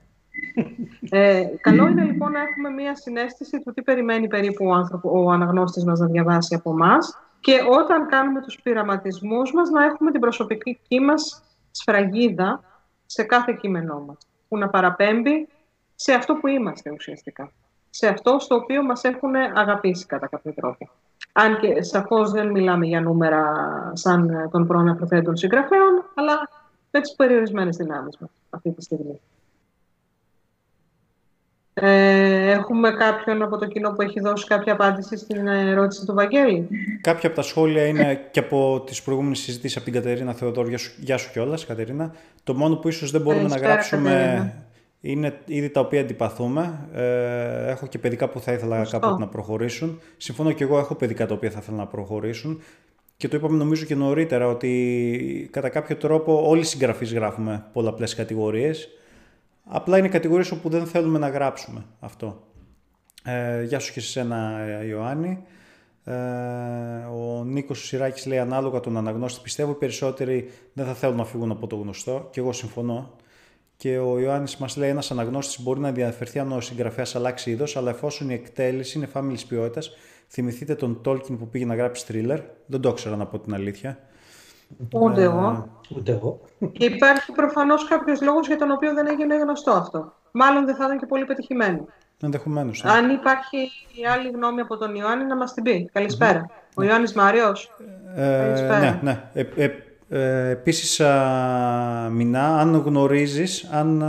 ε, 1.09 1.43
καλό 1.61 1.87
είναι 1.87 2.03
λοιπόν 2.03 2.31
να 2.31 2.39
έχουμε 2.41 2.69
μία 2.69 2.95
συνέστηση 2.95 3.59
του 3.59 3.73
τι 3.73 3.81
περιμένει 3.81 4.27
περίπου 4.27 4.65
ο, 4.65 4.73
άνθρωπο, 4.73 5.23
ο 5.23 5.31
αναγνώστης 5.31 5.85
μας 5.85 5.99
να 5.99 6.05
διαβάσει 6.05 6.55
από 6.55 6.71
εμάς 6.71 7.17
και 7.39 7.59
όταν 7.79 8.07
κάνουμε 8.07 8.41
τους 8.41 8.61
πειραματισμούς 8.61 9.53
μας 9.53 9.69
να 9.69 9.83
έχουμε 9.83 10.11
την 10.11 10.19
προσωπική 10.19 10.99
μας 10.99 11.43
σφραγίδα 11.71 12.63
σε 13.05 13.23
κάθε 13.23 13.57
κείμενό 13.61 14.03
μας, 14.07 14.17
που 14.47 14.57
να 14.57 14.69
παραπέμπει 14.69 15.47
σε 15.95 16.13
αυτό 16.13 16.35
που 16.35 16.47
είμαστε 16.47 16.91
ουσιαστικά. 16.91 17.51
Σε 17.89 18.07
αυτό 18.07 18.39
στο 18.39 18.55
οποίο 18.55 18.83
μας 18.83 19.03
έχουν 19.03 19.35
αγαπήσει 19.35 20.05
κατά 20.05 20.27
κάποιο 20.27 20.53
τρόπο. 20.53 20.89
Αν 21.33 21.59
και 21.59 21.83
σαφώς 21.83 22.31
δεν 22.31 22.51
μιλάμε 22.51 22.85
για 22.85 23.01
νούμερα 23.01 23.53
σαν 23.93 24.49
των 24.51 24.67
προαναφερθέντων 24.67 25.35
συγγραφέων, 25.35 26.03
αλλά 26.13 26.49
με 26.95 27.01
τις 27.01 27.15
περιορισμένες 27.15 27.75
δυνάμεις 27.75 28.17
μας 28.19 28.29
αυτή 28.49 28.71
τη 28.71 28.81
στιγμή. 28.81 29.19
Ε, 31.73 32.51
έχουμε 32.51 32.91
κάποιον 32.91 33.41
από 33.41 33.57
το 33.57 33.65
κοινό 33.65 33.91
που 33.91 34.01
έχει 34.01 34.19
δώσει 34.19 34.45
κάποια 34.45 34.73
απάντηση 34.73 35.17
στην 35.17 35.47
ερώτηση 35.47 36.05
του 36.05 36.13
Βαγγέλη; 36.13 36.67
Κάποια 37.01 37.27
από 37.27 37.37
τα 37.37 37.41
σχόλια 37.41 37.85
είναι 37.85 38.27
και 38.31 38.39
από 38.39 38.83
τις 38.85 39.01
προηγούμενες 39.01 39.39
συζητήσεις 39.39 39.75
από 39.77 39.85
την 39.85 39.93
Κατερίνα 39.93 40.33
Θεοδόρου. 40.33 40.67
Γεια 40.67 40.77
σου, 40.77 40.91
γεια 40.99 41.17
σου 41.17 41.31
κιόλας, 41.31 41.65
Κατερίνα. 41.65 42.15
Το 42.43 42.53
μόνο 42.53 42.75
που 42.75 42.87
ίσως 42.87 43.11
δεν 43.11 43.21
μπορούμε 43.21 43.47
να 43.47 43.57
γράψουμε 43.57 44.53
είναι 45.01 45.39
ήδη 45.45 45.69
τα 45.69 45.79
οποία 45.79 46.01
αντιπαθούμε. 46.01 46.87
Ε, 46.93 47.69
έχω 47.69 47.87
και 47.87 47.97
παιδικά 47.97 48.29
που 48.29 48.39
θα 48.39 48.51
ήθελα 48.51 48.77
Φωστό. 48.77 48.99
κάποτε 48.99 49.19
να 49.19 49.27
προχωρήσουν. 49.27 49.99
Συμφωνώ 50.17 50.51
και 50.51 50.63
εγώ, 50.63 50.77
έχω 50.77 50.95
παιδικά 50.95 51.27
τα 51.27 51.33
οποία 51.33 51.49
θα 51.49 51.59
ήθελα 51.61 51.77
να 51.77 51.87
προχωρήσουν. 51.87 52.61
Και 53.17 53.27
το 53.27 53.37
είπαμε 53.37 53.57
νομίζω 53.57 53.85
και 53.85 53.95
νωρίτερα 53.95 54.47
ότι 54.47 55.49
κατά 55.51 55.69
κάποιο 55.69 55.95
τρόπο 55.95 56.49
όλοι 56.49 56.61
οι 56.61 56.63
συγγραφείς 56.63 57.13
γράφουμε 57.13 57.65
πολλαπλές 57.73 58.15
κατηγορίες. 58.15 58.89
Απλά 59.63 59.97
είναι 59.97 60.07
κατηγορίες 60.07 60.51
όπου 60.51 60.69
δεν 60.69 60.85
θέλουμε 60.85 61.19
να 61.19 61.29
γράψουμε 61.29 61.85
αυτό. 61.99 62.43
Ε, 63.23 63.63
γεια 63.63 63.79
σου 63.79 63.93
και 63.93 63.99
σε 63.99 64.07
σένα 64.07 64.65
Ιωάννη. 64.87 65.43
Ε, 66.03 66.13
ο 67.15 67.43
Νίκος 67.43 67.87
Σιράκης 67.87 68.25
λέει 68.25 68.37
ανάλογα 68.39 68.79
τον 68.79 68.97
αναγνώστη 68.97 69.39
πιστεύω 69.43 69.71
οι 69.71 69.75
περισσότεροι 69.75 70.51
δεν 70.73 70.85
θα 70.85 70.93
θέλουν 70.93 71.15
να 71.15 71.25
φύγουν 71.25 71.51
από 71.51 71.67
το 71.67 71.75
γνωστό 71.75 72.27
και 72.31 72.39
εγώ 72.39 72.51
συμφωνώ. 72.51 73.15
Και 73.77 73.97
ο 73.97 74.19
Ιωάννης 74.19 74.57
μας 74.57 74.77
λέει 74.77 74.89
ένας 74.89 75.11
αναγνώστης 75.11 75.61
μπορεί 75.61 75.79
να 75.79 75.87
ενδιαφερθεί 75.87 76.39
αν 76.39 76.51
ο 76.51 76.61
συγγραφέας 76.61 77.15
αλλάξει 77.15 77.51
είδος 77.51 77.77
αλλά 77.77 77.89
εφόσον 77.89 78.29
η 78.29 78.33
εκτέλεση 78.33 78.97
είναι 78.97 79.07
φάμιλης 79.07 79.45
ποιότητας 79.45 79.91
θυμηθείτε 80.29 80.75
τον 80.75 81.01
Tolkien 81.05 81.37
που 81.39 81.47
πήγε 81.47 81.65
να 81.65 81.75
γράψει 81.75 82.05
thriller 82.09 82.39
δεν 82.65 82.81
το 82.81 82.89
ήξερα 82.89 83.15
να 83.15 83.25
πω 83.25 83.39
την 83.39 83.53
αλήθεια 83.53 83.99
Ούτε 84.93 85.23
εγώ. 85.23 85.69
Ούτε 85.95 86.11
εγώ. 86.11 86.41
Υπάρχει 86.71 87.31
προφανώς 87.31 87.87
κάποιος 87.87 88.21
λόγος 88.21 88.47
για 88.47 88.57
τον 88.57 88.71
οποίο 88.71 88.93
δεν 88.93 89.07
έγινε 89.07 89.37
γνωστό 89.37 89.71
αυτό. 89.71 90.13
Μάλλον 90.31 90.65
δεν 90.65 90.75
θα 90.75 90.85
ήταν 90.85 90.97
και 90.99 91.05
πολύ 91.05 91.25
πετυχημένο. 91.25 91.85
Ενδεχομένως. 92.21 92.83
Ναι. 92.83 92.91
Αν 92.91 93.09
υπάρχει 93.09 93.57
άλλη 94.13 94.29
γνώμη 94.29 94.61
από 94.61 94.77
τον 94.77 94.95
Ιωάννη, 94.95 95.25
να 95.25 95.35
μας 95.35 95.53
την 95.53 95.63
πει. 95.63 95.89
Καλησπέρα. 95.93 96.49
Ο 96.75 96.83
Ιωάννης 96.83 97.13
Μάριος. 97.13 97.71
Ε, 98.15 98.21
Καλησπέρα. 98.21 98.79
Ναι, 98.79 98.99
ναι. 99.01 99.29
Ε, 99.33 99.45
ε, 99.55 99.69
ε, 100.09 100.49
Επίσης, 100.49 101.01
Μινά, 102.11 102.59
αν 102.59 102.75
γνωρίζεις, 102.75 103.69
αν. 103.71 104.03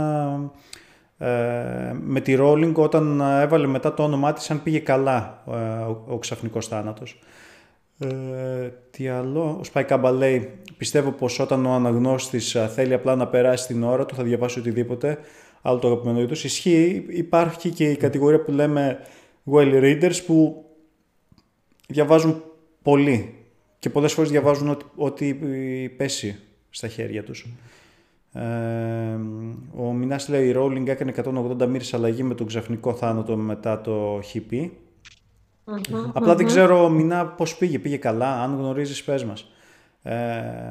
Ε, 1.19 1.93
με 2.01 2.21
τη 2.21 2.35
Rowling 2.39 2.73
όταν 2.73 3.21
έβαλε 3.21 3.67
μετά 3.67 3.93
το 3.93 4.03
όνομά 4.03 4.33
της 4.33 4.51
αν 4.51 4.63
πήγε 4.63 4.79
καλά 4.79 5.43
ε, 5.47 5.53
ο, 5.53 6.03
ο 6.07 6.17
ξαφνικός 6.17 6.67
θάνατος. 6.67 7.19
Ε, 7.99 8.07
τι 8.91 9.07
άλλο; 9.07 9.57
Ο 9.59 9.63
Σπαϊκάμπα 9.63 10.11
λέει: 10.11 10.51
Πιστεύω 10.77 11.11
πως 11.11 11.39
όταν 11.39 11.65
ο 11.65 11.71
αναγνώστης 11.71 12.57
θέλει 12.73 12.93
απλά 12.93 13.15
να 13.15 13.27
περάσει 13.27 13.67
την 13.67 13.83
ώρα 13.83 14.05
του, 14.05 14.15
θα 14.15 14.23
διαβάσει 14.23 14.59
οτιδήποτε 14.59 15.17
άλλο 15.61 15.79
το 15.79 15.87
αγαπημένο 15.87 16.19
είδο. 16.19 16.33
Ισχύει, 16.33 17.05
υπάρχει 17.09 17.69
και 17.69 17.89
η 17.89 17.95
κατηγορία 17.95 18.41
που 18.41 18.51
λέμε 18.51 18.99
well 19.51 19.73
readers 19.83 20.23
που 20.25 20.65
διαβάζουν 21.87 22.43
πολύ 22.81 23.36
και 23.87 23.93
πολλές 23.93 24.13
φορές 24.13 24.31
διαβάζουν 24.31 24.69
ό,τι, 24.69 24.85
ό,τι 24.95 25.33
πέσει 25.97 26.39
στα 26.69 26.87
χέρια 26.87 27.23
τους. 27.23 27.47
Ε, 28.33 28.41
ο 29.77 29.91
Μινάς 29.91 30.29
λέει 30.29 30.47
η 30.47 30.53
Rowling 30.57 30.87
έκανε 30.87 31.13
180 31.15 31.67
μοίρες 31.67 31.93
αλλαγή 31.93 32.23
με 32.23 32.35
τον 32.35 32.47
ξαφνικό 32.47 32.93
θάνατο 32.93 33.37
μετά 33.37 33.81
το 33.81 34.19
χιπί. 34.23 34.77
Απλά 36.13 36.35
δεν 36.35 36.45
ξέρω 36.45 36.89
μηνά 36.89 37.25
πώς 37.25 37.57
πήγε. 37.57 37.79
Πήγε 37.79 37.97
καλά, 37.97 38.41
αν 38.43 38.55
γνωρίζεις 38.55 39.03
πες 39.03 39.23
μας. 39.23 39.51
Ε, 40.01 40.15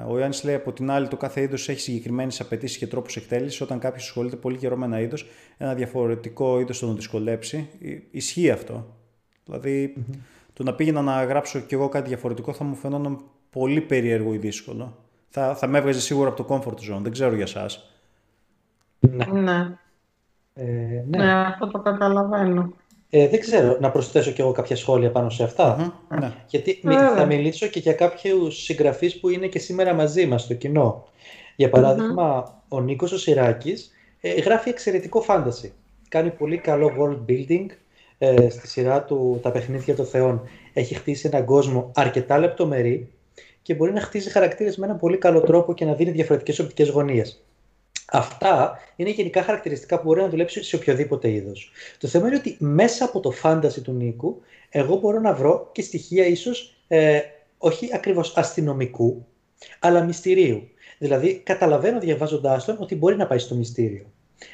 ο 0.08 0.18
Ιωάννης 0.18 0.44
λέει 0.44 0.54
από 0.54 0.72
την 0.72 0.90
άλλη: 0.90 1.08
Το 1.08 1.16
κάθε 1.16 1.40
είδος 1.40 1.68
έχει 1.68 1.80
συγκεκριμένες 1.80 2.40
απαιτήσεις 2.40 2.78
και 2.78 2.86
τρόπους 2.86 3.16
εκτέλεσης. 3.16 3.60
Όταν 3.60 3.78
κάποιος 3.78 4.04
ασχολείται 4.06 4.36
πολύ 4.36 4.56
καιρό 4.56 4.76
με 4.76 4.84
ένα 4.84 5.00
είδος, 5.00 5.26
ένα 5.56 5.74
διαφορετικό 5.74 6.60
είδος 6.60 6.78
τον 6.78 6.94
δυσκολέψει. 6.94 7.68
Ισχύει 8.10 8.50
αυτό. 8.50 8.96
Δηλαδή, 9.44 9.94
mm-hmm. 9.96 10.16
Το 10.56 10.62
να 10.62 10.74
πήγαινα 10.74 11.02
να 11.02 11.24
γράψω 11.24 11.60
κι 11.60 11.74
εγώ 11.74 11.88
κάτι 11.88 12.08
διαφορετικό 12.08 12.52
θα 12.52 12.64
μου 12.64 12.74
φαινόταν 12.74 13.20
πολύ 13.50 13.80
περίεργο 13.80 14.34
ή 14.34 14.38
δύσκολο. 14.38 14.96
Θα, 15.28 15.54
θα 15.54 15.66
με 15.66 15.78
έβγαζε 15.78 16.00
σίγουρα 16.00 16.28
από 16.28 16.44
το 16.44 16.54
comfort 16.54 16.94
zone. 16.94 17.00
Δεν 17.02 17.12
ξέρω 17.12 17.34
για 17.34 17.44
εσά. 17.44 17.66
Ναι. 18.98 19.24
Ναι. 19.24 19.76
Ε, 20.54 20.64
ναι. 21.08 21.24
ναι, 21.24 21.32
αυτό 21.32 21.66
το 21.70 21.78
καταλαβαίνω. 21.78 22.72
Ε, 23.10 23.28
δεν 23.28 23.40
ξέρω, 23.40 23.76
να 23.80 23.90
προσθέσω 23.90 24.30
κι 24.30 24.40
εγώ 24.40 24.52
κάποια 24.52 24.76
σχόλια 24.76 25.10
πάνω 25.10 25.30
σε 25.30 25.42
αυτά. 25.44 25.94
ναι. 26.20 26.32
Γιατί 26.46 26.80
θα 27.16 27.24
μιλήσω 27.24 27.66
και 27.66 27.78
για 27.78 27.92
κάποιους 27.92 28.62
συγγραφείς 28.62 29.20
που 29.20 29.28
είναι 29.28 29.46
και 29.46 29.58
σήμερα 29.58 29.94
μαζί 29.94 30.26
μας 30.26 30.42
στο 30.42 30.54
κοινό. 30.54 31.04
Για 31.56 31.70
παραδειγμα 31.70 32.54
ο 32.68 32.80
Νίκος 32.80 33.12
ο 33.12 33.18
Σιράκης 33.18 33.90
ε, 34.20 34.40
γράφει 34.40 34.68
εξαιρετικό 34.68 35.20
φάνταση. 35.20 35.72
Κάνει 36.08 36.30
πολύ 36.30 36.58
καλό 36.58 36.92
world 36.98 37.30
building 37.30 37.66
ε, 38.18 38.48
στη 38.48 38.68
σειρά 38.68 39.02
του 39.02 39.40
«Τα 39.42 39.50
παιχνίδια 39.50 39.94
των 39.94 40.06
θεών». 40.06 40.48
Έχει 40.72 40.94
χτίσει 40.94 41.26
έναν 41.32 41.44
κόσμο 41.44 41.90
αρκετά 41.94 42.38
λεπτομερή 42.38 43.08
και 43.62 43.74
μπορεί 43.74 43.92
να 43.92 44.00
χτίσει 44.00 44.30
χαρακτήρες 44.30 44.76
με 44.76 44.86
έναν 44.86 44.98
πολύ 44.98 45.18
καλό 45.18 45.40
τρόπο 45.40 45.74
και 45.74 45.84
να 45.84 45.94
δίνει 45.94 46.10
διαφορετικές 46.10 46.58
οπτικές 46.58 46.88
γωνίες. 46.88 47.44
Αυτά 48.12 48.78
είναι 48.96 49.10
γενικά 49.10 49.42
χαρακτηριστικά 49.42 49.96
που 49.96 50.02
μπορεί 50.04 50.20
να 50.20 50.28
δουλέψει 50.28 50.64
σε 50.64 50.76
οποιοδήποτε 50.76 51.30
είδος. 51.30 51.70
Το 51.98 52.08
θέμα 52.08 52.26
είναι 52.26 52.36
ότι 52.36 52.56
μέσα 52.58 53.04
από 53.04 53.20
το 53.20 53.30
φάνταση 53.30 53.80
του 53.80 53.92
Νίκου, 53.92 54.40
εγώ 54.70 54.96
μπορώ 54.96 55.20
να 55.20 55.34
βρω 55.34 55.68
και 55.72 55.82
στοιχεία 55.82 56.26
ίσως 56.26 56.76
ε, 56.88 57.20
όχι 57.58 57.90
ακριβώς 57.94 58.36
αστυνομικού, 58.36 59.26
αλλά 59.78 60.02
μυστηρίου. 60.02 60.68
Δηλαδή, 60.98 61.40
καταλαβαίνω 61.44 62.00
διαβάζοντάς 62.00 62.64
τον 62.64 62.76
ότι 62.80 62.94
μπορεί 62.94 63.16
να 63.16 63.26
πάει 63.26 63.38
στο 63.38 63.54
μυστήριο. 63.54 64.04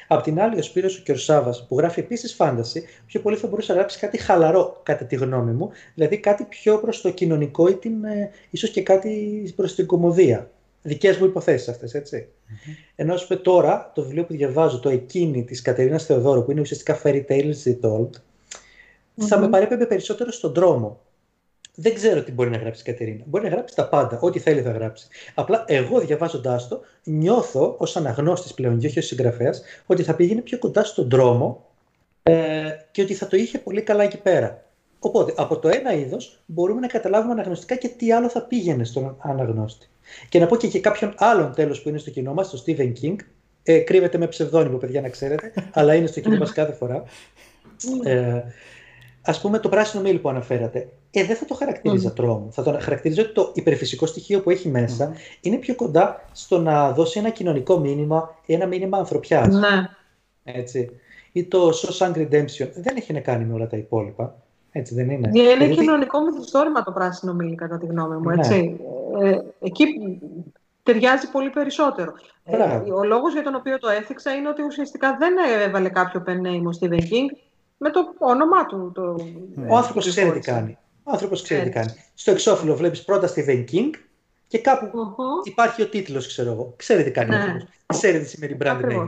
Απ' 0.07 0.23
την 0.23 0.39
άλλη, 0.39 0.59
ο 0.59 0.61
Σπύρος 0.61 0.99
ο 0.99 1.01
Κιορσάβας, 1.01 1.65
που 1.67 1.77
γράφει 1.77 1.99
επίσης 1.99 2.33
φάνταση, 2.33 2.83
πιο 3.05 3.19
πολύ 3.19 3.37
θα 3.37 3.47
μπορούσε 3.47 3.71
να 3.71 3.77
γράψει 3.77 3.99
κάτι 3.99 4.17
χαλαρό, 4.17 4.79
κατά 4.83 5.05
τη 5.05 5.15
γνώμη 5.15 5.51
μου, 5.51 5.69
δηλαδή 5.93 6.17
κάτι 6.17 6.43
πιο 6.43 6.77
προς 6.77 7.01
το 7.01 7.09
κοινωνικό 7.09 7.67
ή 7.67 7.75
την, 7.75 8.03
ε, 8.03 8.31
ίσως 8.49 8.69
και 8.69 8.83
κάτι 8.83 9.53
προς 9.55 9.75
την 9.75 9.85
κομμωδία. 9.85 10.49
Δικές 10.81 11.17
μου 11.17 11.25
υποθέσεις 11.25 11.67
αυτές, 11.67 11.93
έτσι. 11.93 12.27
Mm-hmm. 12.27 12.91
Ενώ 12.95 13.13
ας 13.13 13.27
πούμε 13.27 13.39
τώρα 13.39 13.91
το 13.95 14.01
βιβλίο 14.01 14.25
που 14.25 14.33
διαβάζω, 14.33 14.79
το 14.79 14.89
Εκείνη 14.89 15.43
της 15.43 15.61
Κατερίνας 15.61 16.05
Θεοδόρου, 16.05 16.45
που 16.45 16.51
είναι 16.51 16.61
ουσιαστικά 16.61 17.01
Fairy 17.03 17.23
Tales 17.27 17.63
Retold, 17.65 18.09
mm-hmm. 18.09 19.25
θα 19.27 19.37
με 19.37 19.49
παρέπεμπε 19.49 19.85
περισσότερο 19.85 20.31
στον 20.31 20.53
δρόμο. 20.53 20.99
Δεν 21.75 21.93
ξέρω 21.93 22.23
τι 22.23 22.31
μπορεί 22.31 22.49
να 22.49 22.57
γράψει 22.57 22.81
η 22.81 22.91
Κατερίνα. 22.91 23.23
Μπορεί 23.25 23.43
να 23.43 23.49
γράψει 23.49 23.75
τα 23.75 23.87
πάντα, 23.87 24.19
ό,τι 24.21 24.39
θέλει 24.39 24.61
θα 24.61 24.71
γράψει. 24.71 25.07
Απλά 25.33 25.63
εγώ 25.67 25.99
διαβάζοντάς 25.99 26.67
το, 26.67 26.81
νιώθω 27.03 27.75
ως 27.77 27.95
αναγνώστης 27.95 28.53
πλέον 28.53 28.79
και 28.79 28.87
όχι 28.87 28.99
ως 28.99 29.05
συγγραφέας, 29.05 29.61
ότι 29.85 30.03
θα 30.03 30.15
πήγαινε 30.15 30.41
πιο 30.41 30.57
κοντά 30.57 30.83
στον 30.83 31.09
δρόμο 31.09 31.65
ε, 32.23 32.33
και 32.91 33.01
ότι 33.01 33.13
θα 33.13 33.27
το 33.27 33.37
είχε 33.37 33.57
πολύ 33.57 33.81
καλά 33.81 34.03
εκεί 34.03 34.17
πέρα. 34.17 34.63
Οπότε 34.99 35.33
από 35.37 35.59
το 35.59 35.69
ένα 35.69 35.93
είδος 35.93 36.39
μπορούμε 36.45 36.79
να 36.79 36.87
καταλάβουμε 36.87 37.33
αναγνωστικά 37.33 37.75
και 37.75 37.87
τι 37.87 38.11
άλλο 38.11 38.29
θα 38.29 38.41
πήγαινε 38.41 38.83
στον 38.83 39.17
αναγνώστη. 39.19 39.89
Και 40.29 40.39
να 40.39 40.45
πω 40.45 40.55
και, 40.55 40.67
και 40.67 40.79
κάποιον 40.79 41.13
άλλον 41.17 41.53
τέλος 41.53 41.81
που 41.81 41.89
είναι 41.89 41.97
στο 41.97 42.09
κοινό 42.09 42.33
μας, 42.33 42.49
το 42.49 42.63
Stephen 42.65 42.93
King. 43.01 43.15
Ε, 43.63 43.79
κρύβεται 43.79 44.17
με 44.17 44.27
ψευδόνυμο, 44.27 44.77
παιδιά, 44.77 45.01
να 45.01 45.09
ξέρετε, 45.09 45.53
αλλά 45.71 45.95
είναι 45.95 46.07
στο 46.07 46.19
κοινό 46.19 46.37
μας 46.37 46.51
κάθε 46.51 46.73
φορά. 46.73 47.03
Ε, 48.03 48.43
Α 49.25 49.39
πούμε, 49.41 49.59
το 49.59 49.69
πράσινο 49.69 50.03
μήλι 50.03 50.19
που 50.19 50.29
αναφέρατε. 50.29 50.89
Ε, 51.11 51.23
δεν 51.23 51.35
θα 51.35 51.45
το 51.45 51.53
χαρακτηρίζα 51.53 52.09
mm. 52.11 52.15
τρόμο. 52.15 52.47
Θα 52.51 52.63
το 52.63 52.77
χαρακτηρίζω 52.81 53.21
ότι 53.21 53.33
το 53.33 53.51
υπερφυσικό 53.53 54.05
στοιχείο 54.05 54.41
που 54.41 54.49
έχει 54.49 54.69
μέσα 54.69 55.13
είναι 55.41 55.55
πιο 55.57 55.75
κοντά 55.75 56.21
στο 56.31 56.59
να 56.59 56.91
δώσει 56.91 57.19
ένα 57.19 57.29
κοινωνικό 57.29 57.77
μήνυμα 57.77 58.35
ή 58.45 58.53
ένα 58.53 58.65
μήνυμα 58.65 58.97
ανθρωπιάς. 58.97 59.47
Ναι. 59.47 59.89
Έτσι. 60.43 60.89
Ή 61.31 61.43
το 61.43 61.69
Shawshank 61.69 62.15
Redemption 62.15 62.69
δεν 62.75 62.95
έχει 62.95 63.13
να 63.13 63.19
κάνει 63.19 63.45
με 63.45 63.53
όλα 63.53 63.67
τα 63.67 63.77
υπόλοιπα. 63.77 64.35
Έτσι 64.71 64.95
δεν 64.95 65.09
είναι. 65.09 65.29
Είναι 65.33 65.53
δηλαδή... 65.53 65.75
κοινωνικό 65.75 66.21
μυθιστόρημα 66.21 66.83
το 66.83 66.91
πράσινο 66.91 67.33
μήλι, 67.33 67.55
κατά 67.55 67.77
τη 67.77 67.85
γνώμη 67.85 68.15
μου. 68.15 68.29
Έτσι. 68.29 68.79
Ναι. 69.19 69.29
Ε, 69.29 69.41
εκεί 69.61 69.85
ταιριάζει 70.83 71.31
πολύ 71.31 71.49
περισσότερο. 71.49 72.13
Ε, 72.45 72.55
ο 72.91 73.03
λόγος 73.03 73.33
για 73.33 73.43
τον 73.43 73.55
οποίο 73.55 73.79
το 73.79 73.89
έθιξα 73.89 74.31
είναι 74.31 74.49
ότι 74.49 74.61
ουσιαστικά 74.63 75.17
δεν 75.19 75.33
έβαλε 75.67 75.89
κάποιο 75.89 76.23
pen 76.27 76.47
name 76.47 76.65
ο 76.65 76.77
Stephen 76.79 77.01
King 77.01 77.37
με 77.83 77.89
το 77.89 78.13
όνομά 78.17 78.65
του. 78.65 78.91
Το... 78.93 79.15
Ο 79.69 79.75
άνθρωπος 79.77 80.07
ξέρει 80.07 80.31
τι 80.31 80.39
κάνει. 80.39 80.77
Ο 81.03 81.11
άνθρωπος 81.11 81.41
ξέρει 81.41 81.63
τι 81.63 81.69
κάνει. 81.69 81.93
Στο 82.13 82.31
εξώφυλλο 82.31 82.75
βλέπεις 82.75 83.03
πρώτα 83.03 83.29
Stephen 83.35 83.65
King 83.71 83.89
και 84.47 84.59
κάπου 84.59 84.85
uh-huh. 84.85 85.47
υπάρχει 85.47 85.81
ο 85.81 85.89
τίτλος, 85.89 86.27
ξέρω 86.27 86.51
εγώ. 86.51 86.73
Ξέρει 86.77 87.03
τι 87.03 87.11
κάνει 87.11 87.35
ο 87.35 87.37
ναι. 87.37 87.43
άνθρωπος. 87.43 87.69
Ξέρει 87.85 88.19
τι 88.19 88.27
σημαίνει 88.27 88.57
brand 88.61 88.81
name. 88.81 89.07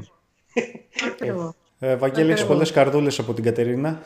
Ε, 1.79 1.95
Βαγγέλη, 1.95 2.31
έχεις 2.31 2.45
πολλές 2.45 2.71
καρδούλες 2.71 3.19
από 3.19 3.33
την 3.33 3.43
Κατερίνα. 3.43 4.01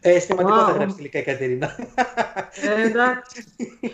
Ε, 0.00 0.14
αισθηματικό 0.14 0.60
wow. 0.60 0.64
θα 0.64 0.72
γράψει 0.72 0.96
τελικά 0.96 1.18
η 1.18 1.22
Κατερίνα. 1.22 1.76
Ε, 2.62 2.82
εντάξει. 2.82 3.44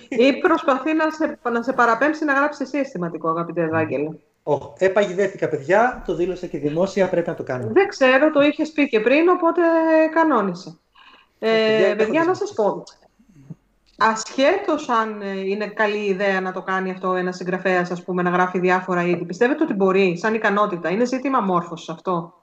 Ή 0.09 0.39
προσπαθεί 0.39 0.95
να 0.95 1.11
σε, 1.11 1.39
να 1.53 1.63
σε 1.63 1.73
παραπέμψει 1.73 2.25
να 2.25 2.33
γράψεις 2.33 2.67
εσύ 2.67 2.79
αισθηματικό, 2.79 3.29
αγαπητέ 3.29 3.63
Ευάγγελε. 3.63 4.11
Oh, 4.43 4.59
επαγγελθήκα, 4.79 5.49
παιδιά, 5.49 6.03
το 6.07 6.15
δήλωσα 6.15 6.47
και 6.47 6.59
δημόσια, 6.59 7.09
πρέπει 7.09 7.29
να 7.29 7.35
το 7.35 7.43
κάνω. 7.43 7.69
Δεν 7.73 7.89
ξέρω, 7.89 8.31
το 8.31 8.41
είχες 8.41 8.71
πει 8.71 8.89
και 8.89 9.01
πριν, 9.01 9.29
οπότε 9.29 9.61
κανόνισε. 10.15 10.79
Ε, 11.39 11.91
ε 11.91 11.95
παιδιά, 11.95 12.25
να 12.25 12.35
σας 12.35 12.53
πω. 12.53 12.83
Ασχέτως 13.99 14.89
αν 14.89 15.23
ε, 15.23 15.41
είναι 15.41 15.67
καλή 15.67 16.05
ιδέα 16.05 16.41
να 16.41 16.53
το 16.53 16.63
κάνει 16.63 16.91
αυτό 16.91 17.15
ένας 17.15 17.37
συγγραφέας, 17.37 17.91
ας 17.91 18.03
πούμε, 18.03 18.23
να 18.23 18.31
γράφει 18.31 18.59
διάφορα 18.59 19.03
είδη, 19.03 19.25
πιστεύετε 19.25 19.63
ότι 19.63 19.73
μπορεί, 19.73 20.19
σαν 20.19 20.35
ικανότητα. 20.35 20.91
Είναι 20.91 21.05
ζήτημα 21.05 21.41
μόρφωσης 21.41 21.89
αυτό. 21.89 22.35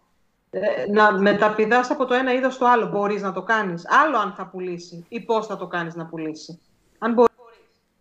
Ε, 0.50 0.92
να 0.92 1.20
μεταπηδάς 1.20 1.90
από 1.90 2.06
το 2.06 2.14
ένα 2.14 2.34
είδος 2.34 2.54
στο 2.54 2.66
άλλο. 2.66 2.88
Μπορείς 2.88 3.22
να 3.22 3.32
το 3.32 3.42
κάνεις. 3.42 3.84
Άλλο 4.06 4.18
αν 4.18 4.34
θα 4.38 4.48
πουλήσει 4.48 5.06
ή 5.10 5.20
πώς 5.20 5.48
θα 5.48 5.58
το 5.58 5.68
κάνεις 5.68 5.96
να 5.96 6.06
πουλήσει. 6.06 6.60
Αν 6.98 7.14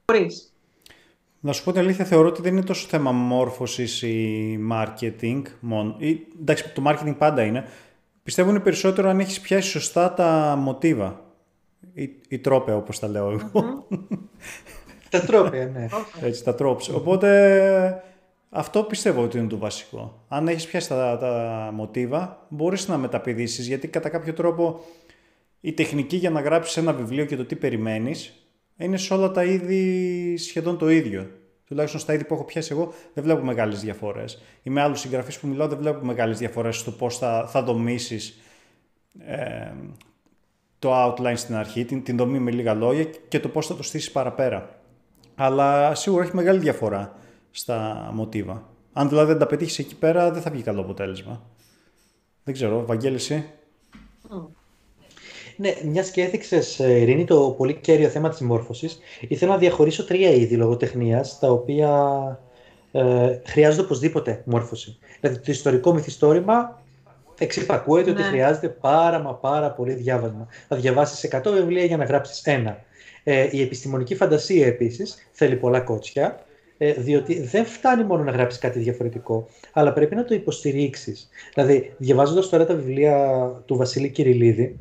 μπορείς. 0.07 0.56
Να 1.47 1.53
σου 1.53 1.65
πω 1.65 1.73
την 1.73 1.81
αλήθεια, 1.81 2.05
θεωρώ 2.05 2.29
ότι 2.29 2.43
δεν 2.43 2.53
είναι 2.53 2.65
τόσο 2.65 2.87
θέμα 2.89 3.13
μόρφωσης 3.13 4.03
ή 4.03 4.59
marketing 4.73 5.43
μόνο. 5.61 5.97
Ή, 5.99 6.27
εντάξει, 6.41 6.73
το 6.75 6.83
marketing 6.87 7.15
πάντα 7.19 7.43
είναι. 7.43 7.65
Πιστεύω 8.23 8.51
είναι 8.51 8.61
περισσότερο 8.61 9.09
αν 9.09 9.21
έχεις 9.21 9.41
πιάσει 9.41 9.71
σωστά 9.71 10.15
τα 10.15 10.57
μοτίβα. 10.59 11.25
Ή, 11.93 12.11
ή 12.29 12.39
τρόπε, 12.39 12.73
όπως 12.73 12.99
τα 12.99 13.09
λέω 13.09 13.31
εγώ. 13.31 13.87
τα 15.11 15.21
τρόπε, 15.21 15.71
ναι. 15.75 15.89
Έτσι, 16.21 16.45
τα 16.45 16.55
τρόπες. 16.55 16.89
Οπότε 16.89 18.03
αυτό 18.51 18.83
πιστεύω 18.83 19.23
ότι 19.23 19.39
είναι 19.39 19.49
το 19.49 19.59
βασικό. 19.59 20.25
Αν 20.29 20.49
έχεις 20.49 20.67
πιάσει 20.67 20.89
τα, 20.89 21.19
τα 21.19 21.71
μοτίβα, 21.73 22.47
μπορείς 22.49 22.89
να 22.89 22.97
μεταπηδήσεις, 22.97 23.67
γιατί 23.67 23.89
κατά 23.89 24.09
κάποιο 24.09 24.33
τρόπο 24.33 24.81
η 25.61 25.73
τεχνική 25.73 26.17
για 26.17 26.31
να 26.31 26.41
γράψεις 26.41 26.77
ένα 26.77 26.93
βιβλίο 26.93 27.25
και 27.25 27.37
το 27.37 27.45
τι 27.45 27.57
περιμένεις, 27.57 28.46
είναι 28.77 28.97
σε 28.97 29.15
όλα 29.15 29.31
τα 29.31 29.45
είδη 29.45 30.37
σχεδόν 30.37 30.79
το 30.79 30.89
ίδιο. 30.91 31.31
Τουλάχιστον 31.67 32.01
στα 32.01 32.15
είδη 32.15 32.25
που 32.25 32.35
έχω 32.35 32.45
πιάσει 32.45 32.73
εγώ 32.73 32.93
δεν 33.15 33.25
βλέπω 33.25 33.45
μεγάλες 33.45 33.81
διαφορές. 33.81 34.43
Ή 34.63 34.71
με 34.71 34.81
άλλους 34.81 35.01
συγγραφείς 35.01 35.39
που 35.39 35.47
μιλάω 35.47 35.69
δεν 35.69 35.79
βλέπω 35.79 36.05
μεγάλες 36.05 36.39
διαφορές 36.39 36.77
στο 36.77 36.91
πώς 36.91 37.19
θα, 37.19 37.47
θα 37.49 37.63
δομήσεις 37.63 38.41
ε, 39.19 39.73
το 40.79 41.05
outline 41.05 41.37
στην 41.37 41.55
αρχή, 41.55 41.85
την, 41.85 42.03
την 42.03 42.17
δομή 42.17 42.39
με 42.39 42.51
λίγα 42.51 42.75
λόγια 42.75 43.05
και 43.29 43.41
το 43.41 43.49
πώς 43.49 43.67
θα 43.67 43.77
το 43.77 43.83
στήσεις 43.83 44.11
παραπέρα. 44.11 44.81
Αλλά 45.35 45.95
σίγουρα 45.95 46.25
έχει 46.25 46.37
μεγάλη 46.37 46.59
διαφορά 46.59 47.17
στα 47.51 48.11
μοτίβα. 48.15 48.69
Αν 48.93 49.09
δηλαδή 49.09 49.31
δεν 49.31 49.39
τα 49.39 49.47
πετύχεις 49.47 49.79
εκεί 49.79 49.97
πέρα, 49.97 50.31
δεν 50.31 50.43
θα 50.43 50.51
βγει 50.51 50.63
καλό 50.63 50.81
αποτέλεσμα. 50.81 51.43
Δεν 52.45 52.55
ξέρω, 52.55 52.87
Βαγγέλη, 52.87 53.15
εσύ; 53.15 53.45
Ναι, 55.57 55.75
μιας 55.85 56.11
και 56.11 56.23
έθιξες, 56.23 56.81
ε, 56.81 57.01
Ειρήνη, 57.01 57.25
το 57.25 57.55
πολύ 57.57 57.75
κέριο 57.75 58.09
θέμα 58.09 58.29
της 58.29 58.41
μόρφωση, 58.41 58.89
ήθελα 59.29 59.53
να 59.53 59.59
διαχωρίσω 59.59 60.05
τρία 60.05 60.31
είδη 60.31 60.57
λογοτεχνίας, 60.57 61.39
τα 61.39 61.51
οποία 61.51 61.91
ε, 62.93 63.39
χρειάζονται 63.47 63.83
οπωσδήποτε 63.83 64.43
μόρφωση. 64.45 64.99
Δηλαδή, 65.21 65.41
το 65.41 65.53
ιστορικό 65.53 65.95
μυθιστόρημα 65.95 66.83
εξυπακούεται 67.39 68.13
ναι. 68.13 68.21
ότι 68.21 68.29
χρειάζεται 68.29 68.69
πάρα 68.69 69.19
μα 69.19 69.35
πάρα 69.35 69.71
πολύ 69.71 69.93
διάβασμα. 69.93 70.49
Θα 70.69 70.77
διαβάσεις 70.77 71.31
100 71.33 71.51
βιβλία 71.53 71.85
για 71.85 71.97
να 71.97 72.05
γράψεις 72.05 72.43
ένα. 72.43 72.85
Ε, 73.25 73.49
η 73.51 73.63
επιστημονική 73.63 74.15
φαντασία 74.15 74.67
επίσης 74.67 75.29
θέλει 75.33 75.57
πολλά 75.57 75.81
κότσια 75.81 76.47
ε, 76.79 76.93
διότι 76.93 77.43
δεν 77.43 77.65
φτάνει 77.65 78.05
μόνο 78.05 78.23
να 78.23 78.31
γράψεις 78.31 78.61
κάτι 78.61 78.79
διαφορετικό, 78.79 79.49
αλλά 79.73 79.93
πρέπει 79.93 80.15
να 80.15 80.25
το 80.25 80.35
υποστηρίξεις. 80.35 81.29
Δηλαδή, 81.55 81.95
διαβάζοντας 81.99 82.49
τώρα 82.49 82.67
τα 82.67 82.75
βιβλία 82.75 83.47
του 83.67 83.77
Βασίλη 83.77 84.09
Κυριλίδη, 84.09 84.79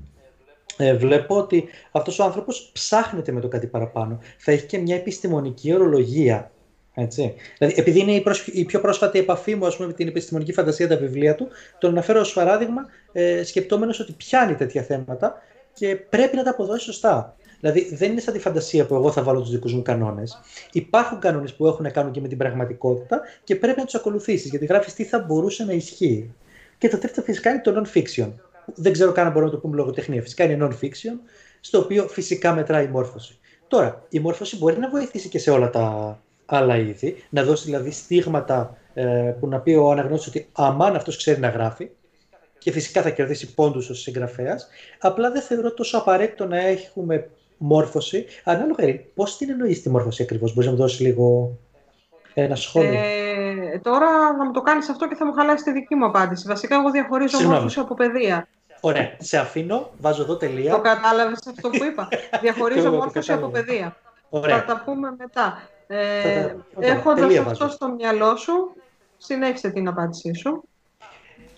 ε, 0.78 0.94
βλέπω 0.94 1.38
ότι 1.38 1.68
αυτός 1.92 2.20
ο 2.20 2.24
άνθρωπος 2.24 2.70
ψάχνεται 2.74 3.32
με 3.32 3.42
το 3.42 3.48
κάτι 3.48 3.68
παραπάνω. 3.68 4.20
Θα 4.38 4.52
έχει 4.52 4.66
και 4.66 4.78
μια 4.78 4.96
επιστημονική 4.96 5.74
ορολογία. 5.74 6.52
Έτσι. 6.98 7.34
Δηλαδή, 7.58 7.80
επειδή 7.80 8.00
είναι 8.00 8.12
η, 8.12 8.24
η 8.46 8.66
πιο 8.66 8.82
πρόσφατη 8.82 9.20
επαφή 9.20 9.56
μου 9.56 9.68
πούμε, 9.76 9.88
με 9.88 9.94
την 9.94 10.08
επιστημονική 10.08 10.54
φαντασία 10.54 10.88
τα 10.88 10.98
βιβλία 10.98 11.36
του, 11.36 11.48
τον 11.80 11.90
αναφέρω 11.90 12.20
ως 12.20 12.34
παράδειγμα, 12.34 12.86
ε, 13.12 13.44
σκεπτόμενος 13.44 14.00
ότι 14.00 14.12
πιάνει 14.12 14.56
τέτοια 14.56 14.82
θέματα 14.82 15.42
και 15.74 15.96
πρέπει 15.96 16.36
να 16.36 16.44
τα 16.44 16.50
αποδώσει 16.50 16.84
σωστά. 16.84 17.36
Δηλαδή 17.60 17.96
δεν 17.96 18.12
είναι 18.12 18.20
σαν 18.20 18.34
τη 18.34 18.40
φαντασία 18.40 18.86
που 18.86 18.96
εγώ 18.96 19.12
θα 19.12 19.24
βάλω 19.24 19.42
τους 19.42 19.52
δικούς 19.52 19.74
μου 19.74 19.82
κανόνες. 19.82 20.40
Υπάρχουν 20.72 21.20
κανόνες 21.20 21.54
που 21.54 21.68
έχουν 21.68 21.84
να 21.84 21.90
κάνουν 21.90 22.12
και 22.12 22.22
με 22.22 22.28
την 22.28 22.38
πραγματικότητα 22.38 23.22
και 23.44 23.56
πρέπει 23.56 23.80
να 23.80 23.86
τους 23.86 23.96
ακολουθήσεις 23.96 24.50
γιατί 24.50 24.66
γράφεις 24.66 24.94
τι 24.94 25.04
θα 25.04 25.20
μπορούσε 25.20 25.64
να 25.64 25.74
ισχύει. 25.74 26.34
Και 26.78 26.90
το 26.90 26.98
τρίτο 26.98 27.22
φυσικά 27.22 27.50
είναι 27.50 27.62
το 27.62 27.84
non-fiction. 27.84 28.32
Δεν 28.76 28.92
ξέρω 28.92 29.12
καν 29.12 29.26
αν 29.26 29.32
μπορούμε 29.32 29.52
να 29.52 29.58
το 29.58 29.62
πούμε 29.62 29.76
λογοτεχνία. 29.76 30.22
Φυσικά 30.22 30.44
είναι 30.44 30.68
non-fiction, 30.68 31.20
στο 31.60 31.80
οποίο 31.80 32.08
φυσικά 32.08 32.54
μετράει 32.54 32.86
η 32.86 32.88
μόρφωση. 32.88 33.40
Τώρα, 33.68 34.04
η 34.10 34.20
μόρφωση 34.20 34.58
μπορεί 34.58 34.78
να 34.78 34.90
βοηθήσει 34.90 35.30
και 35.30 35.40
σε 35.40 35.52
όλα 35.52 35.70
τα 35.70 36.20
άλλα 36.46 36.78
είδη, 36.78 37.24
να 37.30 37.44
δώσει 37.44 37.66
δηλαδή 37.66 37.92
στίγματα 37.92 38.78
ε, 38.94 39.34
που 39.40 39.48
να 39.48 39.60
πει 39.60 39.74
ο 39.74 39.92
αναγνώστης 39.92 40.28
ότι 40.28 40.50
αμάν 40.52 40.96
αυτός 40.96 41.18
ξέρει 41.18 41.40
να 41.40 41.50
γράφει 41.50 41.90
και 42.58 42.72
φυσικά 42.72 43.02
θα 43.02 43.10
κερδίσει 43.10 43.54
πόντους 43.54 43.90
ως 43.90 44.02
συγγραφέας, 44.02 44.68
απλά 45.00 45.32
δεν 45.32 45.42
θεωρώ 45.42 45.74
τόσο 45.74 45.98
απαραίτητο 45.98 46.46
να 46.46 46.58
έχουμε 46.58 47.30
μόρφωση. 47.58 48.26
Ανάλογα, 48.44 49.00
πώς 49.14 49.38
την 49.38 49.50
εννοείς 49.50 49.82
τη 49.82 49.90
μόρφωση 49.90 50.22
ακριβώς, 50.22 50.54
μπορείς 50.54 50.66
να 50.66 50.76
μου 50.76 50.82
δώσεις 50.82 51.00
λίγο 51.00 51.58
ένα 52.34 52.56
σχόλιο; 52.56 52.94
Ε, 52.94 53.80
τώρα 53.80 54.08
θα 54.38 54.46
μου 54.46 54.52
το 54.52 54.62
κάνεις 54.62 54.90
αυτό 54.90 55.08
και 55.08 55.16
θα 55.16 55.26
μου 55.26 55.34
χαλάσεις 55.34 55.64
τη 55.64 55.72
δική 55.72 55.96
μου 55.96 56.06
απάντηση. 56.06 56.48
Βασικά 56.48 56.76
εγώ 56.76 56.92
διαχωρίζω 56.92 57.38
Συγνώμη. 57.38 57.54
μόρφωση 57.54 57.80
από 57.80 57.94
παιδεία. 57.94 58.48
Ωραία, 58.80 59.16
σε 59.20 59.38
αφήνω, 59.38 59.90
βάζω 60.00 60.22
εδώ 60.22 60.38
τελεία. 60.38 60.72
Το 60.72 60.82
κατάλαβες 60.82 61.48
αυτό 61.48 61.70
που 61.70 61.84
είπα. 61.84 62.08
Διαχωρίζω 62.42 62.92
μόρφωση 62.92 63.32
από 63.32 63.48
παιδεία. 63.48 63.96
Ωραία. 64.30 64.58
Θα 64.58 64.66
τα 64.66 64.82
πούμε 64.86 65.16
μετά. 65.18 65.62
Ε, 65.88 66.56
Έχοντας 66.80 67.38
αυτό 67.38 67.68
στο 67.68 67.90
μυαλό 67.90 68.36
σου, 68.36 68.76
συνέχισε 69.18 69.70
την 69.70 69.88
απάντησή 69.88 70.34
σου. 70.34 70.64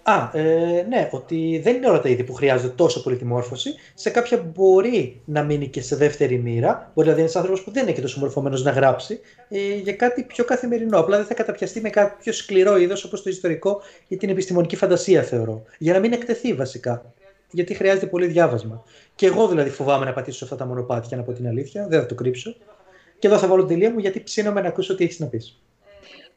Α, 0.10 0.30
ε, 0.34 0.86
ναι, 0.90 1.10
ότι 1.12 1.60
δεν 1.64 1.76
είναι 1.76 1.88
όλα 1.88 2.00
τα 2.00 2.10
είδη 2.10 2.24
που 2.24 2.34
χρειάζονται 2.34 2.74
τόσο 2.74 3.04
πολύ 3.04 3.16
τη 3.16 3.26
μόρφωση. 3.26 3.74
Σε 3.94 4.10
κάποια 4.10 4.38
μπορεί 4.38 5.22
να 5.26 5.44
μείνει 5.44 5.68
και 5.68 5.82
σε 5.82 5.96
δεύτερη 5.96 6.38
μοίρα. 6.38 6.92
Μπορεί 6.94 7.08
δηλαδή 7.08 7.20
ένας 7.20 7.36
άνθρωπος 7.36 7.64
που 7.64 7.72
δεν 7.72 7.84
είναι 7.84 7.92
και 7.92 8.02
τόσο 8.02 8.20
μορφωμένος 8.20 8.64
να 8.64 8.72
γράψει 8.72 9.20
ε, 9.50 9.76
για 9.76 9.94
κάτι 9.94 10.24
πιο 10.24 10.44
καθημερινό. 10.44 11.00
Απλά 11.00 11.18
δεν 11.18 11.26
θα 11.26 11.34
καταπιαστεί 11.34 11.82
με 11.82 11.90
κάτι 11.90 12.16
πιο 12.20 12.34
σκληρό 12.34 12.78
είδος 12.78 13.04
όπως 13.04 13.24
το 13.24 13.30
ιστορικό 13.30 13.82
ή 14.08 14.18
την 14.18 14.30
επιστημονική 14.30 14.76
φαντασία, 14.76 15.24
θεωρώ. 15.24 15.64
Για 15.78 15.94
να 15.94 16.00
μην 16.00 16.14
εκτεθεί 16.14 16.54
βασικά. 16.54 17.14
Γιατί 17.52 17.74
χρειάζεται 17.74 18.06
πολύ 18.06 18.26
διάβασμα. 18.26 18.84
Και 19.16 19.26
εγώ 19.26 19.48
δηλαδή 19.48 19.70
φοβάμαι 19.70 20.06
να 20.06 20.14
πατήσω 20.14 20.38
σε 20.38 20.44
αυτά 20.44 20.56
τα 20.56 20.66
μονοπάτια, 20.66 21.18
να 21.18 21.24
πω 21.24 21.32
την 21.32 21.48
αλήθεια. 21.48 21.88
Δεν 21.88 22.00
θα 22.00 22.06
το 22.06 22.16
κρύψω. 22.16 22.56
Και 23.20 23.28
εδώ 23.28 23.38
θα 23.38 23.48
βάλω 23.48 23.66
την 23.66 23.76
τελεία 23.76 23.92
μου 23.92 24.00
γιατί 24.00 24.24
ψήνομαι 24.24 24.62
να 24.62 24.68
ακούσω 24.68 24.96
τι 24.96 25.04
έχεις 25.04 25.20
να 25.20 25.28
πεις. 25.28 25.62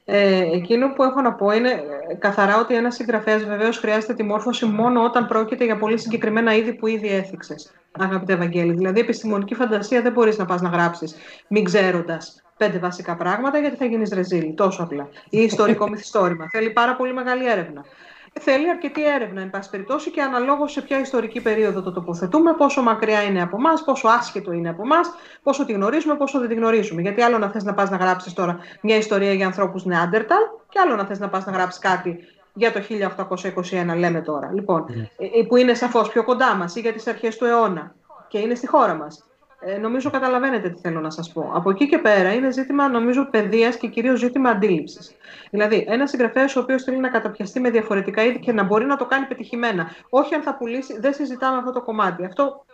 Ε, 0.04 0.42
εκείνο 0.52 0.92
που 0.92 1.02
έχω 1.02 1.20
να 1.20 1.32
πω 1.32 1.50
είναι 1.50 1.70
ε, 1.70 2.14
καθαρά 2.14 2.58
ότι 2.58 2.74
ένας 2.74 2.94
συγγραφέας 2.94 3.44
βεβαίως 3.44 3.78
χρειάζεται 3.78 4.14
τη 4.14 4.22
μόρφωση 4.22 4.66
μόνο 4.66 5.04
όταν 5.04 5.26
πρόκειται 5.26 5.64
για 5.64 5.76
πολύ 5.76 5.98
συγκεκριμένα 5.98 6.54
είδη 6.54 6.72
που 6.72 6.86
ήδη 6.86 7.08
έθιξες, 7.08 7.72
αγαπητέ 7.92 8.32
Ευαγγέλη. 8.32 8.72
Δηλαδή, 8.72 9.00
επιστημονική 9.00 9.54
φαντασία 9.54 10.02
δεν 10.02 10.12
μπορείς 10.12 10.38
να 10.38 10.44
πας 10.44 10.60
να 10.60 10.68
γράψεις 10.68 11.14
μην 11.48 11.64
ξέροντας 11.64 12.42
πέντε 12.56 12.78
βασικά 12.78 13.16
πράγματα, 13.16 13.58
γιατί 13.58 13.76
θα 13.76 13.84
γίνεις 13.84 14.10
ρεζίλη. 14.10 14.52
Τόσο 14.52 14.82
απλά. 14.82 15.08
Ή 15.30 15.38
ιστορικό 15.38 15.88
μυθιστόρημα. 15.88 16.48
Θέλει 16.50 16.70
πάρα 16.70 16.96
πολύ 16.96 17.12
μεγάλη 17.12 17.50
έρευνα 17.50 17.84
θέλει 18.32 18.70
αρκετή 18.70 19.06
έρευνα, 19.06 19.40
εν 19.40 19.50
πάση 19.50 19.70
περιπτώσει, 19.70 20.10
και 20.10 20.22
αναλόγως 20.22 20.72
σε 20.72 20.82
ποια 20.82 21.00
ιστορική 21.00 21.40
περίοδο 21.40 21.82
το 21.82 21.92
τοποθετούμε, 21.92 22.52
πόσο 22.54 22.82
μακριά 22.82 23.22
είναι 23.22 23.42
από 23.42 23.56
εμάς, 23.56 23.84
πόσο 23.84 24.08
άσχετο 24.08 24.52
είναι 24.52 24.68
από 24.68 24.82
εμάς, 24.82 25.10
πόσο 25.42 25.64
τη 25.64 25.72
γνωρίζουμε, 25.72 26.16
πόσο 26.16 26.38
δεν 26.38 26.48
τη 26.48 26.54
γνωρίζουμε. 26.54 27.02
Γιατί 27.02 27.22
άλλο 27.22 27.38
να 27.38 27.50
θες 27.50 27.64
να 27.64 27.74
πας 27.74 27.90
να 27.90 27.96
γράψεις 27.96 28.32
τώρα 28.32 28.58
μια 28.80 28.96
ιστορία 28.96 29.32
για 29.32 29.46
ανθρώπους 29.46 29.84
Νεάντερταλ, 29.84 30.42
και 30.68 30.78
άλλο 30.78 30.96
να 30.96 31.04
θες 31.04 31.18
να 31.18 31.28
πας 31.28 31.46
να 31.46 31.52
γράψεις 31.52 31.80
κάτι 31.80 32.18
για 32.54 32.72
το 32.72 32.80
1821, 32.80 33.96
λέμε 33.96 34.20
τώρα. 34.20 34.50
Λοιπόν, 34.54 34.86
mm. 34.88 35.46
που 35.48 35.56
είναι 35.56 35.74
σαφώς 35.74 36.08
πιο 36.08 36.24
κοντά 36.24 36.54
μας 36.54 36.76
ή 36.76 36.80
για 36.80 36.92
τις 36.92 37.06
αρχές 37.06 37.36
του 37.36 37.44
αιώνα 37.44 37.94
και 38.28 38.38
είναι 38.38 38.54
στη 38.54 38.66
χώρα 38.66 38.94
μας. 38.94 39.29
Ε, 39.62 39.78
νομίζω 39.78 40.10
καταλαβαίνετε 40.10 40.68
τι 40.68 40.80
θέλω 40.80 41.00
να 41.00 41.10
σας 41.10 41.32
πω. 41.32 41.50
Από 41.54 41.70
εκεί 41.70 41.88
και 41.88 41.98
πέρα 41.98 42.32
είναι 42.32 42.50
ζήτημα 42.50 42.88
νομίζω 42.88 43.28
παιδείας 43.30 43.76
και 43.76 43.88
κυρίως 43.88 44.18
ζήτημα 44.18 44.50
αντίληψης. 44.50 45.16
Δηλαδή, 45.50 45.84
ένας 45.88 46.10
συγγραφέας 46.10 46.56
ο 46.56 46.60
οποίος 46.60 46.82
θέλει 46.82 46.98
να 46.98 47.08
καταπιαστεί 47.08 47.60
με 47.60 47.70
διαφορετικά 47.70 48.22
είδη 48.22 48.38
και 48.38 48.52
να 48.52 48.62
μπορεί 48.62 48.84
να 48.84 48.96
το 48.96 49.06
κάνει 49.06 49.26
πετυχημένα. 49.26 49.90
Όχι 50.08 50.34
αν 50.34 50.42
θα 50.42 50.56
πουλήσει, 50.56 51.00
δεν 51.00 51.14
συζητάμε 51.14 51.58
αυτό 51.58 51.72
το 51.72 51.82
κομμάτι. 51.82 52.24
Αυτό 52.24 52.64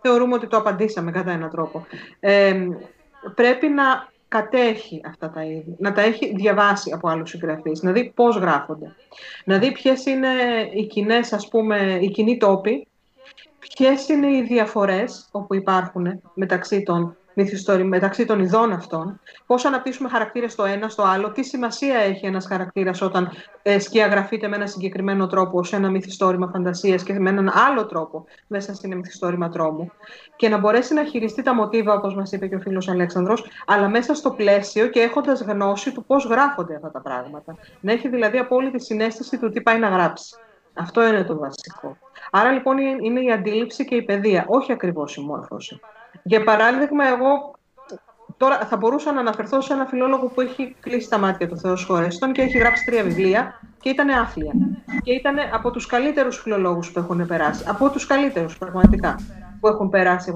θεωρούμε 0.00 0.34
ότι 0.34 0.46
το 0.46 0.56
απαντήσαμε 0.56 1.10
κατά 1.10 1.30
έναν 1.30 1.50
τρόπο. 1.50 1.86
Ε, 2.20 2.66
πρέπει 3.34 3.68
να 3.68 4.10
κατέχει 4.28 5.00
αυτά 5.06 5.30
τα 5.30 5.44
είδη, 5.44 5.76
να 5.78 5.92
τα 5.92 6.00
έχει 6.00 6.34
διαβάσει 6.34 6.92
από 6.92 7.08
άλλους 7.08 7.30
συγγραφείς, 7.30 7.82
να 7.82 7.92
δει 7.92 8.12
πώς 8.14 8.36
γράφονται, 8.36 8.94
να 9.44 9.58
δει 9.58 9.72
ποιες 9.72 10.06
είναι 10.06 10.28
οι 10.74 10.86
κοινές, 10.86 11.32
ας 11.32 11.48
πούμε, 11.48 11.98
οι 12.00 12.10
κοινοί 12.10 12.36
τόποι 12.36 12.86
ποιες 13.68 14.08
είναι 14.08 14.36
οι 14.36 14.42
διαφορές 14.42 15.28
όπου 15.30 15.54
υπάρχουν 15.54 16.20
μεταξύ 16.34 16.82
των 16.82 17.16
μυθιστόρων, 17.34 17.86
μεταξύ 17.86 18.24
των 18.24 18.40
ειδών 18.40 18.72
αυτών, 18.72 19.20
πώς 19.46 19.64
αναπτύσσουμε 19.64 20.08
χαρακτήρες 20.08 20.52
στο 20.52 20.64
ένα, 20.64 20.88
στο 20.88 21.02
άλλο, 21.02 21.32
τι 21.32 21.42
σημασία 21.42 21.98
έχει 21.98 22.26
ένας 22.26 22.46
χαρακτήρας 22.46 23.00
όταν 23.02 23.30
ε, 23.62 23.78
σκιαγραφείται 23.78 24.48
με 24.48 24.56
ένα 24.56 24.66
συγκεκριμένο 24.66 25.26
τρόπο 25.26 25.64
σε 25.64 25.76
ένα 25.76 25.90
μυθιστόρημα 25.90 26.50
φαντασίας 26.52 27.02
και 27.02 27.12
με 27.12 27.30
έναν 27.30 27.52
άλλο 27.68 27.86
τρόπο 27.86 28.24
μέσα 28.46 28.74
στην 28.74 28.96
μυθιστόρημα 28.96 29.48
τρόμου; 29.48 29.90
Και 30.36 30.48
να 30.48 30.58
μπορέσει 30.58 30.94
να 30.94 31.04
χειριστεί 31.04 31.42
τα 31.42 31.54
μοτίβα, 31.54 31.94
όπως 31.94 32.14
μας 32.14 32.32
είπε 32.32 32.46
και 32.46 32.54
ο 32.54 32.60
φίλος 32.60 32.88
Αλέξανδρος, 32.88 33.44
αλλά 33.66 33.88
μέσα 33.88 34.14
στο 34.14 34.30
πλαίσιο 34.30 34.86
και 34.86 35.00
έχοντας 35.00 35.40
γνώση 35.40 35.92
του 35.92 36.04
πώς 36.04 36.24
γράφονται 36.24 36.74
αυτά 36.74 36.90
τα 36.90 37.00
πράγματα. 37.00 37.56
Να 37.80 37.92
έχει 37.92 38.08
δηλαδή 38.08 38.38
απόλυτη 38.38 38.80
συνέστηση 38.80 39.38
του 39.38 39.50
τι 39.50 39.60
πάει 39.60 39.78
να 39.78 39.88
γράψει. 39.88 40.36
Αυτό 40.74 41.06
είναι 41.06 41.24
το 41.24 41.38
βασικό. 41.38 41.96
Άρα 42.34 42.50
λοιπόν 42.50 42.78
είναι 42.78 43.20
η 43.20 43.32
αντίληψη 43.32 43.84
και 43.84 43.94
η 43.94 44.02
παιδεία, 44.02 44.44
όχι 44.48 44.72
ακριβώς 44.72 45.16
η 45.16 45.20
μόρφωση. 45.20 45.80
Για 46.22 46.44
παράδειγμα, 46.44 47.06
εγώ 47.08 47.54
τώρα 48.36 48.58
θα 48.58 48.76
μπορούσα 48.76 49.12
να 49.12 49.20
αναφερθώ 49.20 49.60
σε 49.60 49.72
ένα 49.72 49.86
φιλόλογο 49.86 50.26
που 50.26 50.40
έχει 50.40 50.76
κλείσει 50.80 51.08
τα 51.08 51.18
μάτια 51.18 51.48
του 51.48 51.58
Θεός 51.58 51.84
Χωρέστον 51.84 52.32
και 52.32 52.42
έχει 52.42 52.58
γράψει 52.58 52.84
τρία 52.84 53.02
βιβλία 53.02 53.60
και 53.80 53.88
ήταν 53.88 54.10
άθλια. 54.10 54.52
Και 55.02 55.12
ήταν 55.12 55.36
από 55.52 55.70
τους 55.70 55.86
καλύτερους 55.86 56.38
φιλολόγους 56.40 56.92
που 56.92 56.98
έχουν 56.98 57.26
περάσει. 57.26 57.64
Από 57.68 57.90
τους 57.90 58.06
καλύτερους 58.06 58.58
πραγματικά 58.58 59.16
που 59.60 59.68
έχουν 59.68 59.88
περάσει 59.88 60.30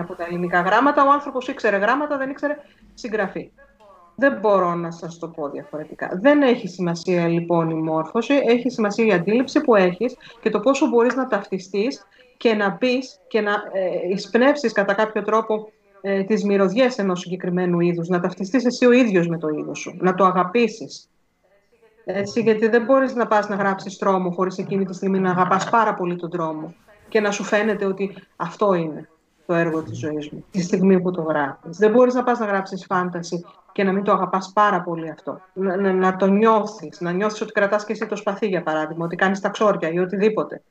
από, 0.00 0.14
τα 0.14 0.24
ελληνικά 0.24 0.60
γράμματα. 0.60 1.06
Ο 1.06 1.10
άνθρωπος 1.12 1.48
ήξερε 1.48 1.76
γράμματα, 1.76 2.16
δεν 2.16 2.30
ήξερε 2.30 2.56
συγγραφή. 2.94 3.50
Δεν 4.20 4.38
μπορώ 4.40 4.74
να 4.74 4.90
σας 4.90 5.18
το 5.18 5.28
πω 5.28 5.48
διαφορετικά. 5.48 6.18
Δεν 6.20 6.42
έχει 6.42 6.68
σημασία 6.68 7.28
λοιπόν 7.28 7.70
η 7.70 7.74
μόρφωση, 7.74 8.34
έχει 8.46 8.70
σημασία 8.70 9.04
η 9.04 9.12
αντίληψη 9.12 9.60
που 9.60 9.74
έχεις 9.74 10.16
και 10.40 10.50
το 10.50 10.60
πόσο 10.60 10.86
μπορείς 10.86 11.14
να 11.14 11.26
ταυτιστείς 11.26 12.06
και 12.36 12.54
να 12.54 12.72
πεις 12.72 13.20
και 13.28 13.40
να 13.40 13.52
ε, 13.52 14.08
εισπνεύσεις 14.12 14.72
κατά 14.72 14.94
κάποιο 14.94 15.22
τρόπο 15.22 15.70
ε, 16.00 16.22
τις 16.22 16.44
μυρωδιές 16.44 16.98
ενός 16.98 17.20
συγκεκριμένου 17.20 17.80
είδους, 17.80 18.08
να 18.08 18.20
ταυτιστείς 18.20 18.64
εσύ 18.64 18.86
ο 18.86 18.92
ίδιος 18.92 19.26
με 19.28 19.38
το 19.38 19.48
είδος 19.48 19.78
σου, 19.78 19.96
να 20.00 20.14
το 20.14 20.24
αγαπήσεις. 20.24 21.08
Έτσι, 22.04 22.40
γιατί 22.40 22.68
δεν 22.68 22.84
μπορείς 22.84 23.14
να 23.14 23.26
πας 23.26 23.48
να 23.48 23.56
γράψεις 23.56 23.98
τρόμο 23.98 24.30
χωρίς 24.30 24.58
εκείνη 24.58 24.84
τη 24.84 24.94
στιγμή 24.94 25.18
να 25.18 25.30
αγαπάς 25.30 25.70
πάρα 25.70 25.94
πολύ 25.94 26.16
τον 26.16 26.30
τρόμο 26.30 26.74
και 27.08 27.20
να 27.20 27.30
σου 27.30 27.44
φαίνεται 27.44 27.84
ότι 27.84 28.14
αυτό 28.36 28.74
είναι 28.74 29.08
το 29.50 29.56
έργο 29.56 29.82
της 29.82 29.98
ζωής 29.98 30.30
μου, 30.30 30.44
τη 30.50 30.62
στιγμή 30.62 31.00
που 31.00 31.10
το 31.10 31.22
γράφεις. 31.22 31.76
Δεν 31.76 31.90
μπορείς 31.90 32.14
να 32.14 32.22
πας 32.22 32.38
να 32.38 32.46
γράψεις 32.46 32.84
φάνταση 32.84 33.44
και 33.72 33.84
να 33.84 33.92
μην 33.92 34.04
το 34.04 34.12
αγαπάς 34.12 34.50
πάρα 34.54 34.82
πολύ 34.82 35.10
αυτό. 35.10 35.40
Να, 35.52 35.76
να, 35.76 35.92
να 35.92 36.16
το 36.16 36.26
νιώθεις, 36.26 37.00
να 37.00 37.10
νιώθεις 37.10 37.40
ότι 37.40 37.52
κρατάς 37.52 37.84
και 37.84 37.92
εσύ 37.92 38.06
το 38.06 38.16
σπαθί 38.16 38.46
για 38.46 38.62
παράδειγμα, 38.62 39.04
ότι 39.04 39.16
κάνεις 39.16 39.40
τα 39.40 39.48
ξόρια 39.48 39.90
ή 39.90 39.98
οτιδήποτε. 39.98 40.62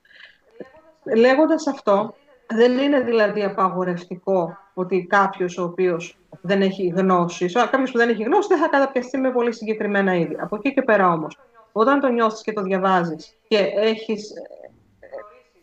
Λέγοντας 1.15 1.67
αυτό, 1.67 2.13
δεν 2.47 2.77
είναι 2.77 2.99
δηλαδή 2.99 3.43
απαγορευτικό 3.43 4.57
ότι 4.73 5.05
κάποιος 5.09 5.57
ο 5.57 5.63
οποίος 5.63 6.17
δεν 6.41 6.61
έχει 6.61 6.87
γνώση, 6.87 7.51
κάποιος 7.51 7.91
που 7.91 7.97
δεν 7.97 8.09
έχει 8.09 8.23
γνώση 8.23 8.47
δεν 8.47 8.57
θα 8.57 8.67
καταπιαστεί 8.67 9.17
με 9.17 9.31
πολύ 9.31 9.53
συγκεκριμένα 9.53 10.15
είδη. 10.15 10.37
Από 10.39 10.55
εκεί 10.55 10.73
και 10.73 10.81
πέρα 10.81 11.11
όμως, 11.11 11.39
όταν 11.71 11.99
το 11.99 12.07
νιώθεις 12.07 12.41
και 12.41 12.53
το 12.53 12.61
διαβάζεις 12.61 13.37
και 13.47 13.57
έχεις 13.75 14.31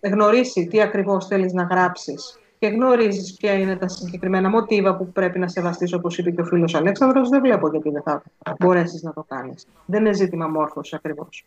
ε, 0.01 0.09
γνωρίσει 0.09 0.67
τι 0.67 0.81
ακριβώς 0.81 1.27
θέλεις 1.27 1.53
να 1.53 1.63
γράψεις 1.63 2.41
και 2.59 2.67
γνωρίζεις 2.67 3.35
ποια 3.35 3.53
είναι 3.53 3.77
τα 3.77 3.89
συγκεκριμένα 3.89 4.49
μοτίβα 4.49 4.97
που 4.97 5.13
πρέπει 5.13 5.39
να 5.39 5.49
σεβαστείς, 5.49 5.93
όπως 5.93 6.19
είπε 6.19 6.31
και 6.31 6.41
ο 6.41 6.45
φίλος 6.45 6.75
Αλέξανδρος, 6.75 7.29
δεν 7.29 7.41
βλέπω 7.41 7.71
γιατί 7.71 7.91
δεν 7.91 8.03
θα 8.03 8.23
μπορέσεις 8.59 9.03
να 9.03 9.13
το 9.13 9.25
κάνεις. 9.29 9.67
Δεν 9.87 10.01
είναι 10.01 10.15
ζήτημα 10.15 10.47
μόρφωσης 10.47 10.93
ακριβώς. 10.93 11.45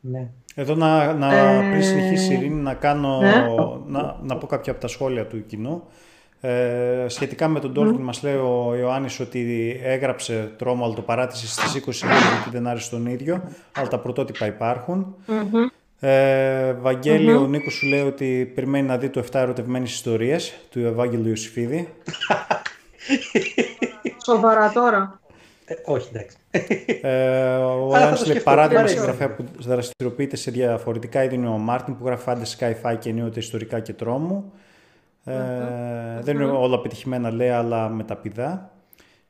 Ναι. 0.00 0.28
Εδώ 0.54 0.74
να, 0.74 1.12
να 1.12 1.34
ε... 1.34 1.70
πριν 1.70 1.82
συνεχίσει 1.82 2.32
η 2.32 2.36
Ειρήνη, 2.36 2.60
να, 2.60 2.74
κάνω, 2.74 3.20
ναι. 3.20 3.46
να, 3.86 4.16
να 4.22 4.36
πω 4.36 4.46
κάποια 4.46 4.72
από 4.72 4.80
τα 4.80 4.88
σχόλια 4.88 5.26
του 5.26 5.46
κοινού. 5.46 5.82
Ε, 6.40 7.04
σχετικά 7.08 7.48
με 7.48 7.60
τον 7.60 7.72
Τόλκιν 7.72 8.00
mm. 8.00 8.04
μας 8.04 8.22
λέει 8.22 8.34
ο 8.34 8.74
Ιωάννης 8.78 9.20
ότι 9.20 9.80
έγραψε 9.82 10.52
τρόμο 10.56 10.84
αλλά 10.84 10.94
το 10.94 11.02
παράτησε 11.02 11.46
στις 11.46 11.84
20 11.86 11.88
σελίδες 11.90 12.30
γιατί 12.32 12.50
δεν 12.50 12.66
άρεσε 12.66 12.90
τον 12.90 13.06
ίδιο 13.06 13.42
αλλά 13.76 13.88
τα 13.88 13.98
πρωτότυπα 13.98 14.46
υπάρχουν 14.46 15.14
ε, 16.00 16.72
Βαγγέλη, 16.72 17.34
mm-hmm. 17.34 17.42
ο 17.42 17.46
Νίκος 17.46 17.74
σου 17.74 17.86
λέει 17.86 18.00
ότι 18.00 18.52
περιμένει 18.54 18.86
να 18.86 18.98
δει 18.98 19.08
το 19.08 19.24
7 19.32 19.34
ερωτευμένες 19.34 19.92
ιστορίες 19.92 20.54
του 20.70 20.80
Ευάγγελου 20.80 21.28
Ιωσήφιδη. 21.28 21.88
Σοβαρά 24.26 24.72
τώρα. 24.72 25.20
Ε, 25.64 25.74
όχι, 25.84 26.08
εντάξει. 26.12 26.36
Ε, 27.02 27.56
ο 27.56 27.98
Ιάννης 27.98 28.26
λέει 28.26 28.40
παράδειγμα 28.40 28.86
συγγραφέα 28.86 29.34
που 29.34 29.44
δραστηριοποιείται 29.58 30.36
σε 30.36 30.50
διαφορετικά 30.50 31.24
είδη 31.24 31.34
είναι 31.34 31.48
ο 31.48 31.58
Μάρτιν 31.58 31.96
που 31.96 32.06
γράφει 32.06 32.24
fantasy, 32.26 32.58
sci-fi 32.58 32.96
και 32.98 33.10
ενίοτε 33.10 33.38
ιστορικά 33.38 33.80
και 33.80 33.92
τρόμου. 33.92 34.52
Ε, 35.24 35.34
Δεν 36.20 36.34
είναι 36.34 36.44
όλα 36.44 36.80
πετυχημένα 36.80 37.30
λέει, 37.30 37.48
αλλά 37.48 37.88
με 37.88 38.04
τα 38.04 38.16
πηδά. 38.16 38.70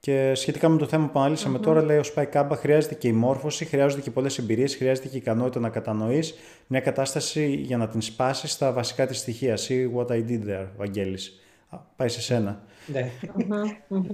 Και 0.07 0.35
σχετικά 0.35 0.69
με 0.69 0.79
το 0.79 0.87
θέμα 0.87 1.07
που 1.07 1.19
αναλύσαμε 1.19 1.59
τώρα, 1.59 1.83
λέει 1.83 1.99
ο 1.99 2.03
Σπάι 2.03 2.27
Κάμπα, 2.27 2.57
χρειάζεται 2.57 2.95
και 2.95 3.09
η 3.09 3.13
μόρφωση, 3.13 3.65
χρειάζονται 3.65 4.03
και 4.03 4.11
πολλές 4.11 4.39
εμπειρίες, 4.39 4.77
χρειάζεται 4.77 5.09
και 5.09 5.15
η 5.17 5.19
ικανότητα 5.23 5.61
να 5.61 5.69
κατανοείς 5.69 6.35
μια 6.67 6.81
κατάσταση 6.81 7.47
για 7.47 7.77
να 7.77 7.89
την 7.89 8.01
σπάσεις 8.01 8.53
στα 8.53 8.73
βασικά 8.73 9.07
της 9.07 9.19
στοιχεία. 9.19 9.57
See 9.57 9.95
what 9.97 10.07
I 10.07 10.25
did 10.29 10.41
there, 10.49 10.67
Βαγγέλης. 10.77 11.41
Πάει 11.97 12.09
σε 12.09 12.21
σένα. 12.21 12.63
Ναι. 12.87 13.11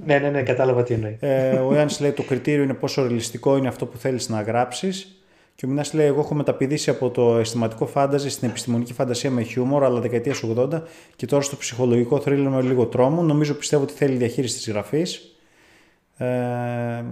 ναι, 0.04 0.18
ναι, 0.18 0.30
ναι, 0.30 0.42
κατάλαβα 0.42 0.82
τι 0.82 0.94
εννοεί. 0.94 1.16
Ε, 1.20 1.56
ο 1.56 1.74
Ιάννης 1.74 2.00
λέει 2.00 2.10
το 2.10 2.22
κριτήριο 2.22 2.62
είναι 2.62 2.74
πόσο 2.74 3.02
ρεαλιστικό 3.02 3.56
είναι 3.56 3.68
αυτό 3.68 3.86
που 3.86 3.96
θέλεις 3.96 4.28
να 4.28 4.42
γράψεις. 4.42 5.22
Και 5.54 5.66
ο 5.66 5.68
Μινάς 5.68 5.94
λέει: 5.94 6.06
Εγώ 6.06 6.20
έχω 6.20 6.34
μεταπηδήσει 6.34 6.90
από 6.90 7.10
το 7.10 7.36
αισθηματικό 7.36 7.86
φάνταζι 7.86 8.30
στην 8.30 8.48
επιστημονική 8.48 8.92
φαντασία 8.92 9.30
με 9.30 9.42
χιούμορ, 9.42 9.84
αλλά 9.84 10.00
δεκαετίας 10.00 10.42
80 10.56 10.82
και 11.16 11.26
τώρα 11.26 11.42
στο 11.42 11.56
ψυχολογικό 11.56 12.20
θρύλο 12.20 12.50
με 12.50 12.62
λίγο 12.62 12.86
τρόμο. 12.86 13.22
Νομίζω 13.22 13.54
πιστεύω 13.54 13.82
ότι 13.82 13.92
θέλει 13.92 14.16
διαχείριση 14.16 14.54
της 14.54 14.68
γραφής. 14.68 15.26
Ε, 16.22 17.04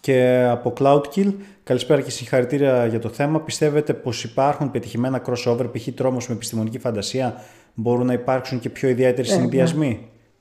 Και 0.00 0.46
από 0.50 0.72
Cloudkill, 0.78 1.32
καλησπέρα 1.64 2.00
και 2.00 2.10
συγχαρητήρια 2.10 2.86
για 2.86 2.98
το 2.98 3.08
θέμα. 3.08 3.40
Πιστεύετε 3.40 3.94
πως 3.94 4.24
υπάρχουν 4.24 4.70
πετυχημένα 4.70 5.22
crossover, 5.26 5.66
π.χ. 5.72 5.88
τρόμος 5.94 6.28
με 6.28 6.34
επιστημονική 6.34 6.78
φαντασία, 6.78 7.42
μπορούν 7.74 8.06
να 8.06 8.12
υπάρξουν 8.12 8.58
και 8.58 8.68
πιο 8.68 8.88
ιδιαίτεροι 8.88 9.28
ε, 9.28 9.32
συνδυασμοί; 9.32 9.88
Ναι. 9.88 9.98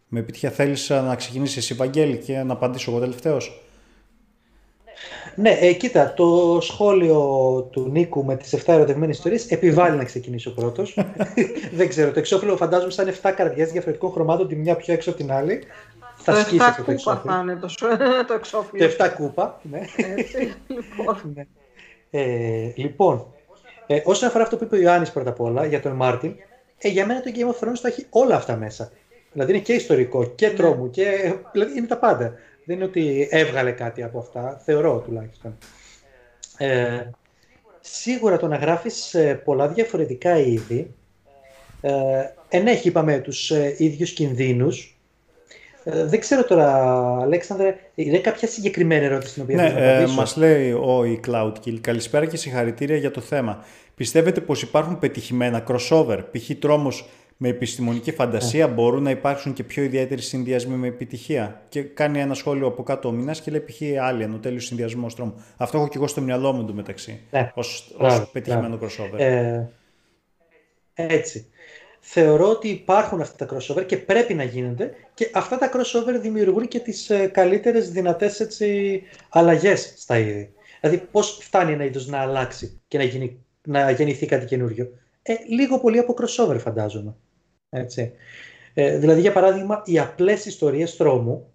Με 0.07 0.19
επιτυχία 0.19 0.49
θέλεις 0.49 0.89
να 0.89 1.15
ξεκινήσεις 1.15 1.57
εσύ, 1.57 1.73
Βαγγέλη, 1.73 2.17
και 2.17 2.43
να 2.43 2.53
απαντήσω 2.53 2.91
εγώ 2.91 2.99
τελευταίος; 2.99 3.63
Ναι, 5.35 5.49
ε, 5.49 5.73
κοίτα, 5.73 6.13
το 6.13 6.57
σχόλιο 6.61 7.19
του 7.71 7.89
Νίκου 7.91 8.25
με 8.25 8.35
τις 8.35 8.53
7 8.53 8.73
ερωτευμένες 8.73 9.15
ιστορίες 9.15 9.47
επιβάλλει 9.51 9.97
να 9.97 10.03
ξεκινήσω 10.03 10.51
πρώτος. 10.51 10.97
Δεν 11.77 11.87
ξέρω, 11.87 12.11
το 12.11 12.19
εξώφυλλο 12.19 12.57
φαντάζομαι 12.57 12.91
σαν 12.91 13.13
7 13.21 13.31
καρδιές 13.35 13.71
διαφορετικών 13.71 14.11
χρωμάτων, 14.11 14.47
τη 14.47 14.55
μια 14.55 14.75
πιο 14.75 14.93
έξω 14.93 15.09
από 15.09 15.19
την 15.19 15.31
άλλη 15.31 15.63
θα 16.23 16.43
σκίσει 16.43 16.63
αυτό 16.63 16.83
το 16.83 16.91
εξώφυλλο. 16.91 17.33
Θα 17.33 17.39
είναι 17.39 17.55
το, 17.55 17.67
το 18.27 18.33
εξώφυλλο. 18.33 18.87
Το 18.87 19.05
7 19.05 19.09
κούπα, 19.15 19.59
ναι. 19.61 19.79
Έτσι, 19.95 20.53
λοιπόν. 20.67 21.17
ναι. 21.33 21.45
Ε, 22.11 22.73
λοιπόν, 22.75 23.25
ε, 23.87 24.01
όσον 24.03 24.27
αφορά 24.27 24.43
αυτό 24.43 24.57
που 24.57 24.63
είπε 24.63 24.75
ο 24.75 24.79
Ιωάννης 24.79 25.11
πρώτα 25.11 25.29
απ' 25.29 25.41
όλα 25.41 25.65
για 25.65 25.81
τον 25.81 25.91
Μάρτιν, 25.91 26.35
ε, 26.77 26.87
για 26.87 27.05
μένα 27.05 27.21
το 27.21 27.31
Game 27.35 27.47
of 27.47 27.67
Thrones 27.67 27.77
το 27.81 27.87
έχει 27.87 28.05
όλα 28.09 28.35
αυτά 28.35 28.55
μέσα. 28.55 28.91
Δηλαδή 29.31 29.51
είναι 29.51 29.61
και 29.61 29.73
ιστορικό 29.73 30.25
και 30.25 30.47
ναι. 30.47 30.53
τρόμου 30.53 30.89
και 30.89 31.33
δηλαδή 31.51 31.77
είναι 31.77 31.87
τα 31.87 31.97
πάντα. 31.97 32.33
Δεν 32.65 32.75
είναι 32.75 32.85
ότι 32.85 33.27
έβγαλε 33.31 33.71
κάτι 33.71 34.03
από 34.03 34.19
αυτά, 34.19 34.61
θεωρώ 34.63 34.99
τουλάχιστον. 35.05 35.57
Ε, 36.57 37.09
σίγουρα 37.79 38.37
το 38.37 38.47
να 38.47 38.55
γράφεις 38.55 39.13
ε, 39.13 39.33
πολλά 39.33 39.67
διαφορετικά 39.67 40.37
είδη, 40.37 40.93
ε, 41.81 41.91
ενέχει 42.49 42.87
είπαμε 42.87 43.19
τους 43.19 43.51
ε, 43.51 43.75
ίδιους 43.77 44.11
κινδύνους, 44.11 44.85
ε, 44.85 44.92
δεν 45.83 46.19
ξέρω 46.19 46.43
τώρα, 46.43 46.97
Αλέξανδρε, 47.21 47.75
είναι 47.95 48.17
κάποια 48.17 48.47
συγκεκριμένη 48.47 49.05
ερώτηση 49.05 49.33
την 49.33 49.43
οποία 49.43 49.55
ναι, 49.55 49.69
να 49.69 49.79
ε, 49.79 50.07
Μας 50.07 50.35
λέει 50.35 50.71
ο 50.71 51.05
η 51.05 51.19
Cloudkill, 51.27 51.79
καλησπέρα 51.81 52.25
και 52.25 52.37
συγχαρητήρια 52.37 52.97
για 52.97 53.11
το 53.11 53.21
θέμα. 53.21 53.65
Πιστεύετε 53.95 54.41
πως 54.41 54.61
υπάρχουν 54.61 54.99
πετυχημένα 54.99 55.63
crossover, 55.67 56.19
π.χ. 56.31 56.49
τρόμος 56.59 57.09
με 57.37 57.49
επιστημονική 57.49 58.11
φαντασία, 58.11 58.67
yeah. 58.67 58.73
μπορούν 58.73 59.03
να 59.03 59.09
υπάρξουν 59.09 59.53
και 59.53 59.63
πιο 59.63 59.83
ιδιαίτεροι 59.83 60.21
συνδυασμοί 60.21 60.75
με 60.75 60.87
επιτυχία; 60.87 61.61
Και 61.69 61.81
κάνει 61.81 62.19
ένα 62.19 62.33
σχόλιο 62.33 62.67
από 62.67 62.83
κάτω 62.83 63.07
ο 63.07 63.11
Μινάς 63.11 63.41
και 63.41 63.51
λέει 63.51 63.59
π.χ. 63.59 63.81
Alien, 63.81 64.29
ο 64.33 64.37
τέλειος 64.37 64.65
συνδυασμός 64.65 65.15
τρόμου. 65.15 65.43
Αυτό 65.57 65.77
έχω 65.77 65.87
και 65.87 65.97
εγώ 65.97 66.07
στο 66.07 66.21
μυαλό 66.21 66.53
μου 66.53 66.61
εντωμεταξύ, 66.61 67.19
ναι. 67.31 67.51
ως, 67.53 67.95
ως 67.97 68.29
πετυχημένο 68.31 68.79
crossover. 68.81 69.19
Ε, 69.19 69.65
έτσι 70.93 71.47
θεωρώ 72.05 72.49
ότι 72.49 72.67
υπάρχουν 72.67 73.21
αυτά 73.21 73.45
τα 73.45 73.55
crossover 73.55 73.85
και 73.85 73.97
πρέπει 73.97 74.33
να 74.33 74.43
γίνονται 74.43 74.93
και 75.13 75.29
αυτά 75.33 75.57
τα 75.57 75.71
crossover 75.73 76.17
δημιουργούν 76.19 76.67
και 76.67 76.79
τις 76.79 77.09
ε, 77.09 77.27
καλύτερες 77.27 77.91
δυνατές 77.91 78.39
έτσι, 78.39 79.01
αλλαγές 79.29 79.93
στα 79.97 80.17
είδη. 80.19 80.53
Δηλαδή 80.81 81.07
πώς 81.11 81.37
φτάνει 81.41 81.71
ένα 81.71 81.83
είδος 81.83 82.07
να 82.07 82.19
αλλάξει 82.19 82.81
και 82.87 82.97
να, 82.97 83.03
γίνει, 83.03 83.45
να 83.67 83.91
γεννηθεί 83.91 84.25
κάτι 84.25 84.45
καινούριο. 84.45 84.89
Ε, 85.21 85.33
λίγο 85.47 85.79
πολύ 85.79 85.97
από 85.97 86.15
crossover 86.17 86.57
φαντάζομαι. 86.59 87.15
Έτσι. 87.69 88.11
Ε, 88.73 88.97
δηλαδή 88.97 89.21
για 89.21 89.31
παράδειγμα 89.31 89.81
οι 89.85 89.99
απλές 89.99 90.45
ιστορίες 90.45 90.95
τρόμου 90.95 91.53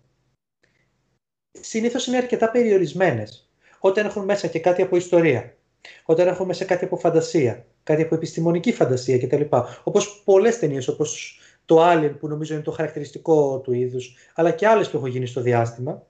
συνήθως 1.60 2.06
είναι 2.06 2.16
αρκετά 2.16 2.50
περιορισμένες 2.50 3.50
όταν 3.78 4.06
έχουν 4.06 4.24
μέσα 4.24 4.46
και 4.46 4.60
κάτι 4.60 4.82
από 4.82 4.96
ιστορία 4.96 5.56
όταν 6.04 6.28
έχουμε 6.28 6.52
σε 6.52 6.64
κάτι 6.64 6.84
από 6.84 6.96
φαντασία, 6.96 7.66
κάτι 7.88 8.02
από 8.02 8.14
επιστημονική 8.14 8.72
φαντασία 8.72 9.18
κτλ. 9.18 9.42
Όπως 9.82 10.22
πολλές 10.24 10.58
ταινίες, 10.58 10.88
όπως 10.88 11.38
το 11.64 11.90
Alien 11.90 12.14
που 12.18 12.28
νομίζω 12.28 12.54
είναι 12.54 12.62
το 12.62 12.70
χαρακτηριστικό 12.70 13.58
του 13.58 13.72
είδους, 13.72 14.16
αλλά 14.34 14.50
και 14.50 14.66
άλλες 14.66 14.90
που 14.90 14.96
έχουν 14.96 15.08
γίνει 15.08 15.26
στο 15.26 15.40
διάστημα, 15.40 16.06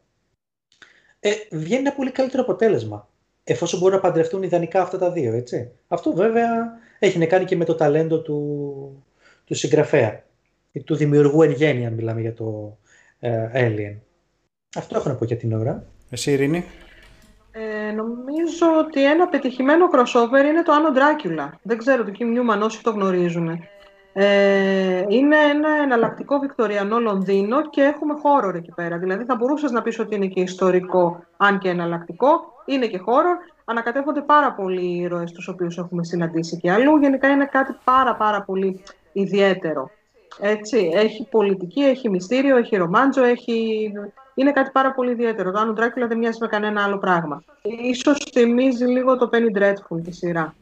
ε, 1.21 1.31
βγαίνει 1.51 1.81
ένα 1.81 1.93
πολύ 1.93 2.11
καλύτερο 2.11 2.43
αποτέλεσμα. 2.43 3.09
Εφόσον 3.45 3.79
μπορούν 3.79 3.95
να 3.95 4.01
παντρευτούν 4.01 4.43
ιδανικά 4.43 4.83
αυτά 4.83 4.99
τα 4.99 5.13
δύο, 5.13 5.33
έτσι. 5.33 5.71
Αυτό 5.89 6.13
βέβαια 6.13 6.79
έχει 6.99 7.19
να 7.19 7.27
κάνει 7.27 7.45
και 7.45 7.57
με 7.57 7.65
το 7.65 7.75
ταλέντο 7.75 8.21
του, 8.21 9.05
του 9.45 9.55
συγγραφέα, 9.55 10.25
του 10.85 10.97
δημιουργού 10.97 11.43
εν 11.43 11.51
γέννη, 11.51 11.87
αν 11.87 11.93
μιλάμε 11.93 12.21
για 12.21 12.35
το 12.35 12.79
ε, 13.19 13.51
Alien. 13.55 13.97
Αυτό 14.77 14.97
έχω 14.97 15.09
να 15.09 15.15
πω 15.15 15.25
για 15.25 15.37
την 15.37 15.53
ώρα. 15.53 15.87
Εσύ, 16.11 16.33
Ειρήνη. 16.33 16.65
Ε, 17.61 17.93
νομίζω 17.93 18.67
ότι 18.79 19.05
ένα 19.05 19.29
πετυχημένο 19.29 19.89
crossover 19.93 20.45
είναι 20.49 20.63
το 20.63 20.73
Anno 20.73 20.97
Dracula. 20.97 21.49
Δεν 21.63 21.79
ξέρω 21.79 22.05
το 22.05 22.13
Kim 22.19 22.23
Newman 22.23 22.63
όσοι 22.63 22.83
το 22.83 22.91
γνωρίζουν. 22.91 23.49
Ε, 24.13 25.05
είναι 25.09 25.37
ένα 25.37 25.69
εναλλακτικό 25.83 26.39
βικτοριανό 26.39 26.99
Λονδίνο 26.99 27.69
και 27.69 27.83
έχουμε 27.83 28.15
χώρο 28.23 28.49
εκεί 28.49 28.73
πέρα. 28.75 28.99
Δηλαδή 28.99 29.25
θα 29.25 29.37
μπορούσες 29.37 29.71
να 29.71 29.83
πεις 29.83 29.99
ότι 29.99 30.15
είναι 30.15 30.27
και 30.27 30.41
ιστορικό, 30.41 31.25
αν 31.37 31.59
και 31.59 31.69
εναλλακτικό. 31.69 32.53
Είναι 32.65 32.87
και 32.87 32.99
χώρο. 32.99 33.29
Ανακατεύονται 33.65 34.21
πάρα 34.21 34.53
πολλοί 34.53 34.83
οι 34.83 35.01
ήρωες 35.01 35.33
τους 35.33 35.49
οποίους 35.49 35.79
έχουμε 35.79 36.05
συναντήσει 36.05 36.57
και 36.57 36.71
αλλού. 36.71 36.97
Γενικά 36.97 37.29
είναι 37.29 37.47
κάτι 37.47 37.77
πάρα 37.85 38.15
πάρα 38.15 38.43
πολύ 38.43 38.83
ιδιαίτερο. 39.13 39.91
Έτσι, 40.41 40.91
έχει 40.95 41.29
πολιτική, 41.31 41.81
έχει 41.81 42.11
μυστήριο, 42.11 42.57
έχει 42.57 42.77
ρομάντζο, 42.77 43.25
έχει 43.25 43.93
είναι 44.39 44.53
κάτι 44.53 44.71
πάρα 44.71 44.93
πολύ 44.93 45.11
ιδιαίτερο. 45.11 45.51
Το 45.51 45.59
Άνω 45.59 45.73
Ντράκουλα 45.73 46.07
δεν 46.07 46.19
μοιάζει 46.19 46.39
με 46.41 46.47
κανένα 46.47 46.83
άλλο 46.83 46.99
πράγμα. 46.99 47.43
Ίσως 47.63 48.29
θυμίζει 48.33 48.85
λίγο 48.85 49.17
το 49.17 49.31
Penny 49.33 49.59
Dreadful 49.59 50.03
τη 50.05 50.13
σειρά. 50.13 50.55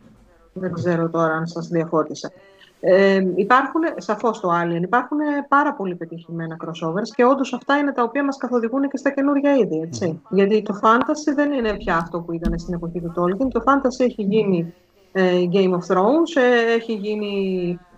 Δεν 0.53 0.73
ξέρω 0.73 1.09
τώρα 1.09 1.35
αν 1.35 1.47
σας 1.47 1.69
διαφώτισα. 1.69 2.33
Ε, 2.81 3.23
υπάρχουν, 3.35 3.81
σαφώς 3.97 4.41
το 4.41 4.51
Alien, 4.53 4.83
υπάρχουν 4.83 5.19
πάρα 5.49 5.75
πολύ 5.75 5.95
πετυχημένα 5.95 6.57
crossovers 6.65 7.09
και 7.15 7.25
όντως 7.25 7.53
αυτά 7.53 7.77
είναι 7.77 7.93
τα 7.93 8.03
οποία 8.03 8.25
μας 8.25 8.37
καθοδηγούν 8.37 8.89
και 8.89 8.97
στα 8.97 9.11
καινούργια 9.11 9.57
είδη, 9.57 9.81
έτσι. 9.81 10.21
Γιατί 10.31 10.63
το 10.63 10.79
fantasy 10.83 11.35
δεν 11.35 11.53
είναι 11.53 11.77
πια 11.77 11.97
αυτό 11.97 12.21
που 12.21 12.33
ήταν 12.33 12.59
στην 12.59 12.75
εποχή 12.75 13.01
του 13.01 13.13
Tolkien. 13.17 13.49
Το 13.53 13.63
fantasy 13.67 14.05
έχει 14.05 14.23
γίνει 14.23 14.75
ε, 15.13 15.49
Game 15.53 15.71
of 15.71 15.95
Thrones, 15.95 16.35
ε, 16.35 16.73
έχει 16.73 16.93
γίνει 16.93 17.35
ε, 17.71 17.96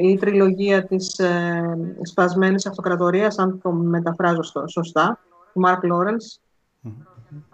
η 0.00 0.16
τριλογία 0.16 0.84
της 0.84 1.18
ε, 1.18 1.78
σπασμένης 2.02 2.66
αυτοκρατορίας, 2.66 3.38
αν 3.38 3.60
το 3.62 3.70
μεταφράζω 3.70 4.42
σωστά, 4.66 5.18
του 5.52 5.62
Mark 5.66 5.80
Lawrence, 5.92 6.38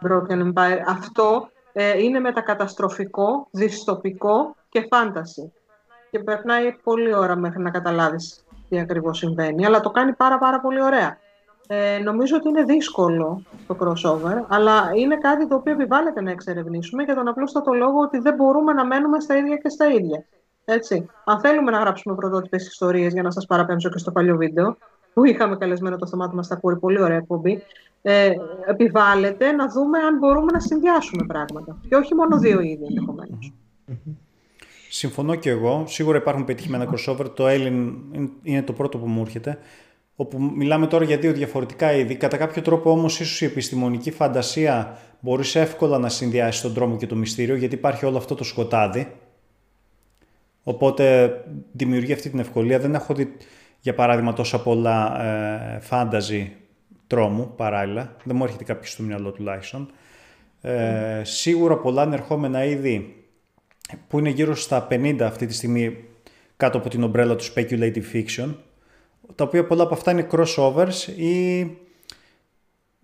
Broken 0.02 0.52
Empire. 0.52 0.78
Αυτό 0.86 1.48
ε, 1.72 2.02
είναι 2.02 2.18
μετακαταστροφικό, 2.18 3.46
δυστοπικό 3.50 4.56
και 4.68 4.86
φάνταση. 4.90 5.52
Και 6.10 6.18
περνάει 6.18 6.72
πολλή 6.82 7.14
ώρα 7.14 7.36
μέχρι 7.36 7.62
να 7.62 7.70
καταλάβεις 7.70 8.44
τι 8.68 8.78
ακριβώς 8.78 9.18
συμβαίνει, 9.18 9.66
αλλά 9.66 9.80
το 9.80 9.90
κάνει 9.90 10.12
πάρα 10.12 10.38
πάρα 10.38 10.60
πολύ 10.60 10.82
ωραία. 10.82 11.18
Ε, 11.66 11.98
νομίζω 11.98 12.36
ότι 12.36 12.48
είναι 12.48 12.62
δύσκολο 12.62 13.42
το 13.66 13.76
crossover, 13.80 14.44
αλλά 14.48 14.90
είναι 14.94 15.16
κάτι 15.16 15.48
το 15.48 15.54
οποίο 15.54 15.72
επιβάλλεται 15.72 16.20
να 16.20 16.30
εξερευνήσουμε 16.30 17.02
για 17.02 17.14
τον 17.14 17.28
απλούστατο 17.28 17.72
λόγο 17.72 18.00
ότι 18.00 18.18
δεν 18.18 18.34
μπορούμε 18.34 18.72
να 18.72 18.84
μένουμε 18.84 19.20
στα 19.20 19.36
ίδια 19.36 19.56
και 19.56 19.68
στα 19.68 19.86
ίδια. 19.86 20.24
Έτσι. 20.64 21.06
Αν 21.24 21.40
θέλουμε 21.40 21.70
να 21.70 21.78
γράψουμε 21.78 22.14
πρωτότυπες 22.14 22.66
ιστορίες, 22.66 23.12
για 23.12 23.22
να 23.22 23.30
σας 23.30 23.46
παραπέμψω 23.46 23.90
και 23.90 23.98
στο 23.98 24.12
παλιό 24.12 24.36
βίντεο, 24.36 24.76
που 25.14 25.24
είχαμε 25.24 25.56
καλεσμένο 25.56 25.96
το 25.96 26.06
θεμάτο 26.06 26.36
μας 26.36 26.46
στα 26.46 26.56
κούρη, 26.56 26.76
πολύ 26.76 27.02
ωραία 27.02 27.16
εκπομπή, 27.16 27.62
ε, 28.02 28.30
επιβάλλεται 28.66 29.52
να 29.52 29.68
δούμε 29.68 29.98
αν 29.98 30.18
μπορούμε 30.18 30.52
να 30.52 30.60
συνδυάσουμε 30.60 31.24
πράγματα. 31.26 31.76
Και 31.88 31.94
όχι 31.94 32.14
μόνο 32.14 32.38
δύο 32.38 32.60
είδη 32.60 32.84
ενδεχομένως. 32.88 33.52
Συμφωνώ 34.90 35.34
και 35.34 35.50
εγώ. 35.50 35.84
Σίγουρα 35.86 36.18
υπάρχουν 36.18 36.44
πετυχημένα 36.44 36.88
crossover. 36.90 37.34
Το 37.34 37.46
Έλλην 37.46 37.94
είναι 38.42 38.62
το 38.62 38.72
πρώτο 38.72 38.98
που 38.98 39.06
μου 39.06 39.20
έρχεται. 39.20 39.58
Όπου 40.16 40.42
μιλάμε 40.56 40.86
τώρα 40.86 41.04
για 41.04 41.18
δύο 41.18 41.32
διαφορετικά 41.32 41.92
είδη. 41.92 42.16
Κατά 42.16 42.36
κάποιο 42.36 42.62
τρόπο 42.62 42.90
όμως, 42.90 43.20
ίσως 43.20 43.40
η 43.40 43.44
επιστημονική 43.44 44.10
φαντασία 44.10 44.98
μπορείς 45.20 45.54
εύκολα 45.54 45.98
να 45.98 46.08
συνδυάσεις 46.08 46.62
τον 46.62 46.74
τρόμο 46.74 46.96
και 46.96 47.06
το 47.06 47.16
μυστήριο, 47.16 47.54
γιατί 47.54 47.74
υπάρχει 47.74 48.06
όλο 48.06 48.16
αυτό 48.16 48.34
το 48.34 48.44
σκοτάδι 48.44 49.12
Οπότε 50.64 51.32
δημιουργεί 51.72 52.12
αυτή 52.12 52.30
την 52.30 52.38
ευκολία. 52.38 52.78
Δεν 52.78 52.94
έχω 52.94 53.14
δει, 53.14 53.36
για 53.80 53.94
παράδειγμα, 53.94 54.32
τόσα 54.32 54.62
πολλά 54.62 55.24
ε, 55.24 55.82
fantasy 55.90 56.46
τρόμου 57.06 57.52
παράλληλα. 57.56 58.16
Δεν 58.24 58.36
μου 58.36 58.44
έρχεται 58.44 58.64
κάποιος 58.64 58.90
στο 58.90 59.02
μυαλό 59.02 59.30
τουλάχιστον. 59.30 59.90
Ε, 60.60 61.20
σίγουρα 61.24 61.78
πολλά 61.78 62.02
ανερχόμενα 62.02 62.64
είδη 62.64 63.24
που 64.08 64.18
είναι 64.18 64.28
γύρω 64.28 64.54
στα 64.54 64.86
50 64.90 65.16
αυτή 65.20 65.46
τη 65.46 65.54
στιγμή 65.54 66.04
κάτω 66.56 66.78
από 66.78 66.88
την 66.88 67.02
ομπρέλα 67.02 67.36
του 67.36 67.44
speculative 67.44 68.02
fiction, 68.12 68.54
τα 69.34 69.44
οποία 69.44 69.66
πολλά 69.66 69.82
από 69.82 69.94
αυτά 69.94 70.10
είναι 70.10 70.26
crossovers 70.30 71.16
ή 71.16 71.66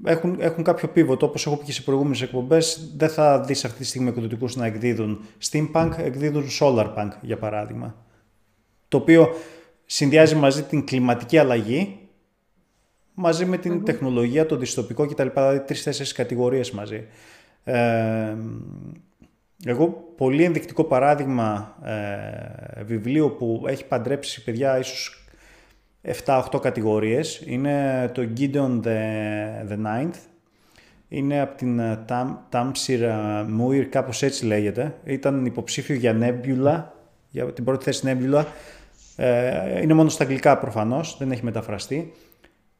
έχουν, 0.04 0.36
έχουν 0.40 0.64
κάποιο 0.64 0.90
pivot, 0.96 1.18
όπως 1.18 1.46
έχω 1.46 1.56
πει 1.56 1.64
και 1.64 1.72
σε 1.72 1.82
προηγούμενες 1.82 2.22
εκπομπές, 2.22 2.92
δεν 2.96 3.08
θα 3.08 3.40
δεις 3.40 3.64
αυτή 3.64 3.78
τη 3.78 3.84
στιγμή 3.84 4.08
εκδοτικούς 4.08 4.56
να 4.56 4.66
εκδίδουν 4.66 5.20
steampunk, 5.50 5.90
εκδίδουν 5.96 6.44
solarpunk 6.60 7.10
για 7.20 7.36
παράδειγμα. 7.36 8.04
Το 8.88 8.96
οποίο 8.96 9.28
συνδυάζει 9.86 10.34
μαζί 10.34 10.62
την 10.62 10.84
κλιματική 10.84 11.38
αλλαγή 11.38 11.98
μαζί 13.14 13.44
με 13.44 13.56
την 13.56 13.84
τεχνολογία, 13.84 14.46
το 14.46 14.56
δυστοπικό 14.56 15.06
κτλ. 15.06 15.28
Δηλαδή 15.34 15.60
τρεις-τέσσερις 15.60 16.12
κατηγορίες 16.12 16.70
μαζί. 16.70 17.06
Ε, 17.64 18.36
εγώ 19.64 19.88
πολύ 20.16 20.44
ενδεικτικό 20.44 20.84
παράδειγμα 20.84 21.76
ε, 21.84 22.84
βιβλίου 22.84 23.34
που 23.38 23.64
έχει 23.66 23.84
παντρέψει 23.84 24.44
παιδιά 24.44 24.78
ίσως 24.78 25.19
7-8 26.24 26.42
κατηγορίες 26.60 27.42
είναι 27.46 28.10
το 28.14 28.28
Gideon 28.36 28.80
the, 28.84 29.70
the 29.70 29.76
Ninth. 29.86 30.18
Είναι 31.08 31.40
από 31.40 31.56
την 31.56 31.80
Tamsir 32.52 33.00
Muir, 33.60 33.82
κάπως 33.90 34.22
έτσι 34.22 34.46
λέγεται. 34.46 34.94
Ήταν 35.04 35.46
υποψήφιο 35.46 35.94
για 35.94 36.16
Nebula, 36.20 36.84
για 37.30 37.52
την 37.52 37.64
πρώτη 37.64 37.84
θέση 37.84 38.02
Nebula. 38.06 38.44
Ε, 39.16 39.82
είναι 39.82 39.94
μόνο 39.94 40.08
στα 40.08 40.22
αγγλικά 40.22 40.58
προφανώς, 40.58 41.16
δεν 41.18 41.30
έχει 41.30 41.44
μεταφραστεί. 41.44 42.12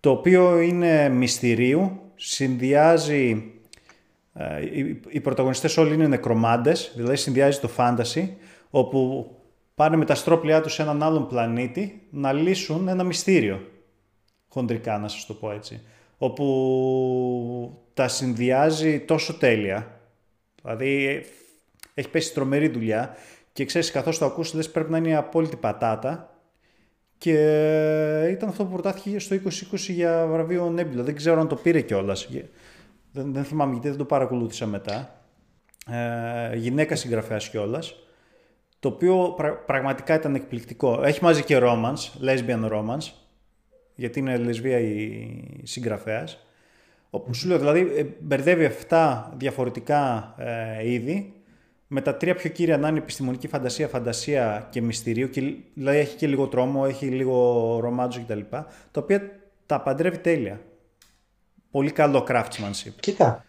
Το 0.00 0.10
οποίο 0.10 0.60
είναι 0.60 1.08
μυστηρίου, 1.08 2.00
συνδυάζει 2.14 3.52
ε, 4.34 4.62
οι, 4.62 5.00
οι 5.08 5.20
πρωταγωνιστές 5.20 5.76
όλοι 5.76 5.94
είναι 5.94 6.06
νεκρομάντες, 6.06 6.92
δηλαδή 6.96 7.16
συνδυάζει 7.16 7.58
το 7.58 7.68
φάνταση, 7.68 8.36
όπου 8.70 9.30
πάνε 9.80 9.96
με 9.96 10.04
τα 10.04 10.14
στρόπλιά 10.14 10.60
τους 10.60 10.72
σε 10.72 10.82
έναν 10.82 11.02
άλλον 11.02 11.26
πλανήτη 11.26 12.02
να 12.10 12.32
λύσουν 12.32 12.88
ένα 12.88 13.04
μυστήριο. 13.04 13.70
Χοντρικά 14.48 14.98
να 14.98 15.08
σας 15.08 15.26
το 15.26 15.34
πω 15.34 15.50
έτσι. 15.50 15.80
Όπου 16.18 17.84
τα 17.94 18.08
συνδυάζει 18.08 19.00
τόσο 19.00 19.34
τέλεια. 19.34 20.00
Δηλαδή 20.62 21.22
έχει 21.94 22.08
πέσει 22.08 22.34
τρομερή 22.34 22.68
δουλειά 22.68 23.16
και 23.52 23.64
ξέρεις 23.64 23.90
καθώς 23.90 24.18
το 24.18 24.24
ακούς 24.24 24.54
λες 24.54 24.70
πρέπει 24.70 24.90
να 24.90 24.96
είναι 24.98 25.08
η 25.08 25.14
απόλυτη 25.14 25.56
πατάτα 25.56 26.34
και 27.18 27.32
ήταν 28.30 28.48
αυτό 28.48 28.64
που 28.64 28.72
προτάθηκε 28.72 29.18
στο 29.18 29.36
2020 29.36 29.76
για 29.78 30.26
βραβείο 30.26 30.74
Nebula. 30.78 31.04
Δεν 31.04 31.16
ξέρω 31.16 31.40
αν 31.40 31.48
το 31.48 31.56
πήρε 31.56 31.80
κιόλας 31.80 32.28
δεν, 33.12 33.32
δεν 33.32 33.44
θυμάμαι 33.44 33.72
γιατί 33.72 33.88
δεν 33.88 33.96
το 33.96 34.04
παρακολούθησα 34.04 34.66
μετά, 34.66 35.24
ε, 35.90 36.56
γυναίκα 36.56 36.96
συγγραφέας 36.96 37.48
κιόλας, 37.48 37.94
το 38.80 38.88
οποίο 38.88 39.36
πραγματικά 39.66 40.14
ήταν 40.14 40.34
εκπληκτικό. 40.34 41.02
Έχει 41.02 41.24
μαζί 41.24 41.44
και 41.44 41.58
romance, 41.62 42.24
lesbian 42.24 42.70
romance, 42.70 43.12
γιατί 43.94 44.18
είναι 44.18 44.36
λεσβία 44.36 44.78
η 44.78 45.32
συγγραφέας, 45.62 46.46
όπου 47.10 47.34
σου 47.34 47.48
λέω, 47.48 47.58
δηλαδή 47.58 47.80
ε, 47.96 48.06
μπερδεύει 48.20 48.70
7 48.88 49.24
διαφορετικά 49.36 50.34
ε, 50.38 50.90
είδη, 50.90 51.34
με 51.86 52.00
τα 52.00 52.16
τρία 52.16 52.34
πιο 52.34 52.50
κύρια 52.50 52.78
να 52.78 52.88
είναι 52.88 52.98
επιστημονική 52.98 53.48
φαντασία, 53.48 53.88
φαντασία 53.88 54.68
και 54.70 54.82
μυστηρίου, 54.82 55.30
και, 55.30 55.54
δηλαδή 55.74 55.98
έχει 55.98 56.16
και 56.16 56.26
λίγο 56.26 56.46
τρόμο, 56.46 56.84
έχει 56.88 57.06
λίγο 57.06 57.78
ρομάτζο 57.80 58.20
κτλ. 58.20 58.40
Τα 58.50 58.66
οποία 58.94 59.40
τα 59.66 59.80
παντρεύει 59.80 60.18
τέλεια. 60.18 60.60
Πολύ 61.70 61.90
καλό 61.90 62.26
craftsmanship. 62.28 62.92
Κοίτα. 63.00 63.44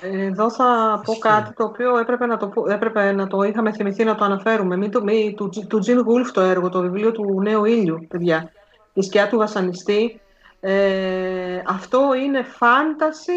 Εδώ 0.00 0.50
θα 0.50 1.00
πω 1.04 1.14
κάτι 1.14 1.54
το 1.54 1.64
οποίο 1.64 1.98
έπρεπε 1.98 2.26
να 2.26 2.36
το, 2.36 2.52
έπρεπε 2.68 3.12
να 3.12 3.26
το 3.26 3.42
είχαμε 3.42 3.72
θυμηθεί 3.72 4.04
να 4.04 4.14
το 4.14 4.24
αναφέρουμε. 4.24 4.76
Μην 4.76 4.90
το, 4.90 5.02
μη, 5.02 5.34
του, 5.36 5.50
του 5.68 5.78
Τζιν 5.78 6.00
Γουλφ 6.00 6.30
το 6.30 6.40
έργο, 6.40 6.68
το 6.68 6.80
βιβλίο 6.80 7.12
του 7.12 7.40
Νέου 7.42 7.64
Ήλιου, 7.64 8.06
παιδιά. 8.08 8.52
Η 8.92 9.02
σκιά 9.02 9.28
του 9.28 9.36
βασανιστή. 9.36 10.20
Ε, 10.60 11.62
αυτό 11.66 12.14
είναι 12.14 12.42
φάνταση 12.42 13.32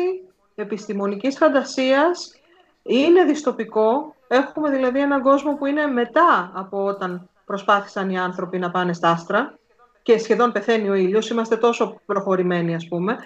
επιστημονικής 0.56 1.38
φαντασίας. 1.38 2.32
Είναι 2.84 3.24
δυστοπικό. 3.24 4.16
Έχουμε 4.28 4.70
δηλαδή 4.70 5.00
έναν 5.00 5.22
κόσμο 5.22 5.56
που 5.56 5.66
είναι 5.66 5.86
μετά 5.86 6.52
από 6.54 6.86
όταν 6.86 7.30
προσπάθησαν 7.46 8.10
οι 8.10 8.20
άνθρωποι 8.20 8.58
να 8.58 8.72
πάνε 8.72 8.94
στα 8.94 9.10
άστρα 9.10 9.58
και 10.08 10.18
σχεδόν 10.18 10.52
πεθαίνει 10.52 10.90
ο 10.90 10.94
ήλιος, 10.94 11.30
είμαστε 11.30 11.58
τόσο 11.58 12.00
προχωρημένοι 12.06 12.76
ας 12.76 12.88
πούμε, 12.88 13.18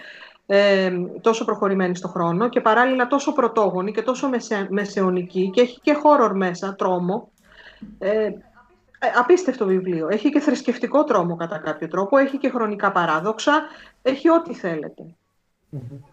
ε, 0.54 0.92
τόσο 1.22 1.46
προχωρημένοι 1.46 1.96
στο 1.96 2.08
χρόνο 2.08 2.50
και 2.50 2.62
παράλληλα 2.62 3.08
τόσο 3.08 3.34
πρωτόγονοι 3.34 3.92
και 3.92 4.02
τόσο 4.02 4.30
μεσε, 4.30 4.68
μεσαιωνικοί 4.70 5.50
και 5.54 5.62
έχει 5.62 5.80
και 5.82 5.94
χώρο 5.94 6.34
μέσα, 6.34 6.76
τρόμο. 6.76 7.30
Ε, 8.00 8.10
ε, 8.24 8.34
απίστευτο 9.20 9.66
βιβλίο. 9.66 10.08
Έχει 10.10 10.30
και 10.30 10.40
θρησκευτικό 10.40 11.04
τρόμο 11.04 11.36
κατά 11.36 11.58
κάποιο 11.58 11.88
τρόπο, 11.88 12.18
έχει 12.18 12.38
και 12.38 12.50
χρονικά 12.50 12.92
παράδοξα, 12.92 13.62
έχει 14.02 14.30
ό,τι 14.30 14.54
θέλετε. 14.54 15.04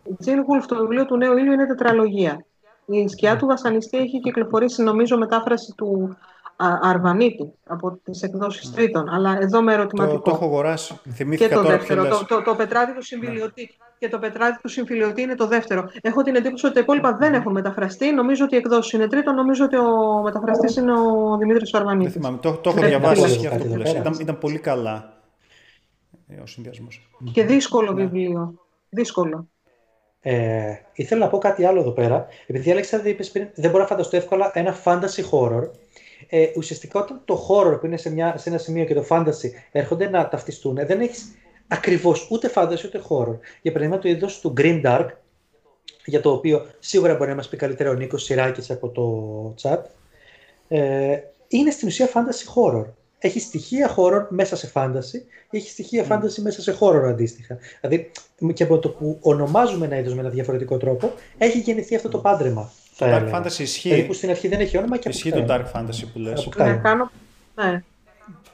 Η 0.03 0.15
Τζιν 0.19 0.43
Γουλφ, 0.43 0.67
το 0.67 0.77
βιβλίο 0.77 1.05
του 1.05 1.17
Νέου 1.17 1.37
Ήλιου 1.37 1.53
είναι 1.53 1.67
τετραλογία. 1.67 2.45
Η 2.87 3.09
σκιά 3.09 3.37
του 3.37 3.47
βασανιστή 3.47 3.99
έχει 3.99 4.21
κυκλοφορήσει 4.21 4.83
νομίζω 4.83 5.19
μετάφραση 5.19 5.75
του 5.77 6.17
Αρβανίτη 6.83 7.53
από 7.67 7.99
τις 8.05 8.23
εκδόσεις 8.23 8.73
τρίτων. 8.73 9.09
Αλλά 9.09 9.39
εδώ 9.41 9.63
με 9.63 9.73
ερωτηματικό. 9.73 10.17
Το, 10.17 10.23
το 10.23 10.31
έχω 10.31 10.45
αγοράσει. 10.45 11.01
Θυμήθηκα 11.13 11.49
και 11.49 11.55
το 11.55 11.63
τώρα 11.63 11.77
δεύτερο. 11.77 12.09
Το, 12.09 12.25
το, 12.29 12.43
το, 12.43 12.55
πετράδι 12.55 12.95
του 12.95 13.03
συμφιλιωτή. 13.03 13.79
Και 13.99 14.09
το 14.09 14.19
πετράδι 14.19 14.59
του 14.63 14.69
συμφιλιωτή 14.69 15.23
είναι 15.23 15.35
το 15.35 15.47
δεύτερο. 15.47 15.91
Έχω 16.01 16.23
την 16.23 16.35
εντύπωση 16.35 16.67
ότι 16.67 16.75
τα 16.75 16.81
υπόλοιπα 16.81 17.17
δεν 17.17 17.35
έχουν 17.35 17.53
μεταφραστεί. 17.53 18.13
Νομίζω 18.13 18.45
ότι 18.45 18.55
οι 18.55 18.59
εκδόσεις 18.59 18.93
είναι 18.93 19.07
τρίτο. 19.07 19.33
Νομίζω 19.33 19.65
ότι 19.65 19.77
ο 19.77 20.21
μεταφραστής 20.23 20.77
είναι 20.77 20.93
ο 20.93 21.37
Δημήτρης 21.39 21.75
Αρβανίτη. 21.75 22.11
Δεν 22.11 22.13
θυμάμαι. 22.13 22.39
Το, 22.43 22.53
το 22.53 22.71
έχω 22.71 22.87
διαβάσει 22.87 23.37
για 23.37 23.51
αυτό 23.51 23.65
που 23.65 23.77
λες. 23.77 23.93
Ήταν, 23.93 24.17
ήταν 24.21 24.39
πολύ 24.39 24.59
καλά 24.59 25.13
ε, 26.29 26.41
ο 26.41 26.47
συνδυασμός. 26.47 27.11
Και 27.33 27.45
δύσκολο 27.45 27.95
βιβλίο. 27.95 28.55
Δύσκολο. 28.89 29.49
Ε, 30.21 30.75
ήθελα 30.93 31.25
να 31.25 31.31
πω 31.31 31.39
κάτι 31.39 31.65
άλλο 31.65 31.81
εδώ 31.81 31.91
πέρα. 31.91 32.27
Επειδή 32.47 32.71
Αλέξανδρα 32.71 33.09
είπες 33.09 33.31
πριν, 33.31 33.49
δεν 33.55 33.71
μπορώ 33.71 33.83
να 33.83 33.89
φανταστώ 33.89 34.17
εύκολα 34.17 34.51
ένα 34.55 34.77
fantasy 34.85 35.23
horror 35.31 35.71
ε, 36.29 36.47
ουσιαστικά 36.57 37.01
όταν 37.01 37.21
το 37.25 37.47
horror 37.49 37.81
που 37.81 37.87
είναι 37.87 37.97
σε, 37.97 38.11
μια, 38.11 38.37
σε 38.37 38.49
ένα 38.49 38.59
σημείο 38.59 38.85
και 38.85 38.95
το 38.95 39.05
fantasy 39.09 39.51
έρχονται 39.73 40.09
να 40.09 40.29
ταυτιστούν, 40.29 40.75
δεν 40.75 41.01
έχεις 41.01 41.35
ακριβώς 41.69 42.29
ούτε 42.31 42.51
fantasy 42.55 42.85
ούτε 42.85 43.03
horror. 43.09 43.39
Για 43.63 43.73
παράδειγμα, 43.73 43.99
το 43.99 44.09
είδος 44.09 44.41
του 44.41 44.55
Green 44.57 44.83
Dark, 44.85 45.07
για 46.05 46.21
το 46.21 46.31
οποίο 46.31 46.67
σίγουρα 46.79 47.15
μπορεί 47.15 47.31
να 47.31 47.37
μας 47.37 47.49
πει 47.49 47.57
καλύτερα 47.57 47.91
ο 47.91 47.95
Νίκος 47.95 48.23
Σιράκης 48.23 48.71
από 48.71 48.89
το 48.89 49.55
chat, 49.63 49.83
ε, 50.69 51.19
είναι 51.49 51.71
στην 51.71 51.89
ουσία 51.89 52.09
fantasy 52.09 52.55
horror. 52.55 52.85
Έχει 53.19 53.41
στοιχεία 53.41 53.95
horror 53.97 54.27
μέσα 54.29 54.57
σε 54.57 54.73
fantasy, 54.75 55.21
έχει 55.51 55.71
στοιχεία 55.71 56.07
mm. 56.09 56.13
fantasy 56.13 56.39
μέσα 56.43 56.63
σε 56.63 56.77
horror 56.81 57.05
αντίστοιχα. 57.09 57.59
Δηλαδή, 57.81 58.11
και 58.53 58.63
από 58.63 58.79
το 58.79 58.89
που 58.89 59.19
ονομάζουμε 59.21 59.87
ένα 59.87 59.99
είδος 59.99 60.15
με 60.15 60.21
ένα 60.21 60.29
διαφορετικό 60.29 60.77
τρόπο, 60.77 61.13
έχει 61.39 61.59
γεννηθεί 61.59 61.95
αυτό 61.95 62.09
το 62.09 62.19
πάντρεμα. 62.19 62.73
Το 62.99 63.07
Dark 63.09 63.35
Fantasy 63.35 63.59
ισχύει. 63.59 63.89
Δηλαδή 63.89 64.07
που 64.07 64.13
στην 64.13 64.31
αρχή 64.31 64.49
δεν 64.49 64.61
έχει 64.61 64.77
όνομα 64.77 64.97
και 64.97 65.09
Ισχύει 65.09 65.31
το 65.31 65.45
Dark 65.49 65.65
Fantasy 65.73 66.05
που 66.13 66.19
λες. 66.19 66.49
Να 66.57 66.75
κάνω, 66.75 67.11
ναι. 67.55 67.83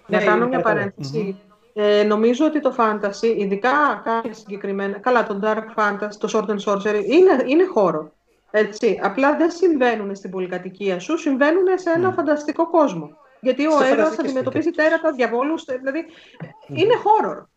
να 0.06 0.18
ναι, 0.18 0.24
κάνω 0.24 0.48
μια 0.48 0.60
παρένθεση. 0.60 1.36
Ε, 1.76 2.02
νομίζω 2.02 2.46
ότι 2.46 2.60
το 2.60 2.74
fantasy, 2.78 3.36
ειδικά 3.38 4.00
κάποια 4.04 4.32
συγκεκριμένα, 4.32 4.98
καλά 4.98 5.26
το 5.26 5.40
dark 5.42 5.64
fantasy, 5.76 6.16
το 6.18 6.28
sword 6.32 6.50
and 6.50 6.72
sorcery, 6.72 7.04
είναι, 7.04 7.44
είναι 7.46 7.64
χώρο. 7.64 8.12
Έτσι. 8.50 9.00
Απλά 9.02 9.36
δεν 9.36 9.50
συμβαίνουν 9.50 10.14
στην 10.14 10.30
πολυκατοικία 10.30 11.00
σου, 11.00 11.18
συμβαίνουν 11.18 11.64
σε 11.74 11.90
ένα 11.90 12.10
mm. 12.10 12.14
φανταστικό 12.14 12.70
κόσμο. 12.70 13.16
Γιατί 13.40 13.66
ο 13.66 13.82
έρωτας 13.82 14.18
αντιμετωπίζει 14.18 14.70
τέρατα, 14.70 15.12
διαβόλους, 15.12 15.64
δηλαδή 15.64 16.04
mm. 16.40 16.78
είναι 16.78 16.94
χώρο. 16.94 17.48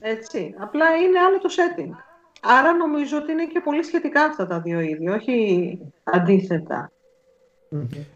Έτσι. 0.00 0.54
Απλά 0.58 0.96
είναι 0.96 1.18
άλλο 1.18 1.38
το 1.38 1.48
setting. 1.56 1.90
Άρα 2.42 2.72
νομίζω 2.72 3.16
ότι 3.16 3.32
είναι 3.32 3.46
και 3.46 3.60
πολύ 3.60 3.82
σχετικά 3.82 4.24
αυτά 4.24 4.46
τα 4.46 4.60
δύο 4.60 4.80
είδη, 4.80 5.08
όχι 5.08 5.78
αντίθετα. 6.04 6.90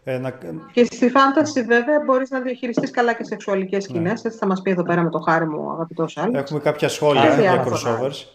Ε, 0.03 0.17
να... 0.17 0.39
Και 0.73 0.83
στη 0.83 1.09
φάνταση 1.09 1.63
βέβαια 1.63 2.03
μπορείς 2.05 2.29
να 2.29 2.39
διαχειριστείς 2.39 2.91
καλά 2.91 3.13
και 3.13 3.23
σεξουαλικές 3.23 3.83
σκηνές, 3.83 4.21
ναι. 4.23 4.27
έτσι 4.27 4.37
θα 4.37 4.45
μας 4.45 4.61
πει 4.61 4.71
εδώ 4.71 4.83
πέρα 4.83 5.01
με 5.01 5.09
το 5.09 5.19
χάρη 5.19 5.45
μου 5.45 5.63
ο 5.67 5.71
αγαπητός 5.71 6.17
άλλος. 6.17 6.41
Έχουμε 6.41 6.59
κάποια 6.59 6.89
σχόλια 6.89 7.39
για 7.39 7.65
crossovers, 7.67 8.25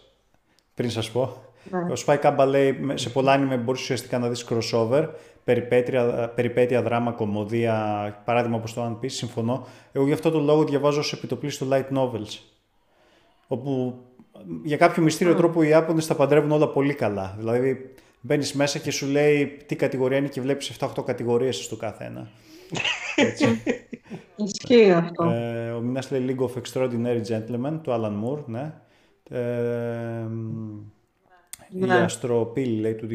πριν 0.74 0.90
σας 0.90 1.10
πω. 1.10 1.36
Ναι. 1.70 1.78
Ο 1.78 1.94
Spike 2.06 2.18
Κάμπα 2.20 2.46
λέει, 2.46 2.86
σε 2.94 3.10
πολλά 3.10 3.38
anime 3.38 3.58
μπορείς 3.64 3.80
ουσιαστικά 3.80 4.18
να 4.18 4.28
δεις 4.28 4.46
crossover, 4.50 5.08
περιπέτεια, 5.44 6.32
περιπέτεια 6.34 6.82
δράμα, 6.82 7.12
κομμωδία, 7.12 7.74
παράδειγμα 8.24 8.56
όπως 8.56 8.74
το 8.74 8.84
One 8.86 9.04
Piece, 9.04 9.10
συμφωνώ. 9.10 9.66
Εγώ 9.92 10.06
γι' 10.06 10.12
αυτό 10.12 10.30
το 10.30 10.40
λόγο 10.40 10.64
διαβάζω 10.64 11.02
σε 11.02 11.16
επιτοπλίστου 11.16 11.68
light 11.70 11.96
novels, 11.98 12.38
όπου 13.46 13.94
για 14.62 14.76
κάποιο 14.76 15.02
μυστήριο 15.02 15.34
τρόπο 15.34 15.62
οι 15.62 15.68
Ιάπωνες 15.68 16.06
τα 16.06 16.14
παντρεύουν 16.14 16.50
όλα 16.50 16.68
πολύ 16.68 16.94
καλά. 16.94 17.34
Δηλαδή 17.38 17.94
μπαίνεις 18.26 18.52
μέσα 18.52 18.78
και 18.78 18.90
σου 18.90 19.06
λέει 19.06 19.46
τι 19.66 19.76
κατηγορία 19.76 20.18
είναι 20.18 20.28
και 20.28 20.40
βλέπεις 20.40 20.76
7-8 20.78 21.04
κατηγορίες 21.04 21.56
στο 21.56 21.76
καθένα. 21.76 22.26
Ισχύει 24.36 24.90
αυτό. 24.90 25.24
Ε, 25.24 25.70
ο 25.70 25.80
Μινάς 25.80 26.10
λέει 26.10 26.26
League 26.28 26.44
of 26.44 26.50
Extraordinary 26.62 27.22
Gentlemen 27.28 27.78
του 27.82 27.90
Alan 27.90 28.24
Moore, 28.24 28.44
ναι. 28.46 28.72
Ε, 29.30 30.26
Η 31.70 31.84
ναι. 31.84 31.94
Αστροπύλη 31.94 32.80
λέει 32.80 32.94
του 32.94 33.06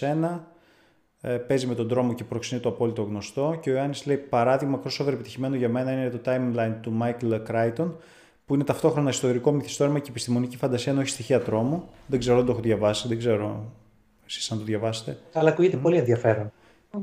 2001. 0.00 0.40
Ε, 1.20 1.36
παίζει 1.36 1.66
με 1.66 1.74
τον 1.74 1.88
δρόμο 1.88 2.14
και 2.14 2.24
προξενεί 2.24 2.60
το 2.60 2.68
απόλυτο 2.68 3.02
γνωστό. 3.02 3.58
Και 3.60 3.70
ο 3.70 3.72
Ιωάννης 3.72 4.06
λέει 4.06 4.16
παράδειγμα 4.16 4.80
crossover 4.84 5.12
επιτυχημένο 5.12 5.54
για 5.54 5.68
μένα 5.68 5.92
είναι 5.92 6.10
το 6.10 6.20
timeline 6.24 6.74
του 6.80 6.98
Michael 7.02 7.40
Crichton 7.50 7.92
που 8.46 8.54
είναι 8.54 8.64
ταυτόχρονα 8.64 9.10
ιστορικό 9.10 9.52
μυθιστόρημα 9.52 9.98
και 9.98 10.10
επιστημονική 10.10 10.56
φαντασία 10.56 10.92
ενώ 10.92 11.00
έχει 11.00 11.10
στοιχεία 11.10 11.40
τρόμου. 11.40 11.88
Δεν 12.06 12.18
ξέρω 12.18 12.38
αν 12.38 12.46
το 12.46 12.52
έχω 12.52 12.60
διαβάσει, 12.60 13.08
δεν 13.08 13.18
ξέρω 13.18 13.72
εσείς 14.28 14.50
αν 14.50 14.58
το 14.58 14.64
διαβάσετε. 14.64 15.16
Αλλά 15.32 15.48
ακούγεται 15.48 15.76
πολύ 15.76 15.96
ενδιαφέρον. 15.96 16.52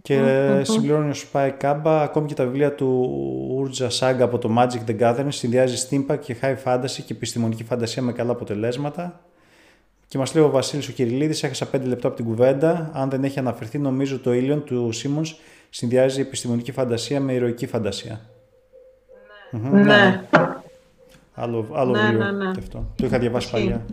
Και 0.02 0.62
συμπληρώνει 0.62 1.10
ο 1.10 1.14
Σπάι 1.14 1.52
Κάμπα, 1.52 2.02
ακόμη 2.02 2.28
και 2.28 2.34
τα 2.34 2.44
βιβλία 2.44 2.76
του 2.76 3.10
Ούρτζα 3.56 3.90
Σάγκα 3.90 4.24
από 4.24 4.38
το 4.38 4.56
Magic 4.58 4.90
the 4.90 5.00
Gathering 5.00 5.28
συνδυάζει 5.28 5.88
steampunk 5.90 6.20
και 6.20 6.36
high 6.42 6.56
fantasy 6.64 7.02
και 7.06 7.14
επιστημονική 7.14 7.64
φαντασία 7.64 8.02
με 8.02 8.12
καλά 8.12 8.32
αποτελέσματα. 8.32 9.20
Και 10.08 10.18
μας 10.18 10.36
λέει 10.36 10.44
ο 10.44 10.50
Βασίλης 10.50 10.88
ο 10.90 10.92
Κυριλίδη, 10.92 11.46
έχασα 11.46 11.68
5 11.72 11.82
λεπτά 11.84 12.08
από 12.08 12.16
την 12.16 12.26
κουβέντα. 12.26 12.92
Αν 12.94 13.10
δεν 13.10 13.24
έχει 13.24 13.40
αναφερθεί, 13.40 13.78
νομίζω 13.78 14.20
το 14.20 14.34
Ήλιον 14.34 14.64
του 14.64 14.92
Σίμον 14.92 15.24
συνδυάζει 15.70 16.22
επιστημονική 16.22 16.72
φαντασία 16.72 17.20
με 17.20 17.34
ηρωική 17.34 17.68
φαντασία. 17.68 18.22
Ναι. 19.52 19.82
ναι. 19.82 20.24
Άλλο, 21.34 21.68
άλλο 21.74 21.92
ναι, 21.92 22.00
βιβλίο 22.00 22.24
ναι, 22.24 22.32
ναι. 22.32 22.52
αυτό. 22.58 22.88
Το 22.96 23.06
είχα 23.06 23.20
διαβάσει 23.20 23.52
παλιά. 23.52 23.86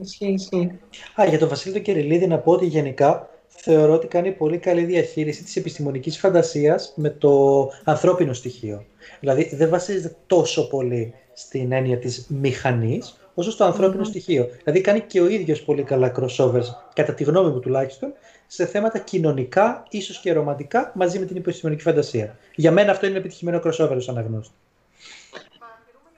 Ισχύει, 0.00 0.32
ισχύει. 0.32 0.78
Α, 1.20 1.24
για 1.28 1.38
τον 1.38 1.48
Βασίλη 1.48 1.74
τον 1.74 1.82
Κυριλίδη 1.82 2.26
να 2.26 2.38
πω 2.38 2.52
ότι 2.52 2.66
γενικά 2.66 3.28
θεωρώ 3.46 3.92
ότι 3.92 4.06
κάνει 4.06 4.32
πολύ 4.32 4.58
καλή 4.58 4.84
διαχείριση 4.84 5.44
της 5.44 5.56
επιστημονικής 5.56 6.18
φαντασίας 6.18 6.92
με 6.96 7.10
το 7.10 7.64
ανθρώπινο 7.84 8.32
στοιχείο. 8.32 8.84
Δηλαδή 9.20 9.50
δεν 9.54 9.68
βασίζεται 9.68 10.16
τόσο 10.26 10.68
πολύ 10.68 11.14
στην 11.32 11.72
έννοια 11.72 11.98
της 11.98 12.26
μηχανής, 12.28 13.16
όσο 13.34 13.50
στο 13.50 13.64
ανθρώπινο 13.64 14.04
στοιχείο. 14.04 14.48
Δηλαδή 14.64 14.80
κάνει 14.80 15.00
και 15.00 15.20
ο 15.20 15.28
ίδιος 15.28 15.62
πολύ 15.62 15.82
καλά 15.82 16.12
crossovers, 16.16 16.66
κατά 16.94 17.14
τη 17.14 17.24
γνώμη 17.24 17.50
μου 17.50 17.60
τουλάχιστον, 17.60 18.12
σε 18.46 18.66
θέματα 18.66 18.98
κοινωνικά, 18.98 19.86
ίσως 19.90 20.20
και 20.20 20.32
ρομαντικά, 20.32 20.92
μαζί 20.94 21.18
με 21.18 21.24
την 21.24 21.36
επιστημονική 21.36 21.82
φαντασία. 21.82 22.38
Για 22.54 22.72
μένα 22.72 22.90
αυτό 22.90 23.06
είναι 23.06 23.18
επιτυχημένο 23.18 23.60
crossover 23.64 23.96
ως 23.96 24.08
αναγνώστη. 24.08 24.54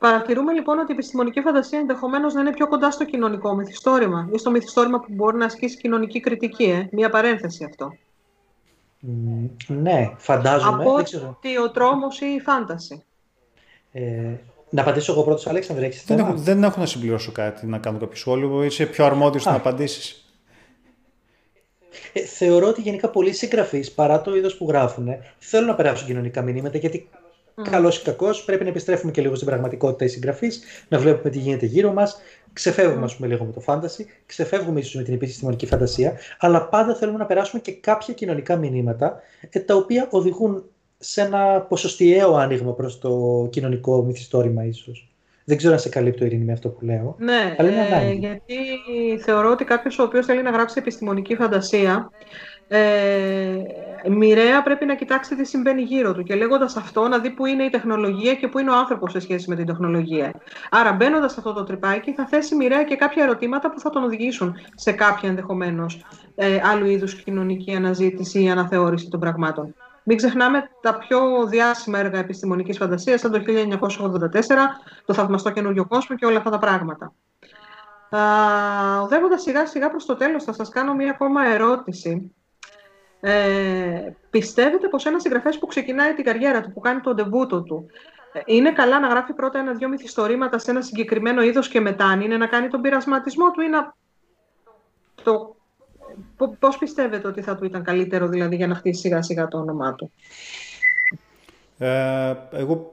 Παρατηρούμε 0.00 0.52
λοιπόν 0.52 0.78
ότι 0.78 0.92
η 0.92 0.94
επιστημονική 0.94 1.40
φαντασία 1.40 1.78
ενδεχομένως 1.78 2.34
να 2.34 2.40
είναι 2.40 2.52
πιο 2.52 2.68
κοντά 2.68 2.90
στο 2.90 3.04
κοινωνικό 3.04 3.54
μυθιστόρημα 3.54 4.28
ή 4.32 4.38
στο 4.38 4.50
μυθιστόρημα 4.50 5.00
που 5.00 5.06
μπορεί 5.08 5.36
να 5.36 5.44
ασκήσει 5.44 5.76
κοινωνική 5.76 6.20
κριτική. 6.20 6.64
Ε. 6.64 6.88
Μία 6.90 7.10
παρένθεση 7.10 7.64
αυτό. 7.64 7.92
ναι, 9.66 10.12
φαντάζομαι. 10.16 10.82
Από 10.82 10.94
ότι 10.94 11.58
ο 11.58 11.70
τρόμο 11.70 12.06
ή 12.20 12.34
η 12.34 12.40
φάνταση. 12.40 13.04
Ε, 13.92 14.32
να 14.70 14.82
απαντήσω 14.82 15.12
εγώ 15.12 15.22
πρώτος, 15.22 15.46
Αλέξανδρε, 15.46 15.86
έχεις 15.86 16.04
δεν, 16.04 16.18
έχω, 16.18 16.34
δεν 16.34 16.62
έχω 16.62 16.80
να 16.80 16.86
συμπληρώσω 16.86 17.32
κάτι, 17.32 17.66
να 17.66 17.78
κάνω 17.78 17.98
κάποιο 17.98 18.16
σχόλιο. 18.16 18.64
Είσαι 18.64 18.86
πιο 18.86 19.04
αρμόδιος 19.04 19.44
να 19.44 19.54
απαντήσεις. 19.54 20.24
Ε, 22.12 22.20
θεωρώ 22.20 22.66
ότι 22.66 22.80
γενικά 22.80 23.08
πολλοί 23.08 23.32
συγγραφείς, 23.32 23.92
παρά 23.92 24.22
το 24.22 24.36
είδος 24.36 24.56
που 24.56 24.66
γράφουν, 24.68 25.08
θέλουν 25.38 25.66
να 25.66 25.74
περάσουν 25.74 26.06
κοινωνικά 26.06 26.42
μηνύματα 26.42 26.78
γιατί 26.78 27.08
Mm. 27.60 27.68
Καλός 27.70 27.98
ή 27.98 28.02
κακός, 28.02 28.44
πρέπει 28.44 28.62
να 28.62 28.68
επιστρέφουμε 28.68 29.12
και 29.12 29.20
λίγο 29.20 29.34
στην 29.34 29.46
πραγματικότητα 29.46 30.04
οι 30.04 30.08
συγγραφεί, 30.08 30.48
να 30.88 30.98
βλέπουμε 30.98 31.30
τι 31.30 31.38
γίνεται 31.38 31.66
γύρω 31.66 31.92
μας. 31.92 32.20
Ξεφεύγουμε, 32.52 33.04
ας 33.04 33.16
πούμε, 33.16 33.28
λίγο 33.28 33.44
με 33.44 33.52
το 33.52 33.60
φάνταση, 33.60 34.06
ξεφεύγουμε 34.26 34.80
ίσως 34.80 34.94
με 34.94 35.02
την 35.02 35.14
επιστημονική 35.14 35.66
φαντασία, 35.66 36.18
αλλά 36.38 36.68
πάντα 36.68 36.94
θέλουμε 36.94 37.18
να 37.18 37.26
περάσουμε 37.26 37.60
και 37.60 37.72
κάποια 37.72 38.14
κοινωνικά 38.14 38.56
μηνύματα, 38.56 39.20
ε, 39.50 39.60
τα 39.60 39.74
οποία 39.74 40.06
οδηγούν 40.10 40.64
σε 40.98 41.20
ένα 41.20 41.60
ποσοστιαίο 41.60 42.34
άνοιγμα 42.34 42.72
προς 42.72 42.98
το 42.98 43.46
κοινωνικό 43.50 44.02
μυθιστόρημα, 44.02 44.64
ίσως. 44.64 45.10
Δεν 45.44 45.56
ξέρω 45.56 45.72
αν 45.72 45.80
σε 45.80 45.88
καλύπτω, 45.88 46.24
Ειρήνη, 46.24 46.44
με 46.44 46.52
αυτό 46.52 46.68
που 46.68 46.84
λέω. 46.84 47.16
Ναι, 47.18 47.54
αλλά 47.58 47.96
ε, 47.96 48.12
γιατί 48.12 48.54
θεωρώ 49.24 49.50
ότι 49.50 49.64
κάποιος 49.64 49.98
ο 49.98 50.02
οποίος 50.02 50.26
θέλει 50.26 50.42
να 50.42 50.50
γράψει 50.50 50.78
επιστημονική 50.78 51.34
φαντασία 51.34 52.10
ε, 52.68 52.78
μοιραία 54.08 54.62
πρέπει 54.62 54.86
να 54.86 54.94
κοιτάξει 54.94 55.36
τι 55.36 55.44
συμβαίνει 55.44 55.82
γύρω 55.82 56.14
του 56.14 56.22
και 56.22 56.34
λέγοντας 56.34 56.76
αυτό 56.76 57.08
να 57.08 57.18
δει 57.18 57.30
πού 57.30 57.46
είναι 57.46 57.62
η 57.62 57.70
τεχνολογία 57.70 58.34
και 58.34 58.48
πού 58.48 58.58
είναι 58.58 58.70
ο 58.70 58.76
άνθρωπος 58.76 59.12
σε 59.12 59.20
σχέση 59.20 59.48
με 59.48 59.56
την 59.56 59.66
τεχνολογία. 59.66 60.32
Άρα, 60.70 60.92
μπαίνοντας 60.92 61.32
σε 61.32 61.36
αυτό 61.38 61.52
το 61.52 61.64
τρυπάκι, 61.64 62.12
θα 62.12 62.26
θέσει 62.26 62.54
μοιραία 62.54 62.84
και 62.84 62.96
κάποια 62.96 63.22
ερωτήματα 63.22 63.70
που 63.70 63.80
θα 63.80 63.90
τον 63.90 64.04
οδηγήσουν 64.04 64.56
σε 64.74 64.92
κάποια 64.92 65.28
ενδεχομένως 65.28 66.04
ε, 66.34 66.60
άλλου 66.64 66.86
είδους 66.86 67.22
κοινωνική 67.22 67.74
αναζήτηση 67.74 68.42
ή 68.42 68.50
αναθεώρηση 68.50 69.08
των 69.08 69.20
πραγμάτων. 69.20 69.74
Μην 70.02 70.16
ξεχνάμε 70.16 70.70
τα 70.80 70.98
πιο 70.98 71.46
διάσημα 71.46 71.98
έργα 71.98 72.18
επιστημονικής 72.18 72.76
φαντασίας, 72.76 73.20
σαν 73.20 73.30
το 73.30 73.42
1984, 73.46 73.46
το 75.04 75.14
θαυμαστό 75.14 75.50
καινούριο 75.50 75.86
κόσμο 75.86 76.16
και 76.16 76.26
όλα 76.26 76.38
αυτά 76.38 76.50
τα 76.50 76.58
πράγματα. 76.58 77.12
Οδεύοντας 79.02 79.42
σιγά 79.42 79.66
σιγά 79.66 79.90
προς 79.90 80.04
το 80.04 80.16
τέλος, 80.16 80.44
θα 80.44 80.52
σας 80.52 80.68
κάνω 80.68 80.94
μία 80.94 81.10
ακόμα 81.10 81.46
ερώτηση 81.46 82.34
ε, 83.20 84.12
πιστεύετε 84.30 84.88
πως 84.88 85.06
ένας 85.06 85.22
συγγραφέας 85.22 85.58
που 85.58 85.66
ξεκινάει 85.66 86.14
την 86.14 86.24
καριέρα 86.24 86.60
του, 86.60 86.72
που 86.72 86.80
κάνει 86.80 87.00
τον 87.00 87.16
τεμπούτο 87.16 87.62
του, 87.62 87.86
ε, 88.32 88.40
είναι 88.44 88.72
καλά 88.72 89.00
να 89.00 89.08
γράφει 89.08 89.32
πρώτα 89.32 89.58
ένα-δυο 89.58 89.88
μυθιστορήματα 89.88 90.58
σε 90.58 90.70
ένα 90.70 90.82
συγκεκριμένο 90.82 91.42
είδος 91.42 91.68
και 91.68 91.80
μετά 91.80 92.04
αν 92.04 92.20
είναι 92.20 92.36
να 92.36 92.46
κάνει 92.46 92.68
τον 92.68 92.80
πειρασματισμό 92.80 93.50
του 93.50 93.60
ή 93.60 93.68
να... 93.68 93.94
Το... 95.22 95.54
Πώς 96.58 96.78
πιστεύετε 96.78 97.28
ότι 97.28 97.42
θα 97.42 97.56
του 97.56 97.64
ήταν 97.64 97.84
καλύτερο 97.84 98.28
δηλαδή 98.28 98.56
για 98.56 98.66
να 98.66 98.74
χτίσει 98.74 99.00
σιγά 99.00 99.22
σιγά 99.22 99.48
το 99.48 99.58
όνομά 99.58 99.94
του; 99.94 100.12
Ε, 101.78 102.34
εγώ 102.52 102.92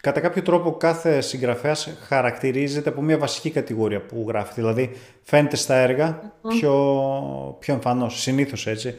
κατά 0.00 0.20
κάποιο 0.20 0.42
τρόπο 0.42 0.76
κάθε 0.76 1.20
συγγραφέας 1.20 1.96
χαρακτηρίζεται 2.06 2.88
από 2.88 3.02
μια 3.02 3.18
βασική 3.18 3.50
κατηγορία 3.50 4.00
που 4.00 4.24
γράφει. 4.28 4.52
Δηλαδή 4.54 4.90
φαίνεται 5.22 5.56
στα 5.56 5.74
έργα 5.74 6.32
πιο, 6.48 7.56
πιο 7.58 7.74
εμφανώς, 7.74 8.20
συνήθως 8.20 8.66
έτσι. 8.66 8.94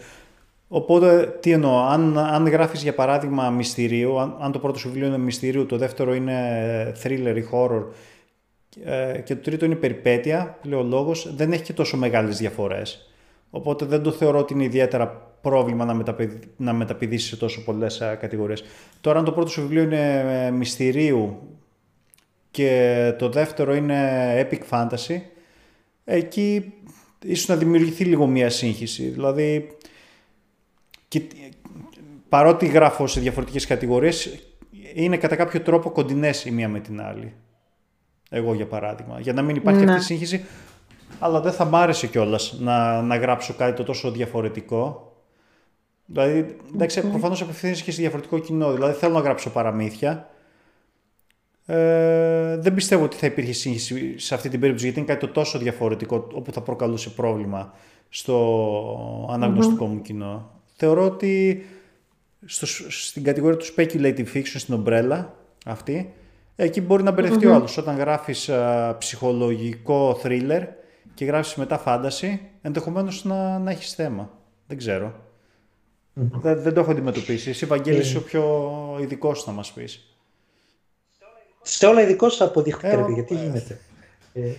Οπότε, 0.75 1.37
τι 1.39 1.51
εννοώ, 1.51 1.79
αν, 1.79 2.17
αν 2.17 2.47
γράφεις 2.47 2.81
για 2.83 2.93
παράδειγμα 2.93 3.49
μυστηρίου, 3.49 4.19
αν, 4.19 4.37
αν 4.39 4.51
το 4.51 4.59
πρώτο 4.59 4.79
σου 4.79 4.87
βιβλίο 4.87 5.07
είναι 5.07 5.17
μυστηρίου, 5.17 5.65
το 5.65 5.77
δεύτερο 5.77 6.13
είναι 6.13 6.93
thriller 7.03 7.35
ή 7.37 7.43
horror 7.51 7.83
ε, 8.83 9.21
και 9.21 9.35
το 9.35 9.41
τρίτο 9.41 9.65
είναι 9.65 9.75
περιπέτεια, 9.75 10.59
λέει 10.63 10.79
ο 10.79 10.83
λόγος, 10.83 11.35
δεν 11.35 11.51
έχει 11.51 11.63
και 11.63 11.73
τόσο 11.73 11.97
μεγάλες 11.97 12.37
διαφορές. 12.37 13.09
Οπότε 13.49 13.85
δεν 13.85 14.01
το 14.01 14.11
θεωρώ 14.11 14.39
ότι 14.39 14.53
είναι 14.53 14.63
ιδιαίτερα 14.63 15.07
πρόβλημα 15.41 15.85
να, 15.85 15.93
μεταπηδ, 15.93 16.31
να 16.57 16.73
μεταπηδήσεις 16.73 17.29
σε 17.29 17.37
τόσο 17.37 17.63
πολλές 17.63 18.01
ε, 18.01 18.17
κατηγορίες. 18.21 18.63
Τώρα, 19.01 19.19
αν 19.19 19.25
το 19.25 19.31
πρώτο 19.31 19.49
σου 19.49 19.61
βιβλίο 19.61 19.81
είναι 19.83 20.25
ε, 20.45 20.51
μυστηρίου 20.51 21.37
και 22.51 23.13
το 23.17 23.29
δεύτερο 23.29 23.75
είναι 23.75 23.99
epic 24.41 24.61
fantasy, 24.69 25.19
εκεί 26.03 26.73
ίσως 27.23 27.47
να 27.47 27.55
δημιουργηθεί 27.55 28.03
λίγο 28.03 28.27
μία 28.27 28.49
σύγχυση. 28.49 29.03
Δηλαδή, 29.03 29.77
και, 31.19 31.51
παρότι 32.29 32.65
γράφω 32.65 33.07
σε 33.07 33.19
διαφορετικές 33.19 33.65
κατηγορίες, 33.65 34.39
είναι 34.93 35.17
κατά 35.17 35.35
κάποιο 35.35 35.61
τρόπο 35.61 35.89
κοντινές 35.89 36.45
η 36.45 36.51
μία 36.51 36.69
με 36.69 36.79
την 36.79 37.01
άλλη. 37.01 37.33
Εγώ 38.29 38.53
για 38.53 38.67
παράδειγμα. 38.67 39.19
Για 39.19 39.33
να 39.33 39.41
μην 39.41 39.55
υπάρχει 39.55 39.85
ναι. 39.85 39.91
αυτή 39.91 40.13
η 40.13 40.17
σύγχυση. 40.17 40.45
Αλλά 41.19 41.41
δεν 41.41 41.51
θα 41.51 41.65
μ' 41.65 41.75
άρεσε 41.75 42.07
κιόλας 42.07 42.57
να, 42.59 43.01
να 43.01 43.15
γράψω 43.15 43.53
κάτι 43.53 43.75
το 43.75 43.83
τόσο 43.83 44.11
διαφορετικό. 44.11 45.13
Δηλαδή, 46.05 46.57
εντάξει, 46.73 47.01
mm. 47.03 47.09
προφανώς 47.09 47.41
απευθύνει 47.41 47.73
και 47.73 47.91
σε 47.91 48.01
διαφορετικό 48.01 48.39
κοινό. 48.39 48.73
Δηλαδή, 48.73 48.93
θέλω 48.93 49.13
να 49.13 49.19
γράψω 49.19 49.49
παραμύθια. 49.49 50.29
Ε, 51.65 52.57
δεν 52.57 52.73
πιστεύω 52.73 53.03
ότι 53.03 53.15
θα 53.15 53.25
υπήρχε 53.25 53.51
σύγχυση 53.51 54.19
σε 54.19 54.33
αυτή 54.33 54.49
την 54.49 54.59
περίπτωση, 54.59 54.85
γιατί 54.85 54.99
είναι 54.99 55.13
κάτι 55.13 55.25
το 55.25 55.31
τόσο 55.31 55.59
διαφορετικό, 55.59 56.27
όπου 56.33 56.51
θα 56.51 56.61
προκαλούσε 56.61 57.09
πρόβλημα 57.09 57.73
στο 58.09 59.29
αναγνωστικό 59.31 59.85
μου 59.85 60.01
κοινό 60.01 60.54
θεωρώ 60.75 61.05
ότι 61.05 61.65
στο, 62.45 62.65
στην 62.89 63.23
κατηγορία 63.23 63.57
του 63.57 63.65
speculative 63.75 64.25
fiction, 64.33 64.53
στην 64.55 64.73
ομπρέλα 64.73 65.35
αυτή, 65.65 66.13
εκεί 66.55 66.81
μπορεί 66.81 67.03
να 67.03 67.11
μπερδευτει 67.11 67.45
ο 67.45 67.53
άλλος. 67.53 67.77
Όταν 67.77 67.97
γράφεις 67.97 68.49
ψυχολογικό 68.97 70.19
thriller 70.23 70.61
και 71.13 71.25
γράφεις 71.25 71.55
μετά 71.55 71.83
fantasy, 71.85 72.37
ενδεχομένως 72.61 73.23
να, 73.23 73.59
να 73.59 73.71
έχεις 73.71 73.93
θέμα. 73.93 74.29
Δεν 74.67 74.77
ξερω 74.77 75.13
Δεν, 76.13 76.61
δεν 76.61 76.73
το 76.73 76.79
έχω 76.79 76.91
αντιμετωπίσει. 76.91 77.49
Εσύ, 77.49 77.65
Βαγγέλη, 77.65 77.99
είσαι 77.99 78.17
ο 78.17 78.21
πιο 78.21 78.97
ειδικός 79.01 79.45
να 79.45 79.53
μας 79.53 79.71
πεις. 79.71 80.09
Σε 81.61 81.85
όλα 81.85 82.01
ειδικός 82.01 82.37
θα 82.37 82.45
αποδείχω, 82.45 82.87
ε, 82.87 83.05
γιατί 83.13 83.35
ε, 83.35 83.37
γίνεται. 83.37 83.79
Ε, 84.33 84.51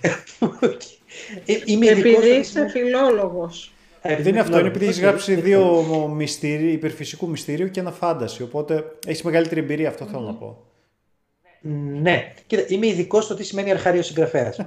Επειδή 1.89 2.39
είσαι 2.39 2.69
φιλόλογος. 2.69 3.73
Δεν 4.07 4.27
είναι 4.27 4.41
αυτό, 4.41 4.59
είναι 4.59 4.69
επειδή 4.69 4.85
έχεις 4.85 5.01
γράψει 5.01 5.35
δύο 5.35 5.83
μυστήρι, 6.15 6.73
υπερφυσικού 6.73 7.29
μυστήριου 7.29 7.71
και 7.71 7.81
ένα 7.81 7.91
φάνταση. 7.91 8.43
Οπότε 8.43 8.85
έχεις 9.07 9.23
μεγαλύτερη 9.23 9.61
εμπειρία, 9.61 9.89
αυτό 9.89 10.05
θέλω 10.05 10.21
να 10.21 10.35
πω. 10.35 10.67
Ναι. 12.01 12.33
Κοίτα, 12.47 12.65
είμαι 12.69 12.87
ειδικός 12.87 13.25
στο 13.25 13.35
τι 13.35 13.45
σημαίνει 13.45 13.71
αρχάριο 13.71 14.03
συγγραφέας. 14.03 14.61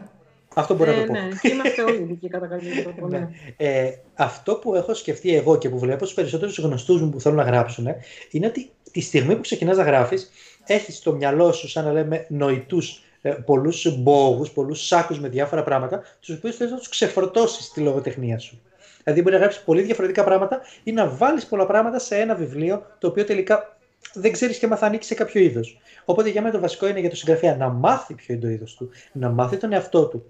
αυτό 0.56 0.76
μπορώ 0.76 0.92
να 0.92 0.98
το 0.98 1.06
πω. 1.06 1.14
Ναι, 1.14 1.52
είμαστε 1.52 1.84
όλοι 1.84 2.02
ειδικοί 2.02 2.28
κατά 2.28 2.48
κάποιο 2.48 2.84
τρόπο. 2.84 3.08
Ναι. 3.08 3.18
ναι. 3.18 3.30
Ε, 3.58 3.92
αυτό 4.14 4.56
που 4.56 4.76
έχω 4.76 4.94
σκεφτεί 4.94 5.36
εγώ 5.36 5.58
και 5.58 5.70
που 5.70 5.80
βλέπω 5.80 6.04
στους 6.04 6.16
περισσότερους 6.16 6.60
γνωστούς 6.60 7.02
μου 7.02 7.10
που 7.10 7.20
θέλουν 7.20 7.38
να 7.38 7.44
γράψουν 7.44 7.88
είναι 8.32 8.46
ότι 8.46 8.70
τη 8.92 9.02
στιγμή 9.02 9.36
που 9.36 9.42
ξεκινάς 9.42 9.78
να 9.78 9.84
γράφεις, 9.84 10.32
έχεις 10.66 10.98
στο 10.98 11.14
μυαλό 11.14 11.52
σου, 11.52 11.70
σαν 11.70 11.86
να 11.86 11.92
λέμε, 11.92 12.26
νοητούς 12.30 13.04
ε, 13.22 13.30
πολλούς 13.30 13.98
μπόγους, 13.98 14.52
πολλούς 14.52 14.86
σάκους 14.86 15.20
με 15.20 15.28
διάφορα 15.28 15.64
πράγματα, 15.64 16.02
τους 16.20 16.36
οποίους 16.36 16.56
θες 16.56 16.72
να 16.72 16.78
τους 16.78 16.90
ξεφορτώσεις 16.90 17.72
τη 17.72 17.80
λογοτεχνία 17.80 18.40
σου. 18.40 18.62
Δηλαδή, 19.10 19.22
μπορεί 19.22 19.36
να 19.36 19.42
γράψεις 19.42 19.64
πολύ 19.64 19.82
διαφορετικά 19.82 20.24
πράγματα 20.24 20.62
ή 20.84 20.92
να 20.92 21.08
βάλεις 21.08 21.46
πολλά 21.46 21.66
πράγματα 21.66 22.00
σε 22.00 22.16
ένα 22.16 22.36
βιβλίο, 22.36 22.86
το 23.00 23.08
οποίο 23.08 23.24
τελικά 23.24 23.78
δεν 24.14 24.32
ξέρεις 24.32 24.58
και 24.58 24.68
θα 24.68 24.86
ανήκει 24.86 25.06
σε 25.06 25.14
κάποιο 25.14 25.42
είδος. 25.42 25.80
Οπότε 26.06 26.30
για 26.30 26.42
μένα 26.42 26.54
το 26.54 26.60
βασικό 26.60 26.88
είναι 26.88 27.00
για 27.00 27.10
το 27.10 27.16
συγγραφέα 27.16 27.56
να 27.56 27.70
μάθει 27.70 28.14
ποιο 28.14 28.34
είναι 28.34 28.44
το 28.44 28.50
είδος 28.50 28.76
του, 28.76 28.90
να 29.12 29.30
μάθει 29.30 29.58
τον 29.58 29.74
εαυτό 29.74 30.08
του, 30.08 30.26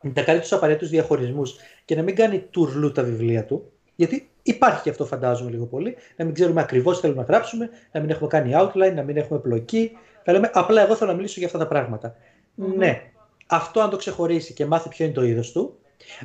να 0.00 0.22
κάνει 0.22 0.40
τους 0.40 0.52
απαραίτητους 0.52 0.88
διαχωρισμούς 0.88 1.56
και 1.84 1.96
να 1.96 2.02
μην 2.02 2.14
κάνει 2.14 2.38
τουρλού 2.38 2.92
τα 2.92 3.02
βιβλία 3.02 3.44
του. 3.44 3.72
Γιατί 3.94 4.30
υπάρχει 4.42 4.82
και 4.82 4.90
αυτό, 4.90 5.04
φαντάζομαι 5.04 5.50
λίγο 5.50 5.66
πολύ, 5.66 5.96
να 6.16 6.24
μην 6.24 6.34
ξέρουμε 6.34 6.60
ακριβώς 6.60 6.94
τι 6.94 7.00
θέλουμε 7.00 7.20
να 7.20 7.26
γράψουμε, 7.26 7.70
να 7.92 8.00
μην 8.00 8.10
έχουμε 8.10 8.28
κάνει 8.28 8.52
outline, 8.54 8.92
να 8.94 9.02
μην 9.02 9.16
έχουμε 9.16 9.38
πλοκή. 9.38 9.92
Θα 10.24 10.32
λέμε 10.32 10.50
απλά 10.52 10.82
εγώ 10.82 10.94
θέλω 10.94 11.10
να 11.10 11.16
μιλήσω 11.16 11.34
για 11.38 11.46
αυτά 11.46 11.58
τα 11.58 11.66
πραγματα 11.66 12.16
Ναι, 12.54 13.02
αυτό 13.46 13.80
αν 13.80 13.90
το 13.90 13.96
ξεχωρίσει 13.96 14.52
και 14.52 14.66
μάθει 14.66 14.88
ποιο 14.88 15.04
είναι 15.04 15.14
το 15.14 15.24
είδος 15.24 15.52
του, 15.52 15.78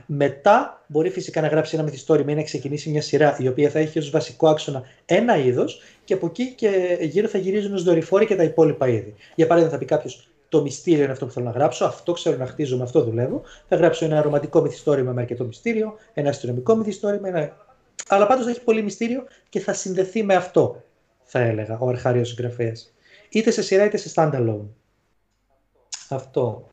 μετά 0.06 0.84
μπορεί 0.88 1.10
φυσικά 1.10 1.42
να 1.42 1.48
γράψει 1.48 1.76
ένα 1.76 1.84
μυθιστόρημα 1.84 2.32
ή 2.32 2.36
να 2.36 2.44
ξεκινήσει 2.44 2.90
μια 2.90 3.02
σειρά 3.02 3.38
η 3.40 3.48
οποία 3.48 3.70
θα 3.70 3.80
έχει 3.80 4.00
ως 4.00 4.10
βασικό 4.10 4.48
άξονα 4.48 4.84
ένα 5.06 5.38
είδος 5.38 5.82
και 6.04 6.14
από 6.14 6.26
εκεί 6.26 6.54
και 6.54 6.98
γύρω 7.02 7.28
θα 7.28 7.38
γυρίζουν 7.38 7.74
ως 7.74 7.84
δορυφόροι 7.84 8.26
και 8.26 8.36
τα 8.36 8.44
υπόλοιπα 8.44 8.88
είδη. 8.88 9.16
Για 9.36 9.48
παράδειγμα, 9.48 9.74
θα 9.74 9.80
πει 9.80 9.86
κάποιος: 9.86 10.30
Το 10.50 10.62
μυστήριο 10.62 11.04
είναι 11.04 11.12
αυτό 11.12 11.26
που 11.26 11.32
θέλω 11.32 11.46
να 11.46 11.52
γράψω, 11.52 11.86
αυτό 11.86 12.12
ξέρω 12.12 12.38
να 12.38 12.46
χτίζω, 12.46 12.78
με 12.78 12.84
αυτό 12.84 13.04
δουλεύω. 13.04 13.42
Θα 13.68 13.76
γράψω 13.76 14.06
ένα 14.06 14.22
ρομαντικό 14.22 14.62
μυθιστόρημα 14.62 15.12
με 15.12 15.22
αρκετό 15.22 15.44
μυστήριο, 15.44 15.94
ένα 16.14 16.30
αστυνομικό 16.30 16.76
μυθιστόρημα. 16.76 17.28
Ένα... 17.28 17.58
Αλλά 18.08 18.28
πάντως 18.28 18.46
θα 18.46 18.52
έχει 18.52 18.64
πολύ 18.64 18.82
μυστήριο 18.82 19.24
και 19.50 19.60
θα 19.60 19.74
συνδεθεί 19.74 20.24
με 20.24 20.36
αυτό, 20.36 20.84
θα 21.24 21.40
έλεγα, 21.40 21.78
ο 21.80 21.88
αρχάριο 21.88 22.24
συγγραφέας. 22.24 22.94
Είτε 23.30 23.52
σε 23.52 23.62
σειρά 23.62 23.86
είτε 23.86 23.98
σε 23.98 24.12
standalone. 24.16 24.68
Αυτό. 26.10 26.71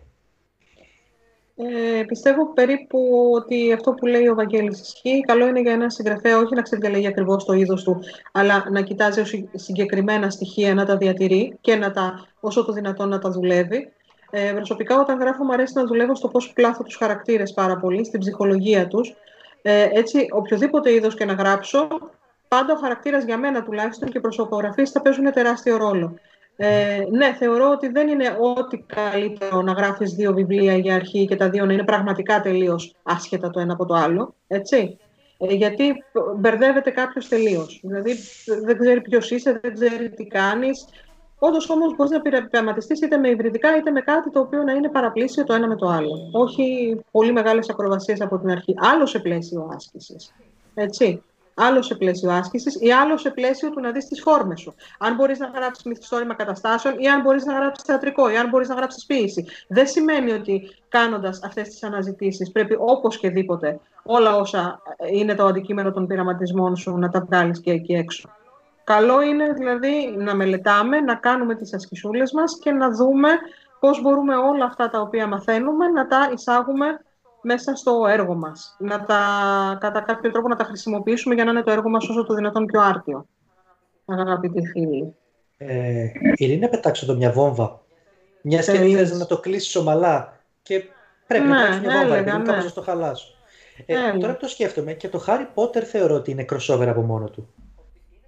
Ε, 1.61 2.03
πιστεύω 2.03 2.53
περίπου 2.53 3.31
ότι 3.35 3.73
αυτό 3.73 3.93
που 3.93 4.07
λέει 4.07 4.29
ο 4.29 4.35
Βαγγέλης 4.35 4.81
ισχύει. 4.81 5.21
Καλό 5.21 5.47
είναι 5.47 5.61
για 5.61 5.73
ένα 5.73 5.91
συγγραφέα 5.91 6.39
όχι 6.39 6.55
να 6.55 6.63
ξεδιαλέγει 6.63 7.07
ακριβώς 7.07 7.45
το 7.45 7.53
είδος 7.53 7.83
του, 7.83 8.01
αλλά 8.33 8.65
να 8.71 8.81
κοιτάζει 8.81 9.23
συγκεκριμένα 9.55 10.31
στοιχεία, 10.31 10.75
να 10.75 10.85
τα 10.85 10.97
διατηρεί 10.97 11.59
και 11.61 11.77
να 11.77 11.91
τα, 11.91 12.27
όσο 12.41 12.65
το 12.65 12.73
δυνατόν 12.73 13.09
να 13.09 13.19
τα 13.19 13.31
δουλεύει. 13.31 13.93
Ε, 14.31 14.53
προσωπικά, 14.55 15.01
όταν 15.01 15.19
γράφω, 15.19 15.45
μου 15.45 15.53
αρέσει 15.53 15.73
να 15.77 15.85
δουλεύω 15.85 16.15
στο 16.15 16.29
πώς 16.29 16.53
πλάθω 16.53 16.83
τους 16.83 16.97
χαρακτήρες 16.97 17.53
πάρα 17.53 17.77
πολύ, 17.77 18.05
στην 18.05 18.21
ψυχολογία 18.21 18.87
τους. 18.87 19.15
Ε, 19.63 19.89
έτσι, 19.93 20.27
οποιοδήποτε 20.31 20.93
είδος 20.93 21.15
και 21.15 21.25
να 21.25 21.33
γράψω, 21.33 21.89
πάντα 22.49 22.73
ο 22.73 22.77
χαρακτήρας 22.77 23.25
για 23.25 23.39
μένα 23.39 23.63
τουλάχιστον 23.63 24.09
και 24.09 24.19
οι 24.19 24.21
προσωπογραφίε 24.21 24.85
θα 24.85 25.01
παίζουν 25.01 25.33
τεράστιο 25.33 25.77
ρόλο. 25.77 26.19
Ε, 26.61 27.05
ναι, 27.11 27.35
θεωρώ 27.39 27.71
ότι 27.71 27.89
δεν 27.89 28.09
είναι 28.09 28.37
ό,τι 28.41 28.79
καλύτερο 28.79 29.63
να 29.63 29.73
γράφεις 29.73 30.13
δύο 30.13 30.33
βιβλία 30.33 30.77
για 30.77 30.95
αρχή 30.95 31.27
και 31.27 31.37
τα 31.37 31.51
δύο 31.51 31.67
να 31.67 31.73
είναι 31.73 31.85
πραγματικά 31.85 32.41
τελείως 32.41 32.95
άσχετα 33.03 33.51
το 33.51 33.61
ένα 33.61 33.73
από 33.73 33.85
το 33.85 33.95
άλλο, 33.95 34.35
έτσι. 34.47 34.99
Ε, 35.39 35.55
γιατί 35.55 35.95
μπερδεύεται 36.37 36.91
κάποιος 36.91 37.29
τελείως. 37.29 37.81
Δηλαδή 37.83 38.15
δεν 38.65 38.79
ξέρει 38.79 39.01
ποιος 39.01 39.31
είσαι, 39.31 39.61
δεν 39.63 39.75
ξέρει 39.75 40.11
τι 40.11 40.25
κάνεις. 40.25 40.85
Όντως 41.39 41.71
όμως 41.71 41.97
μπορείς 41.97 42.13
να 42.13 42.21
πειραματιστείς 42.21 43.01
είτε 43.01 43.17
με 43.17 43.29
υβριδικά 43.29 43.77
είτε 43.77 43.91
με 43.91 44.01
κάτι 44.01 44.31
το 44.31 44.41
οποίο 44.41 44.63
να 44.63 44.73
είναι 44.73 44.89
παραπλήσιο 44.89 45.45
το 45.45 45.53
ένα 45.53 45.69
με 45.69 45.77
το 45.77 45.87
άλλο. 45.87 46.31
Όχι 46.33 46.97
πολύ 47.11 47.33
μεγάλες 47.33 47.71
ακροβασίες 47.71 48.21
από 48.21 48.39
την 48.39 48.51
αρχή. 48.51 48.75
Άλλο 48.77 49.07
σε 49.07 49.19
πλαίσιο 49.19 49.71
άσκησης. 49.75 50.35
Έτσι 50.75 51.23
άλλο 51.59 51.83
σε 51.83 51.95
πλαίσιο 51.95 52.31
άσκησης 52.31 52.77
ή 52.81 52.93
άλλο 52.93 53.17
σε 53.17 53.31
πλαίσιο 53.31 53.71
του 53.71 53.81
να 53.81 53.91
δεις 53.91 54.07
τις 54.07 54.21
φόρμες 54.23 54.61
σου. 54.61 54.75
Αν 54.99 55.15
μπορείς 55.15 55.39
να 55.39 55.47
γράψεις 55.47 55.85
μυθιστόρημα 55.85 56.35
καταστάσεων 56.35 56.95
ή 56.99 57.09
αν 57.09 57.21
μπορείς 57.21 57.45
να 57.45 57.55
γράψεις 57.55 57.85
θεατρικό 57.85 58.31
ή 58.31 58.37
αν 58.37 58.49
μπορείς 58.49 58.69
να 58.69 58.75
γράψεις 58.75 59.07
ποίηση. 59.07 59.47
Δεν 59.69 59.87
σημαίνει 59.87 60.33
ότι 60.33 60.71
κάνοντας 60.89 61.43
αυτές 61.43 61.69
τις 61.69 61.83
αναζητήσεις 61.83 62.53
πρέπει 62.53 62.77
οπωσδήποτε 62.79 63.81
όλα 64.03 64.37
όσα 64.37 64.83
είναι 65.13 65.35
το 65.35 65.45
αντικείμενο 65.45 65.93
των 65.93 66.07
πειραματισμών 66.07 66.77
σου 66.77 66.99
να 66.99 67.09
τα 67.09 67.21
βγάλεις 67.21 67.61
και 67.61 67.71
εκεί 67.71 67.93
έξω. 67.93 68.29
Καλό 68.85 69.23
είναι 69.23 69.53
δηλαδή 69.53 70.15
να 70.17 70.35
μελετάμε, 70.35 71.01
να 71.01 71.15
κάνουμε 71.15 71.55
τις 71.55 71.75
ασκησούλες 71.75 72.33
μας 72.33 72.59
και 72.63 72.71
να 72.71 72.91
δούμε 72.91 73.29
πώς 73.81 74.03
μπορούμε 74.03 74.37
όλα 74.37 74.65
αυτά 74.65 74.91
τα 74.91 75.01
οποία 75.01 75.27
μαθαίνουμε 75.27 75.89
να 75.89 76.07
τα 76.07 76.31
εισάγουμε 76.33 77.01
μέσα 77.43 77.75
στο 77.75 78.07
έργο 78.09 78.35
μας. 78.35 78.77
Να 78.79 79.05
τα, 79.05 79.21
κατά 79.81 80.01
κάποιο 80.01 80.31
τρόπο 80.31 80.49
να 80.49 80.57
τα 80.57 80.65
χρησιμοποιήσουμε 80.65 81.35
για 81.35 81.45
να 81.45 81.51
είναι 81.51 81.63
το 81.63 81.71
έργο 81.71 81.89
μας 81.89 82.09
όσο 82.09 82.25
το 82.25 82.35
δυνατόν 82.35 82.67
πιο 82.67 82.81
άρτιο. 82.81 83.27
Αγαπητοί 84.05 84.67
φίλοι. 84.67 85.15
Ε, 85.57 86.07
Ειρήνη, 86.35 86.69
πετάξω 86.69 87.05
εδώ 87.05 87.19
μια 87.19 87.33
βόμβα. 87.33 87.81
Μιας 88.43 88.67
και 88.67 88.73
θες 88.73 89.19
να 89.19 89.27
το 89.27 89.39
κλείσεις 89.39 89.77
ομαλά 89.77 90.41
και 90.63 90.85
πρέπει 91.27 91.45
ναι, 91.45 91.55
να 91.55 91.61
πετάξω 91.61 91.81
μια 91.81 91.99
βόμβα, 91.99 92.17
έλεγα, 92.17 92.39
ναι. 92.39 92.45
κάπως 92.45 92.73
το 92.73 92.83
χαλάσω. 92.83 93.33
Ε, 93.87 94.19
τώρα 94.19 94.33
που 94.33 94.41
το 94.41 94.49
σκέφτομαι 94.49 94.93
και 94.93 95.09
το 95.09 95.25
Harry 95.27 95.47
Potter 95.55 95.83
θεωρώ 95.83 96.15
ότι 96.15 96.31
είναι 96.31 96.45
crossover 96.53 96.87
από 96.87 97.01
μόνο 97.01 97.31
του. 97.31 97.55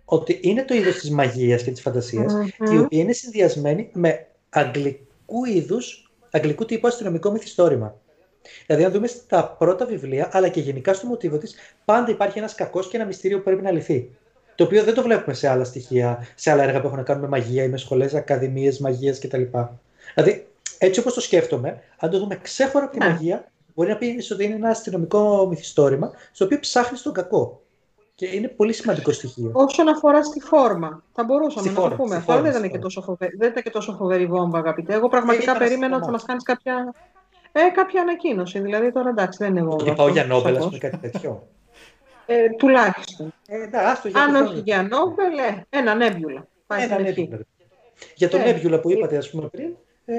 Ότι 0.05 0.41
είναι 0.43 0.65
το 0.65 0.75
είδος 0.75 0.95
της 0.95 1.11
μαγείας 1.11 1.63
και 1.63 1.71
της 1.71 1.81
φαντασιας 1.81 2.33
η 2.73 2.79
οποία 2.79 3.01
είναι 3.01 3.13
συνδυασμένη 3.13 3.91
με 3.95 4.27
αγγλικού 4.51 5.45
είδους, 5.45 6.13
αγγλικού 6.31 6.65
τύπου 6.65 6.87
αστυνομικό 6.87 7.31
μυθιστόρημα. 7.31 7.95
Δηλαδή, 8.66 8.84
αν 8.84 8.92
δούμε 8.92 9.07
στα 9.07 9.44
πρώτα 9.59 9.86
βιβλία, 9.86 10.28
αλλά 10.32 10.48
και 10.48 10.61
γενικά 10.61 10.94
στο 10.94 11.07
μοτίβο 11.07 11.38
της, 11.38 11.55
πάντα 11.84 12.11
υπάρχει 12.11 12.38
ένας 12.38 12.55
κακός 12.55 12.88
και 12.88 12.96
ένα 12.96 13.07
μυστήριο 13.07 13.36
που 13.36 13.44
πρέπει 13.44 13.62
να 13.62 13.70
λυθεί. 13.70 14.11
Το 14.55 14.64
οποίο 14.64 14.84
δεν 14.84 14.94
το 14.94 15.03
βλέπουμε 15.03 15.34
σε 15.34 15.48
άλλα 15.48 15.64
στοιχεία, 15.64 16.26
σε 16.34 16.51
άλλα 16.51 16.62
έργα 16.62 16.80
που 16.80 16.86
έχουν 16.86 16.98
να 16.98 17.05
κάνουν 17.05 17.22
με 17.22 17.28
μαγεία 17.28 17.64
ή 17.64 17.68
με 17.68 17.76
σχολές, 17.76 18.14
ακαδημίες 18.14 18.78
μαγεία 18.78 19.12
κτλ. 19.20 19.42
Δηλαδή, 20.14 20.46
έτσι 20.78 21.01
όπως 21.01 21.14
το 21.14 21.20
σκέφτομαι, 21.20 21.82
αν 21.98 22.11
το 22.11 22.18
δούμε 22.18 22.38
ξέχωρα 22.42 22.84
από 22.84 22.92
τη 22.92 22.98
ναι. 22.98 23.11
μαγεία, 23.11 23.44
μπορεί 23.74 23.88
να 23.88 23.96
πει 23.96 24.32
ότι 24.32 24.44
είναι 24.44 24.55
ένα 24.55 24.68
αστυνομικό 24.68 25.46
μυθιστόρημα, 25.46 26.11
στο 26.32 26.44
οποίο 26.44 26.59
ψάχνει 26.59 26.98
τον 26.98 27.12
κακό. 27.12 27.61
Και 28.14 28.26
είναι 28.26 28.48
πολύ 28.48 28.72
σημαντικό 28.72 29.12
στοιχείο. 29.12 29.51
Όσον 29.53 29.88
αφορά 29.88 30.22
στη 30.24 30.40
φόρμα, 30.40 31.03
θα 31.12 31.24
μπορούσαμε 31.24 31.70
να 31.70 31.88
το 31.88 31.94
πούμε. 31.96 32.16
Αυτό 32.16 32.40
δεν, 32.40 32.51
ήταν 32.51 32.70
και 32.70 32.78
τόσο 32.78 33.03
φοβερή, 33.03 33.36
δεν 33.36 33.51
ήταν 33.51 33.62
και 33.62 33.70
τόσο 33.70 33.92
φοβερή 33.92 34.26
βόμβα, 34.26 34.59
αγαπητέ. 34.59 34.94
Εγώ 34.94 35.09
πραγματικά 35.09 35.57
περίμενα 35.57 35.96
ότι 35.96 36.05
θα 36.05 36.11
μας 36.11 36.24
κάνεις 36.24 36.42
κάποια 36.42 36.94
ε, 37.53 37.61
κάποια 37.74 38.01
ανακοίνωση. 38.01 38.61
Δηλαδή 38.61 38.92
τώρα 38.92 39.09
εντάξει, 39.09 39.38
δεν 39.40 39.51
είναι 39.51 39.61
εγώ. 39.61 39.76
Και 39.76 39.92
πάω 39.92 40.09
για 40.09 40.24
Νόμπελ, 40.24 40.57
ας 40.57 40.64
πούμε, 40.64 40.78
κάτι 40.78 40.96
τέτοιο. 40.96 41.48
Ε, 42.26 42.48
τουλάχιστον. 42.48 43.34
Ε, 43.48 43.68
άστο, 43.72 44.09
για 44.09 44.22
Αν 44.22 44.34
όχι 44.34 44.61
για 44.64 44.82
Νόμπελ, 44.82 45.38
ε, 45.38 45.78
ένα 45.78 45.94
νέμπιουλα. 45.94 46.46
Πάει 46.66 46.82
ένα 46.82 46.98
νέμπιουλα. 46.98 47.38
Για 48.14 48.28
τον 48.28 48.40
ε, 48.40 48.44
νέμπιουλα 48.44 48.80
που 48.80 48.90
είπατε, 48.90 49.16
ας 49.16 49.30
πούμε 49.30 49.48
πριν, 49.48 49.76
ε, 50.05 50.14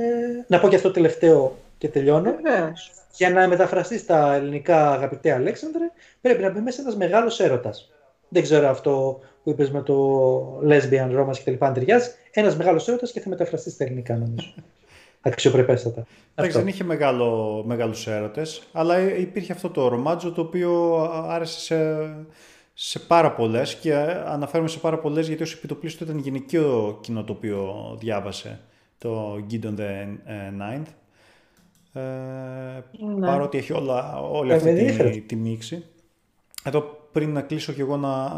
να 0.48 0.60
πω 0.60 0.68
και 0.68 0.76
αυτό 0.76 0.92
τελευταίο 0.92 1.58
και 1.78 1.88
τελειώνω. 1.88 2.36
Βεβαίως. 2.44 2.92
Για 3.16 3.30
να 3.30 3.48
μεταφραστεί 3.48 3.98
στα 3.98 4.34
ελληνικά, 4.34 4.92
αγαπητέ 4.92 5.32
Αλέξανδρε, 5.32 5.92
πρέπει 6.22 6.42
να 6.42 6.50
μπει 6.50 6.60
μέσα 6.60 6.82
ένας 6.82 6.96
μεγάλος 6.96 7.40
έρωτας. 7.40 7.92
Δεν 8.30 8.42
ξέρω 8.42 8.68
αυτό 8.68 9.20
που 9.44 9.50
είπες 9.50 9.72
με 9.72 9.82
το 9.82 9.96
lesbian, 10.60 11.10
Ρώμα 11.12 11.32
και 11.32 11.42
τα 11.46 11.52
λοιπά, 11.52 11.68
αν 11.68 11.74
ταιριάζει. 11.74 12.10
Ένας 12.32 12.56
μεγάλος 12.56 12.88
έρωτας 12.88 13.12
και 13.12 13.20
θα 13.20 13.30
μεταφραστεί 13.30 13.70
στα 13.70 13.84
ελληνικά, 13.84 14.16
νομίζω 14.16 14.54
αξιοπρεπέστατα. 15.22 16.06
Εντάξει, 16.36 16.58
δεν 16.58 16.68
είχε 16.68 16.84
μεγάλο, 16.84 17.64
μεγάλους 17.68 18.08
έρωτες, 18.08 18.62
αλλά 18.72 19.00
υπήρχε 19.00 19.52
αυτό 19.52 19.70
το 19.70 19.88
ρομάτζο 19.88 20.32
το 20.32 20.42
οποίο 20.42 21.02
άρεσε 21.28 21.60
σε, 21.60 22.10
σε 22.74 23.00
πάρα 23.00 23.32
πολλές 23.32 23.76
και 23.76 23.96
αναφέρομαι 24.26 24.70
σε 24.70 24.80
πάρα 24.80 24.98
πολλές 24.98 25.28
γιατί 25.28 25.44
ως 25.44 25.54
επιτοπλίστων 25.54 26.08
ήταν 26.08 26.20
γυναικείο 26.20 26.98
κοινό 27.02 27.24
το 27.24 27.34
οποίο 27.34 27.74
διάβασε 28.00 28.60
το 28.98 29.36
Gideon 29.50 29.76
the 29.78 30.06
Ninth. 30.60 30.92
Ε, 31.94 32.02
ναι. 33.18 33.26
Παρότι 33.26 33.58
έχει 33.58 33.74
όλα, 33.74 34.22
όλη 34.22 34.54
αυτή 34.54 34.86
τη, 34.86 35.22
τη, 35.22 35.36
μίξη. 35.36 35.86
Εδώ 36.64 37.08
πριν 37.12 37.32
να 37.32 37.42
κλείσω 37.42 37.74
και 37.74 37.82
εγώ 37.82 37.98
να, 37.98 38.32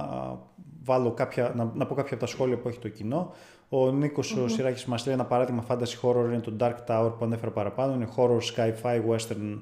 βάλω 0.83 1.11
κάποια, 1.11 1.51
να, 1.55 1.71
να 1.73 1.85
πω 1.85 1.95
κάποια 1.95 2.13
από 2.15 2.25
τα 2.25 2.31
σχόλια 2.31 2.57
που 2.57 2.67
έχει 2.67 2.79
το 2.79 2.89
κοινό. 2.89 3.33
Ο 3.75 3.91
Νίκος 3.91 4.35
mm-hmm. 4.37 4.43
ο 4.43 4.47
Σιράκης 4.47 4.85
μας 4.85 5.05
λέει 5.05 5.15
ένα 5.15 5.25
παράδειγμα 5.25 5.65
fantasy 5.69 6.01
horror 6.01 6.25
είναι 6.25 6.39
το 6.39 6.53
Dark 6.59 6.75
Tower 6.87 7.11
που 7.17 7.25
ανέφερα 7.25 7.51
παραπάνω. 7.51 7.93
Είναι 7.93 8.07
horror 8.15 8.37
sci-fi 8.55 9.01
western 9.09 9.59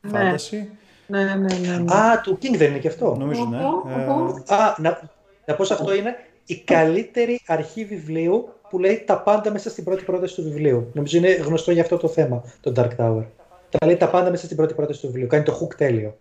ναι. 0.00 0.10
fantasy. 0.12 0.66
Ναι, 1.06 1.24
ναι, 1.24 1.34
ναι, 1.34 1.78
ναι. 1.78 1.94
Α, 1.94 2.20
του 2.20 2.38
King 2.42 2.56
δεν 2.56 2.70
είναι 2.70 2.78
και 2.78 2.88
αυτό. 2.88 3.16
Νομίζω, 3.18 3.44
ναι. 3.44 3.56
Ε, 3.56 4.54
Α, 4.54 4.74
να, 4.78 5.10
να 5.46 5.54
πω 5.54 5.64
σε 5.64 5.74
αυτό 5.74 5.94
είναι 5.94 6.14
η 6.46 6.56
καλύτερη 6.56 7.40
αρχή 7.46 7.84
βιβλίου 7.84 8.48
που 8.70 8.78
λέει 8.78 9.02
τα 9.06 9.18
πάντα 9.20 9.50
μέσα 9.50 9.70
στην 9.70 9.84
πρώτη 9.84 10.04
πρόταση 10.04 10.34
του 10.34 10.42
βιβλίου. 10.42 10.90
Νομίζω 10.92 11.18
είναι 11.18 11.30
γνωστό 11.30 11.70
για 11.70 11.82
αυτό 11.82 11.96
το 11.96 12.08
θέμα, 12.08 12.42
το 12.60 12.72
Dark 12.76 12.90
Tower. 12.96 13.24
Τα 13.68 13.86
λέει 13.86 13.96
τα 13.96 14.08
πάντα 14.08 14.30
μέσα 14.30 14.44
στην 14.44 14.56
πρώτη 14.56 14.74
πρόταση 14.74 15.00
του 15.00 15.06
βιβλίου. 15.06 15.26
Κάνει 15.26 15.44
το 15.44 15.58
hook 15.62 15.74
τέλειο. 15.74 16.16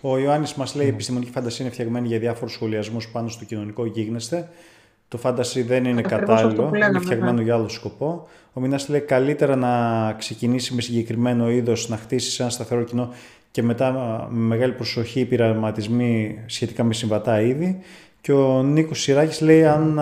Ο 0.00 0.18
Ιωάννης 0.18 0.54
μας 0.54 0.74
λέει: 0.74 0.86
Η 0.86 0.88
επιστημονική 0.88 1.30
φαντασία 1.30 1.64
είναι 1.64 1.74
φτιαγμένη 1.74 2.06
για 2.06 2.18
διάφορους 2.18 2.52
σχολιασμούς 2.52 3.08
πάνω 3.08 3.28
στο 3.28 3.44
κοινωνικό 3.44 3.86
γίγνεσθε. 3.86 4.48
Το 5.12 5.18
fantasy 5.22 5.64
δεν 5.66 5.84
είναι 5.84 6.02
κατάλληλο, 6.02 6.70
είναι 6.74 6.98
φτιαγμένο 6.98 7.32
ναι. 7.32 7.42
για 7.42 7.54
άλλο 7.54 7.68
σκοπό. 7.68 8.28
Ο 8.52 8.60
Μινάς 8.60 8.88
λέει 8.88 9.00
καλύτερα 9.00 9.56
να 9.56 10.12
ξεκινήσει 10.12 10.74
με 10.74 10.80
συγκεκριμένο 10.80 11.50
είδος, 11.50 11.88
να 11.88 11.96
χτίσεις 11.96 12.40
ένα 12.40 12.50
σταθερό 12.50 12.82
κοινό 12.82 13.14
και 13.50 13.62
μετά 13.62 13.92
με 14.30 14.38
μεγάλη 14.38 14.72
προσοχή 14.72 15.24
πειραματισμοί 15.24 16.38
σχετικά 16.46 16.84
με 16.84 16.94
συμβατά 16.94 17.40
είδη 17.40 17.78
Και 18.20 18.32
ο 18.32 18.62
Νίκος 18.62 19.00
Σιράκης 19.00 19.40
λέει 19.40 19.64
αν 19.64 20.00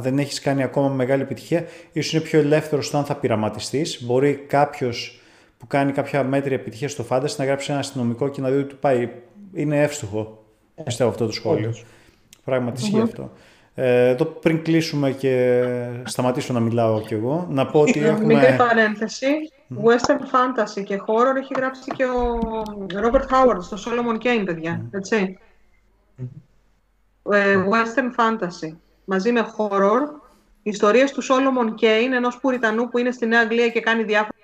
δεν 0.00 0.18
έχεις 0.18 0.40
κάνει 0.40 0.62
ακόμα 0.62 0.88
μεγάλη 0.88 1.22
επιτυχία, 1.22 1.64
ίσως 1.92 2.12
είναι 2.12 2.22
πιο 2.22 2.38
ελεύθερο 2.38 2.82
στο 2.82 2.96
αν 2.96 3.04
θα 3.04 3.14
πειραματιστείς. 3.14 4.04
Μπορεί 4.04 4.44
κάποιος 4.46 5.20
που 5.58 5.66
κάνει 5.66 5.92
κάποια 5.92 6.24
μέτρια 6.24 6.56
επιτυχία 6.56 6.88
στο 6.88 7.02
φάνταση 7.02 7.36
να 7.38 7.44
γράψει 7.44 7.70
ένα 7.70 7.80
αστυνομικό 7.80 8.28
και 8.28 8.40
να 8.40 8.50
δει 8.50 8.58
ότι 8.58 8.74
πάει. 8.80 9.08
Είναι 9.54 9.82
εύστοχο, 9.82 10.44
πιστεύω 10.84 11.10
αυτό 11.10 11.26
το 11.26 11.32
σχόλιο. 11.32 11.74
Πράγματι 12.44 12.80
ισχύει 12.80 13.00
αυτό. 13.00 13.30
Ε, 13.74 14.08
εδώ 14.08 14.24
πριν 14.24 14.62
κλείσουμε 14.62 15.10
και 15.10 15.62
σταματήσω 16.04 16.52
να 16.52 16.60
μιλάω 16.60 17.00
κι 17.00 17.14
εγώ, 17.14 17.46
να 17.50 17.66
πω 17.66 17.80
ότι 17.80 18.00
έχουμε... 18.00 18.34
Μικρή 18.34 18.56
παρένθεση, 18.56 19.26
western 19.84 20.20
fantasy 20.20 20.84
και 20.84 21.00
horror 21.06 21.36
έχει 21.36 21.52
γράψει 21.56 21.90
και 21.96 22.04
ο 22.04 22.40
Robert 23.04 23.26
Howard 23.30 23.62
στο 23.62 23.76
Solomon 23.76 24.26
Kane, 24.26 24.42
παιδιά, 24.44 24.88
έτσι. 24.90 25.38
Ε, 27.30 27.56
western 27.70 28.20
fantasy, 28.20 28.76
μαζί 29.04 29.32
με 29.32 29.46
horror, 29.56 30.00
ιστορίες 30.62 31.12
του 31.12 31.22
Solomon 31.22 31.84
Kane, 31.84 32.12
ενός 32.14 32.38
Πουριτανού 32.40 32.88
που 32.88 32.98
είναι 32.98 33.10
στη 33.10 33.26
Νέα 33.26 33.40
Αγγλία 33.40 33.68
και 33.68 33.80
κάνει 33.80 34.02
διάφορα 34.02 34.43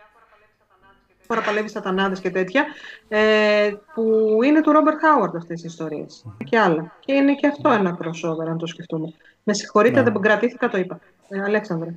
παραπαλεύεις 1.30 1.70
σατανάδε 1.70 2.16
και 2.20 2.30
τέτοια, 2.30 2.64
ε, 3.08 3.70
που 3.94 4.02
είναι 4.44 4.60
του 4.60 4.72
Ρόμπερτ 4.72 4.98
Χάουαρντ 5.00 5.36
αυτές 5.36 5.62
οι 5.62 5.66
ιστορίες. 5.66 6.24
Και 6.44 6.58
άλλα. 6.58 6.92
Και 7.04 7.12
είναι 7.12 7.34
και 7.34 7.46
αυτό 7.46 7.70
ένα 7.70 7.98
crossover, 8.02 8.48
αν 8.48 8.58
το 8.58 8.66
σκεφτούμε. 8.66 9.12
Με 9.42 9.52
συγχωρείτε, 9.54 10.02
ναι. 10.02 10.10
δεν 10.10 10.20
κρατήθηκα, 10.20 10.68
το 10.68 10.78
είπα. 10.78 11.00
Ε, 11.28 11.42
Αλέξανδρε. 11.42 11.94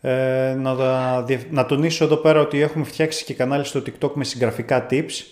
Ε, 0.00 0.54
να, 0.58 0.74
να 1.50 1.66
τονίσω 1.66 2.04
εδώ 2.04 2.16
πέρα 2.16 2.40
ότι 2.40 2.60
έχουμε 2.60 2.84
φτιάξει 2.84 3.24
και 3.24 3.34
κανάλι 3.34 3.64
στο 3.64 3.82
TikTok 3.86 4.12
με 4.12 4.24
συγγραφικά 4.24 4.86
tips 4.90 5.24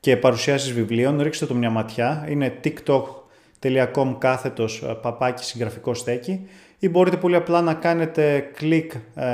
και 0.00 0.16
παρουσιάσεις 0.16 0.72
βιβλίων. 0.72 1.20
Ρίξτε 1.20 1.46
το 1.46 1.54
μια 1.54 1.70
ματιά. 1.70 2.26
Είναι 2.28 2.60
tiktok.com 2.64 4.16
κάθετος 4.18 4.82
ε, 4.82 4.98
παπάκι 5.02 5.44
συγγραφικό 5.44 5.94
στέκι 5.94 6.48
ή 6.78 6.88
μπορείτε 6.88 7.16
πολύ 7.16 7.36
απλά 7.36 7.60
να 7.60 7.74
κάνετε 7.74 8.50
κλικ 8.54 8.92
ε, 9.14 9.30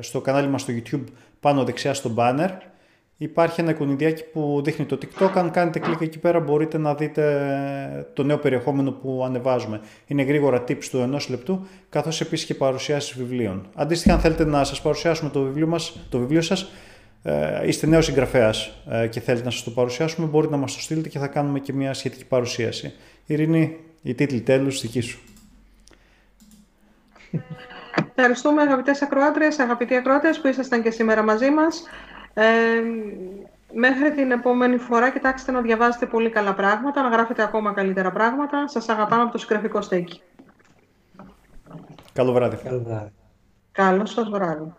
στο 0.00 0.20
κανάλι 0.20 0.48
μας 0.48 0.60
στο 0.60 0.72
YouTube 0.76 1.04
πάνω 1.40 1.64
δεξιά 1.64 1.94
στο 1.94 2.14
banner 2.16 2.50
υπάρχει 3.16 3.60
ένα 3.60 3.70
εικονιδιάκι 3.70 4.24
που 4.24 4.60
δείχνει 4.64 4.84
το 4.84 4.98
TikTok. 5.02 5.30
Αν 5.34 5.50
κάνετε 5.50 5.78
κλικ 5.78 6.00
εκεί 6.00 6.18
πέρα 6.18 6.40
μπορείτε 6.40 6.78
να 6.78 6.94
δείτε 6.94 8.06
το 8.12 8.22
νέο 8.22 8.38
περιεχόμενο 8.38 8.90
που 8.90 9.22
ανεβάζουμε. 9.24 9.80
Είναι 10.06 10.22
γρήγορα 10.22 10.64
tips 10.68 10.84
του 10.84 10.98
ενός 10.98 11.28
λεπτού, 11.28 11.66
καθώς 11.88 12.20
επίσης 12.20 12.46
και 12.46 12.54
παρουσιάσεις 12.54 13.16
βιβλίων. 13.16 13.66
Αντίστοιχα, 13.74 14.14
αν 14.14 14.20
θέλετε 14.20 14.44
να 14.44 14.64
σας 14.64 14.80
παρουσιάσουμε 14.80 15.30
το 15.30 15.42
βιβλίο, 15.42 15.66
μας, 15.66 15.98
το 16.08 16.18
βιβλίο 16.18 16.40
σας, 16.40 16.70
ε, 17.22 17.66
είστε 17.66 17.86
νέος 17.86 18.04
συγγραφέας 18.04 18.72
ε, 18.90 19.06
και 19.06 19.20
θέλετε 19.20 19.44
να 19.44 19.50
σας 19.50 19.62
το 19.62 19.70
παρουσιάσουμε, 19.70 20.26
μπορείτε 20.26 20.52
να 20.52 20.58
μας 20.58 20.74
το 20.74 20.80
στείλετε 20.80 21.08
και 21.08 21.18
θα 21.18 21.26
κάνουμε 21.26 21.60
και 21.60 21.72
μια 21.72 21.94
σχετική 21.94 22.24
παρουσίαση. 22.24 22.92
Ειρήνη, 23.26 23.76
η 24.02 24.14
τίτλη 24.14 24.40
τέλους, 24.40 24.80
δική 24.80 25.00
σου. 25.00 25.18
Ευχαριστούμε 28.14 28.62
αγαπητές 28.62 29.02
ακροάτριες, 29.02 29.58
αγαπητοί 29.58 29.96
ακροάτες 29.96 30.40
που 30.40 30.46
ήσασταν 30.46 30.82
και 30.82 30.90
σήμερα 30.90 31.22
μαζί 31.22 31.50
μας. 31.50 31.82
Ε, 32.34 32.44
μέχρι 33.72 34.12
την 34.12 34.30
επόμενη 34.30 34.76
φορά 34.76 35.10
κοιτάξτε 35.10 35.52
να 35.52 35.60
διαβάζετε 35.60 36.06
πολύ 36.06 36.30
καλά 36.30 36.54
πράγματα, 36.54 37.02
να 37.02 37.08
γράφετε 37.08 37.42
ακόμα 37.42 37.72
καλύτερα 37.72 38.12
πράγματα. 38.12 38.68
Σας 38.68 38.88
αγαπάμε 38.88 39.22
από 39.22 39.32
το 39.32 39.38
συγγραφικό 39.38 39.80
στέκι. 39.80 40.22
Καλό 42.12 42.32
βράδυ. 42.32 42.56
Καλό 42.56 42.82
βράδυ. 42.82 43.12
Καλό 43.72 44.06
σας 44.06 44.28
βράδυ. 44.28 44.72